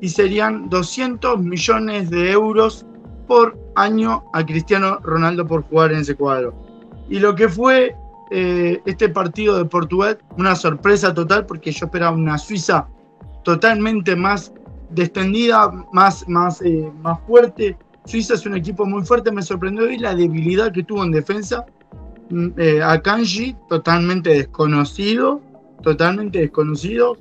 y 0.02 0.10
serían 0.10 0.70
200 0.70 1.40
millones 1.40 2.10
de 2.10 2.32
euros 2.32 2.86
por 3.28 3.58
año 3.76 4.24
a 4.34 4.46
Cristiano 4.46 5.00
Ronaldo 5.04 5.46
por 5.46 5.64
jugar 5.64 5.92
en 5.92 6.00
ese 6.00 6.16
cuadro. 6.16 6.54
Y 7.10 7.20
lo 7.20 7.36
que 7.36 7.50
fue 7.50 7.96
eh, 8.32 8.82
este 8.86 9.10
partido 9.10 9.58
de 9.58 9.66
Portugal, 9.66 10.20
una 10.38 10.56
sorpresa 10.56 11.14
total, 11.14 11.46
porque 11.46 11.72
yo 11.72 11.86
esperaba 11.86 12.16
una 12.16 12.38
Suiza 12.38 12.88
totalmente 13.44 14.16
más 14.16 14.54
destendida, 14.90 15.72
más, 15.94 16.28
más, 16.28 16.62
eh, 16.62 16.92
más 17.02 17.20
fuerte. 17.28 17.78
Suiza 18.06 18.34
es 18.34 18.46
un 18.46 18.56
equipo 18.56 18.86
muy 18.86 19.04
fuerte, 19.04 19.32
me 19.32 19.42
sorprendió 19.42 19.90
y 19.90 19.98
la 19.98 20.16
debilidad 20.16 20.72
que 20.72 20.84
tuvo 20.84 21.04
en 21.04 21.12
defensa. 21.12 21.66
Mm, 22.30 22.48
eh, 22.58 22.82
a 22.82 23.02
Kanji, 23.02 23.56
totalmente 23.68 24.30
desconocido, 24.30 25.42
totalmente 25.84 26.40
desconocido. 26.40 27.18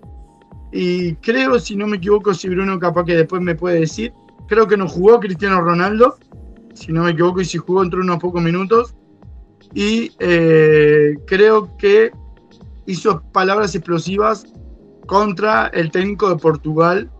Y 0.72 1.14
creo, 1.16 1.58
si 1.58 1.76
no 1.76 1.86
me 1.86 1.96
equivoco, 1.96 2.34
si 2.34 2.48
Bruno 2.48 2.78
capaz 2.78 3.04
que 3.04 3.16
después 3.16 3.40
me 3.40 3.54
puede 3.54 3.80
decir, 3.80 4.12
creo 4.48 4.66
que 4.66 4.76
no 4.76 4.88
jugó 4.88 5.18
Cristiano 5.18 5.60
Ronaldo, 5.60 6.18
si 6.74 6.92
no 6.92 7.04
me 7.04 7.10
equivoco, 7.10 7.40
y 7.40 7.44
si 7.44 7.58
jugó 7.58 7.82
entre 7.82 8.00
unos 8.00 8.18
pocos 8.18 8.42
minutos. 8.42 8.94
Y 9.74 10.12
eh, 10.18 11.14
creo 11.26 11.76
que 11.76 12.10
hizo 12.86 13.22
palabras 13.32 13.74
explosivas 13.74 14.46
contra 15.06 15.68
el 15.68 15.90
técnico 15.90 16.28
de 16.28 16.36
Portugal. 16.36 17.10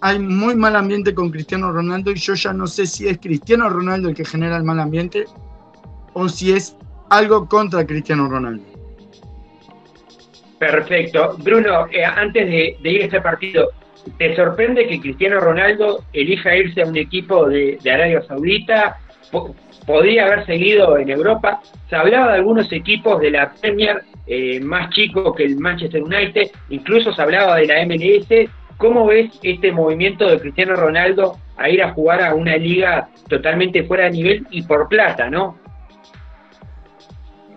Hay 0.00 0.18
muy 0.18 0.54
mal 0.54 0.76
ambiente 0.76 1.14
con 1.14 1.30
Cristiano 1.30 1.72
Ronaldo 1.72 2.10
y 2.12 2.16
yo 2.16 2.34
ya 2.34 2.52
no 2.52 2.66
sé 2.66 2.86
si 2.86 3.08
es 3.08 3.18
Cristiano 3.18 3.68
Ronaldo 3.68 4.08
el 4.08 4.14
que 4.14 4.24
genera 4.24 4.56
el 4.56 4.62
mal 4.62 4.78
ambiente 4.78 5.24
o 6.12 6.28
si 6.28 6.52
es 6.52 6.76
algo 7.10 7.48
contra 7.48 7.86
Cristiano 7.86 8.28
Ronaldo. 8.28 8.62
Perfecto. 10.58 11.36
Bruno, 11.38 11.86
eh, 11.90 12.04
antes 12.04 12.46
de, 12.46 12.76
ir 12.90 13.02
a 13.02 13.04
este 13.04 13.20
partido, 13.20 13.70
¿te 14.18 14.34
sorprende 14.34 14.86
que 14.86 15.00
Cristiano 15.00 15.40
Ronaldo 15.40 16.04
elija 16.12 16.56
irse 16.56 16.82
a 16.82 16.86
un 16.86 16.96
equipo 16.96 17.48
de, 17.48 17.78
Arabia 17.90 18.22
Saudita? 18.22 18.98
Po- 19.30 19.54
podría 19.86 20.26
haber 20.26 20.46
seguido 20.46 20.98
en 20.98 21.10
Europa. 21.10 21.60
Se 21.88 21.96
hablaba 21.96 22.32
de 22.32 22.38
algunos 22.38 22.70
equipos 22.72 23.20
de 23.20 23.30
la 23.30 23.52
Premier 23.54 24.02
eh, 24.26 24.60
más 24.60 24.90
chicos 24.90 25.34
que 25.36 25.44
el 25.44 25.58
Manchester 25.58 26.02
United, 26.02 26.50
incluso 26.70 27.12
se 27.12 27.22
hablaba 27.22 27.56
de 27.56 27.66
la 27.66 27.86
MLS. 27.86 28.50
¿Cómo 28.78 29.06
ves 29.06 29.38
este 29.42 29.72
movimiento 29.72 30.28
de 30.28 30.40
Cristiano 30.40 30.76
Ronaldo 30.76 31.36
a 31.56 31.68
ir 31.68 31.82
a 31.82 31.92
jugar 31.92 32.22
a 32.22 32.34
una 32.34 32.56
liga 32.56 33.10
totalmente 33.28 33.82
fuera 33.82 34.04
de 34.04 34.10
nivel 34.12 34.46
y 34.50 34.62
por 34.62 34.88
plata, 34.88 35.28
no? 35.28 35.58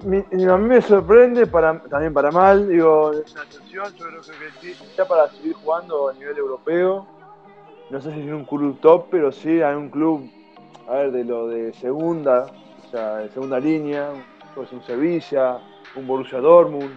a 0.03 0.57
mí 0.57 0.67
me 0.67 0.82
sorprende, 0.82 1.45
también 1.45 2.11
para 2.11 2.32
mal, 2.32 2.67
digo, 2.67 3.11
es 3.13 3.34
una 3.34 3.43
excepción, 3.43 3.86
yo 3.95 4.05
creo 4.07 4.22
que 4.59 4.72
está 4.72 5.07
para 5.07 5.30
seguir 5.30 5.53
jugando 5.53 6.09
a 6.09 6.13
nivel 6.13 6.38
europeo. 6.38 7.05
No 7.91 8.01
sé 8.01 8.11
si 8.13 8.22
en 8.22 8.34
un 8.34 8.45
club 8.45 8.80
top, 8.80 9.07
pero 9.11 9.32
sí 9.32 9.61
hay 9.61 9.76
un 9.76 9.89
club, 9.89 10.28
a 10.89 10.93
ver, 10.93 11.11
de 11.11 11.24
lo 11.24 11.47
de 11.47 11.72
segunda, 11.74 12.47
o 12.88 12.89
sea, 12.89 13.17
de 13.17 13.30
segunda 13.30 13.59
línea, 13.59 14.09
pues 14.55 14.72
un 14.72 14.82
Sevilla, 14.84 15.59
un 15.95 16.07
Borussia 16.07 16.39
Dortmund. 16.39 16.91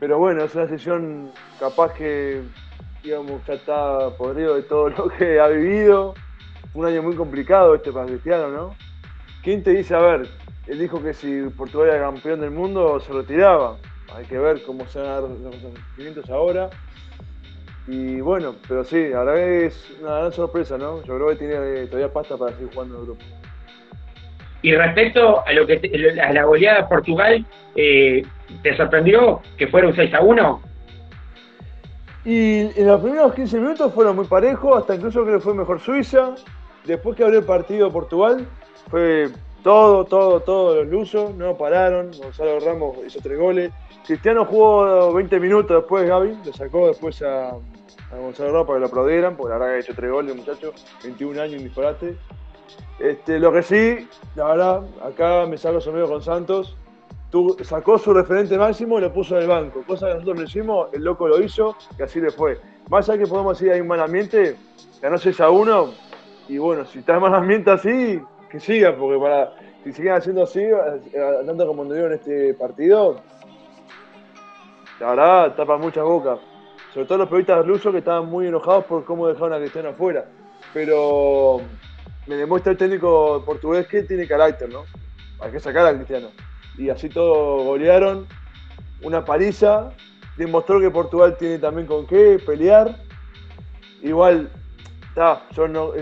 Pero 0.00 0.16
bueno, 0.16 0.44
es 0.44 0.54
una 0.54 0.68
sesión 0.68 1.32
capaz 1.58 1.92
que, 1.92 2.44
digamos, 3.02 3.44
ya 3.46 3.54
está 3.54 4.10
podrido 4.16 4.56
de 4.56 4.62
todo 4.62 4.88
lo 4.96 5.08
que 5.08 5.40
ha 5.40 5.48
vivido. 5.48 6.14
Un 6.74 6.86
año 6.86 7.02
muy 7.02 7.16
complicado 7.16 7.74
este 7.74 7.92
para 7.92 8.06
Cristiano, 8.06 8.48
¿no? 8.48 8.74
¿Quién 9.42 9.62
te 9.62 9.70
dice, 9.70 9.94
a 9.94 10.00
ver, 10.00 10.28
él 10.66 10.78
dijo 10.78 11.02
que 11.02 11.14
si 11.14 11.42
Portugal 11.56 11.88
era 11.88 12.00
campeón 12.00 12.40
del 12.40 12.50
mundo 12.50 13.00
se 13.00 13.12
retiraba. 13.12 13.78
Hay 14.14 14.24
que 14.26 14.38
ver 14.38 14.62
cómo 14.62 14.86
se 14.86 14.98
van 15.00 15.08
a 15.08 15.20
dar 15.20 15.22
los 15.22 15.54
acontecimientos 15.54 16.28
ahora. 16.30 16.70
Y 17.86 18.20
bueno, 18.20 18.54
pero 18.68 18.84
sí, 18.84 19.12
ahora 19.14 19.40
es 19.42 19.90
una 20.00 20.18
gran 20.18 20.32
sorpresa, 20.32 20.76
¿no? 20.76 21.02
Yo 21.04 21.16
creo 21.16 21.28
que 21.28 21.36
tiene 21.36 21.54
eh, 21.54 21.86
todavía 21.86 22.12
pasta 22.12 22.36
para 22.36 22.52
seguir 22.52 22.70
jugando 22.72 22.96
en 22.96 23.00
Europa. 23.00 23.24
Y 24.60 24.74
respecto 24.74 25.46
a 25.46 25.52
lo 25.52 25.66
que 25.66 25.80
a 26.22 26.32
la 26.32 26.44
goleada 26.44 26.82
de 26.82 26.88
Portugal, 26.88 27.46
eh, 27.76 28.22
¿te 28.62 28.76
sorprendió 28.76 29.40
que 29.56 29.68
fuera 29.68 29.88
un 29.88 29.94
6 29.94 30.12
a 30.14 30.20
1? 30.20 30.62
Y 32.28 32.78
en 32.78 32.86
los 32.86 33.00
primeros 33.00 33.32
15 33.32 33.58
minutos 33.58 33.94
fueron 33.94 34.14
muy 34.14 34.26
parejos, 34.26 34.76
hasta 34.76 34.94
incluso 34.94 35.22
creo 35.22 35.38
que 35.38 35.42
fue 35.42 35.54
mejor 35.54 35.80
Suiza. 35.80 36.34
Después 36.84 37.16
que 37.16 37.24
abrió 37.24 37.38
el 37.38 37.46
partido 37.46 37.90
Portugal, 37.90 38.46
fue 38.90 39.30
todo, 39.62 40.04
todo, 40.04 40.40
todo 40.40 40.74
los 40.76 40.88
lusos, 40.88 41.34
no 41.36 41.56
pararon. 41.56 42.10
Gonzalo 42.22 42.60
Ramos 42.60 42.98
hizo 43.06 43.20
tres 43.22 43.38
goles. 43.38 43.72
Cristiano 44.06 44.44
jugó 44.44 45.14
20 45.14 45.40
minutos 45.40 45.74
después, 45.74 46.06
Gaby, 46.06 46.36
le 46.44 46.52
sacó 46.52 46.88
después 46.88 47.22
a, 47.22 47.54
Gonzalo 48.10 48.52
Ramos 48.52 48.66
para 48.66 48.76
que 48.76 48.80
lo 48.80 48.86
aplaudieran, 48.88 49.34
porque 49.34 49.54
la 49.54 49.58
verdad 49.60 49.72
que 49.72 49.76
ha 49.76 49.80
hecho 49.80 49.94
tres 49.94 50.10
goles, 50.10 50.36
muchacho, 50.36 50.74
21 51.04 51.40
años, 51.40 51.56
un 51.56 51.64
disparate. 51.64 52.14
Este, 52.98 53.38
lo 53.38 53.50
que 53.54 53.62
sí, 53.62 54.06
la 54.34 54.44
verdad, 54.48 54.82
acá 55.02 55.46
me 55.46 55.56
saco 55.56 55.80
sombrero 55.80 56.10
con 56.10 56.20
Santos. 56.20 56.76
Tú, 57.30 57.56
sacó 57.62 57.98
su 57.98 58.14
referente 58.14 58.56
máximo 58.56 58.98
y 58.98 59.02
lo 59.02 59.12
puso 59.12 59.36
en 59.36 59.42
el 59.42 59.48
banco. 59.48 59.82
Cosa 59.86 60.06
que 60.06 60.14
nosotros 60.14 60.38
lo 60.38 60.44
hicimos, 60.44 60.88
el 60.92 61.04
loco 61.04 61.28
lo 61.28 61.42
hizo 61.42 61.76
y 61.98 62.02
así 62.02 62.20
le 62.20 62.30
fue. 62.30 62.58
Más 62.88 63.08
allá 63.08 63.22
que 63.22 63.28
podemos 63.28 63.60
hay 63.60 63.80
un 63.80 63.86
mal 63.86 64.00
ambiente, 64.00 64.56
ganó 65.02 65.18
6 65.18 65.40
a 65.40 65.50
1. 65.50 65.92
Y 66.48 66.58
bueno, 66.58 66.86
si 66.86 67.00
está 67.00 67.16
en 67.16 67.20
mal 67.20 67.34
ambiente 67.34 67.70
así, 67.70 68.20
que 68.50 68.58
siga, 68.58 68.96
porque 68.96 69.18
para 69.18 69.52
si 69.84 69.92
siguen 69.92 70.14
haciendo 70.14 70.42
así, 70.42 70.60
eh, 70.60 71.42
tanto 71.46 71.66
como 71.66 71.94
en 71.94 72.12
este 72.12 72.54
partido, 72.54 73.20
la 75.00 75.10
verdad 75.10 75.54
tapa 75.54 75.76
muchas 75.76 76.04
bocas. 76.04 76.38
Sobre 76.92 77.06
todo 77.06 77.18
los 77.18 77.28
periodistas 77.28 77.66
lusos 77.66 77.92
que 77.92 77.98
estaban 77.98 78.26
muy 78.26 78.46
enojados 78.46 78.84
por 78.86 79.04
cómo 79.04 79.28
dejaron 79.28 79.52
a 79.52 79.58
Cristiano 79.58 79.90
afuera. 79.90 80.26
Pero 80.74 81.60
me 82.26 82.36
demuestra 82.36 82.72
el 82.72 82.78
técnico 82.78 83.42
portugués 83.44 83.86
que 83.86 84.02
tiene 84.02 84.26
carácter, 84.26 84.68
¿no? 84.68 84.84
Hay 85.40 85.52
que 85.52 85.60
sacar 85.60 85.86
a 85.86 85.94
Cristiano. 85.94 86.28
Y 86.78 86.88
así 86.88 87.08
todo 87.08 87.64
golearon. 87.64 88.26
Una 89.02 89.24
paliza. 89.24 89.90
Demostró 90.36 90.80
que 90.80 90.90
Portugal 90.90 91.36
tiene 91.36 91.58
también 91.58 91.86
con 91.86 92.06
qué 92.06 92.40
pelear. 92.44 92.96
Igual 94.02 94.48
yo 95.52 95.68
no, 95.68 95.92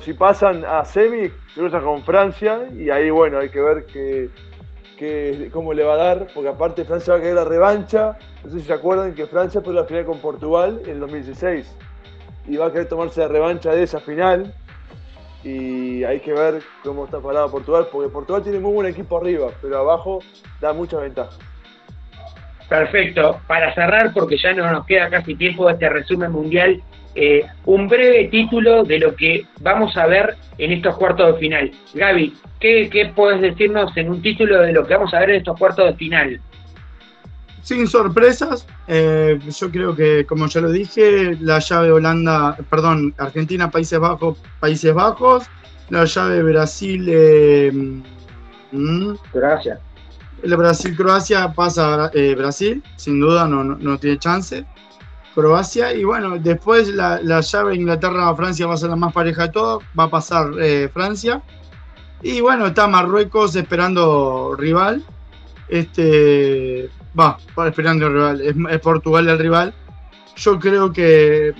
si 0.00 0.12
pasan 0.12 0.64
a 0.64 0.84
semi, 0.84 1.28
se 1.28 1.60
cruzan 1.60 1.82
con 1.82 2.02
Francia 2.02 2.68
y 2.74 2.90
ahí 2.90 3.10
bueno, 3.10 3.38
hay 3.38 3.48
que 3.48 3.60
ver 3.60 3.86
que, 3.86 4.30
cómo 5.52 5.72
le 5.72 5.82
va 5.82 5.94
a 5.94 5.96
dar, 5.96 6.26
porque 6.34 6.50
aparte 6.50 6.84
Francia 6.84 7.14
va 7.14 7.18
a 7.18 7.22
querer 7.22 7.36
la 7.36 7.44
revancha, 7.44 8.18
no 8.44 8.50
sé 8.50 8.60
si 8.60 8.66
se 8.66 8.72
acuerdan 8.72 9.14
que 9.14 9.26
Francia 9.26 9.60
fue 9.62 9.72
la 9.72 9.84
final 9.84 10.04
con 10.04 10.18
Portugal 10.18 10.80
en 10.84 10.90
el 10.90 11.00
2016 11.00 11.74
y 12.46 12.56
va 12.56 12.66
a 12.66 12.72
querer 12.72 12.88
tomarse 12.88 13.20
la 13.20 13.28
revancha 13.28 13.72
de 13.72 13.84
esa 13.84 14.00
final 14.00 14.54
y 15.44 16.04
hay 16.04 16.20
que 16.20 16.32
ver 16.32 16.62
cómo 16.84 17.04
está 17.04 17.20
parado 17.20 17.50
Portugal, 17.50 17.86
porque 17.90 18.12
Portugal 18.12 18.42
tiene 18.42 18.60
muy 18.60 18.72
buen 18.72 18.86
equipo 18.86 19.18
arriba, 19.18 19.48
pero 19.60 19.78
abajo 19.78 20.20
da 20.60 20.72
mucha 20.72 20.98
ventaja. 20.98 21.36
Perfecto. 22.68 23.40
Para 23.46 23.74
cerrar, 23.74 24.12
porque 24.14 24.38
ya 24.38 24.54
no 24.54 24.70
nos 24.70 24.86
queda 24.86 25.10
casi 25.10 25.34
tiempo 25.34 25.66
de 25.66 25.74
este 25.74 25.88
resumen 25.88 26.32
mundial, 26.32 26.82
eh, 27.14 27.44
un 27.66 27.88
breve 27.88 28.28
título 28.28 28.84
de 28.84 28.98
lo 28.98 29.14
que 29.14 29.44
vamos 29.60 29.96
a 29.98 30.06
ver 30.06 30.36
en 30.56 30.72
estos 30.72 30.96
cuartos 30.96 31.34
de 31.34 31.40
final. 31.40 31.70
Gaby, 31.92 32.34
¿qué, 32.58 33.12
puedes 33.14 33.40
decirnos 33.42 33.94
en 33.96 34.08
un 34.08 34.22
título 34.22 34.60
de 34.62 34.72
lo 34.72 34.86
que 34.86 34.94
vamos 34.94 35.12
a 35.12 35.20
ver 35.20 35.30
en 35.30 35.36
estos 35.36 35.58
cuartos 35.58 35.86
de 35.86 35.94
final? 35.96 36.40
Sin 37.62 37.86
sorpresas, 37.86 38.66
eh, 38.88 39.38
yo 39.48 39.70
creo 39.70 39.94
que, 39.94 40.26
como 40.26 40.46
ya 40.48 40.60
lo 40.60 40.70
dije, 40.70 41.36
la 41.40 41.60
llave 41.60 41.92
Holanda, 41.92 42.56
perdón, 42.68 43.14
Argentina, 43.18 43.70
Países 43.70 44.00
Bajos, 44.00 44.38
Países 44.58 44.92
Bajos, 44.92 45.44
la 45.88 46.04
llave 46.04 46.42
Brasil, 46.42 47.06
eh, 47.08 47.70
mm, 48.72 49.12
Croacia. 49.32 49.78
La 50.42 50.56
Brasil-Croacia 50.56 51.52
pasa 51.52 52.10
eh, 52.14 52.34
Brasil, 52.34 52.82
sin 52.96 53.20
duda, 53.20 53.46
no, 53.46 53.62
no 53.62 53.98
tiene 53.98 54.18
chance. 54.18 54.66
Croacia. 55.34 55.92
Y 55.94 56.04
bueno, 56.04 56.38
después 56.38 56.88
la, 56.88 57.20
llave 57.40 57.76
Inglaterra-Francia 57.76 58.66
va 58.66 58.74
a 58.74 58.76
ser 58.76 58.90
la 58.90 58.96
más 58.96 59.12
pareja 59.12 59.44
de 59.44 59.48
todo. 59.50 59.82
Va 59.98 60.04
a 60.04 60.10
pasar 60.10 60.50
eh, 60.60 60.90
Francia. 60.92 61.42
Y 62.22 62.40
bueno, 62.40 62.66
está 62.66 62.86
Marruecos 62.86 63.56
esperando 63.56 64.54
rival. 64.56 65.04
Este 65.68 66.90
va, 67.18 67.38
esperando 67.66 68.08
rival. 68.08 68.40
Es, 68.40 68.80
Portugal 68.80 69.28
el 69.28 69.38
rival. 69.38 69.74
Yo 70.36 70.58
creo 70.58 70.92
que 70.92 71.52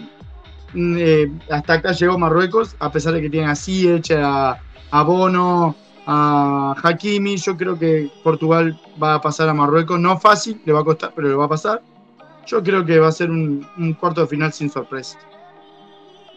mm, 0.73 0.97
eh, 0.99 1.33
hasta 1.51 1.75
acá 1.75 1.93
llegó 1.93 2.19
Marruecos, 2.19 2.77
a 2.79 2.91
pesar 2.91 3.15
de 3.15 3.21
que 3.21 3.31
tiene 3.31 3.49
así 3.49 3.91
hecha 3.91 4.59
a, 4.91 5.03
Bono, 5.03 5.77
a 6.07 6.75
Hakimi. 6.83 7.37
Yo 7.37 7.57
creo 7.57 7.79
que 7.79 8.11
Portugal 8.23 8.79
va 9.03 9.15
a 9.15 9.21
pasar 9.21 9.49
a 9.49 9.55
Marruecos. 9.55 9.99
No 10.01 10.19
fácil, 10.19 10.61
le 10.65 10.73
va 10.73 10.81
a 10.81 10.85
costar, 10.85 11.13
pero 11.15 11.29
le 11.29 11.35
va 11.35 11.45
a 11.45 11.49
pasar. 11.49 11.83
Yo 12.47 12.63
creo 12.63 12.85
que 12.85 12.99
va 12.99 13.09
a 13.09 13.13
ser 13.13 13.31
un, 13.31 13.97
cuarto 14.01 14.23
de 14.23 14.27
final 14.27 14.53
sin 14.53 14.69
sorpresa. 14.69 15.19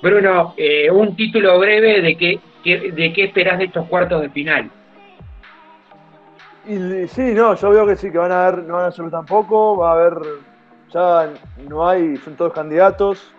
Bruno, 0.02 0.54
eh, 0.58 0.92
un 0.92 1.16
título 1.16 1.58
breve 1.58 2.02
de 2.02 2.16
qué, 2.16 2.40
de 2.64 3.14
qué 3.14 3.24
esperás 3.24 3.58
de 3.58 3.66
estos 3.66 3.88
cuartos 3.88 4.22
de 4.22 4.30
final. 4.30 4.70
Y, 6.68 7.08
sí, 7.08 7.34
no, 7.34 7.54
yo 7.56 7.70
veo 7.70 7.86
que 7.86 7.96
sí, 7.96 8.12
que 8.12 8.18
van 8.18 8.32
a 8.32 8.48
haber, 8.48 8.64
no 8.64 8.76
van 8.76 8.86
a 8.86 8.92
ser 8.92 9.10
tampoco, 9.12 9.78
va 9.78 9.92
a 9.92 9.94
haber, 9.94 10.18
ya 10.92 11.30
no 11.70 11.88
hay, 11.88 12.18
son 12.18 12.36
todos 12.36 12.54
candidatos, 12.54 13.32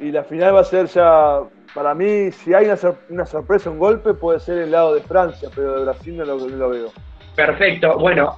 y 0.00 0.10
la 0.10 0.24
final 0.24 0.56
va 0.56 0.60
a 0.60 0.64
ser 0.64 0.86
ya, 0.86 1.42
para 1.74 1.94
mí, 1.94 2.32
si 2.32 2.52
hay 2.52 2.66
una, 3.10 3.26
sorpresa, 3.26 3.70
un 3.70 3.78
golpe, 3.78 4.14
puede 4.14 4.40
ser 4.40 4.58
el 4.58 4.72
lado 4.72 4.94
de 4.94 5.00
Francia, 5.02 5.48
pero 5.54 5.76
de 5.76 5.84
Brasil 5.84 6.16
no 6.16 6.24
lo 6.24 6.68
veo. 6.68 6.88
Perfecto. 7.34 7.98
Bueno, 7.98 8.36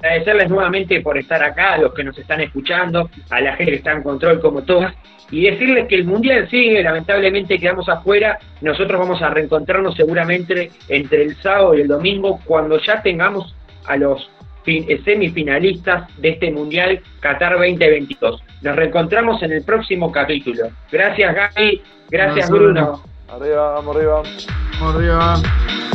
agradecerles 0.00 0.48
nuevamente 0.48 1.00
por 1.00 1.18
estar 1.18 1.42
acá, 1.42 1.74
a 1.74 1.78
los 1.78 1.92
que 1.94 2.04
nos 2.04 2.16
están 2.18 2.40
escuchando, 2.40 3.10
a 3.30 3.40
la 3.40 3.56
gente 3.56 3.72
que 3.72 3.78
está 3.78 3.92
en 3.92 4.02
control 4.02 4.40
como 4.40 4.62
todas, 4.62 4.94
y 5.30 5.42
decirles 5.42 5.88
que 5.88 5.96
el 5.96 6.04
Mundial 6.04 6.48
sigue, 6.48 6.82
lamentablemente 6.82 7.58
quedamos 7.58 7.88
afuera, 7.88 8.38
nosotros 8.60 9.00
vamos 9.00 9.20
a 9.22 9.30
reencontrarnos 9.30 9.96
seguramente 9.96 10.70
entre 10.88 11.22
el 11.24 11.36
sábado 11.36 11.74
y 11.74 11.80
el 11.80 11.88
domingo 11.88 12.40
cuando 12.44 12.78
ya 12.80 13.02
tengamos 13.02 13.54
a 13.86 13.96
los 13.96 14.30
eh, 14.66 15.00
semifinalistas 15.04 16.08
de 16.18 16.30
este 16.30 16.50
Mundial 16.50 17.00
Qatar 17.20 17.54
2022. 17.54 18.42
Nos 18.62 18.76
reencontramos 18.76 19.42
en 19.42 19.52
el 19.52 19.64
próximo 19.64 20.10
capítulo. 20.10 20.68
Gracias 20.90 21.34
Gaby, 21.34 21.82
gracias 22.08 22.50
Bruno. 22.50 23.02
Arriba, 23.28 23.72
vamos 23.74 23.96
arriba. 23.96 24.22
Vamos 24.80 24.96
arriba. 24.96 25.85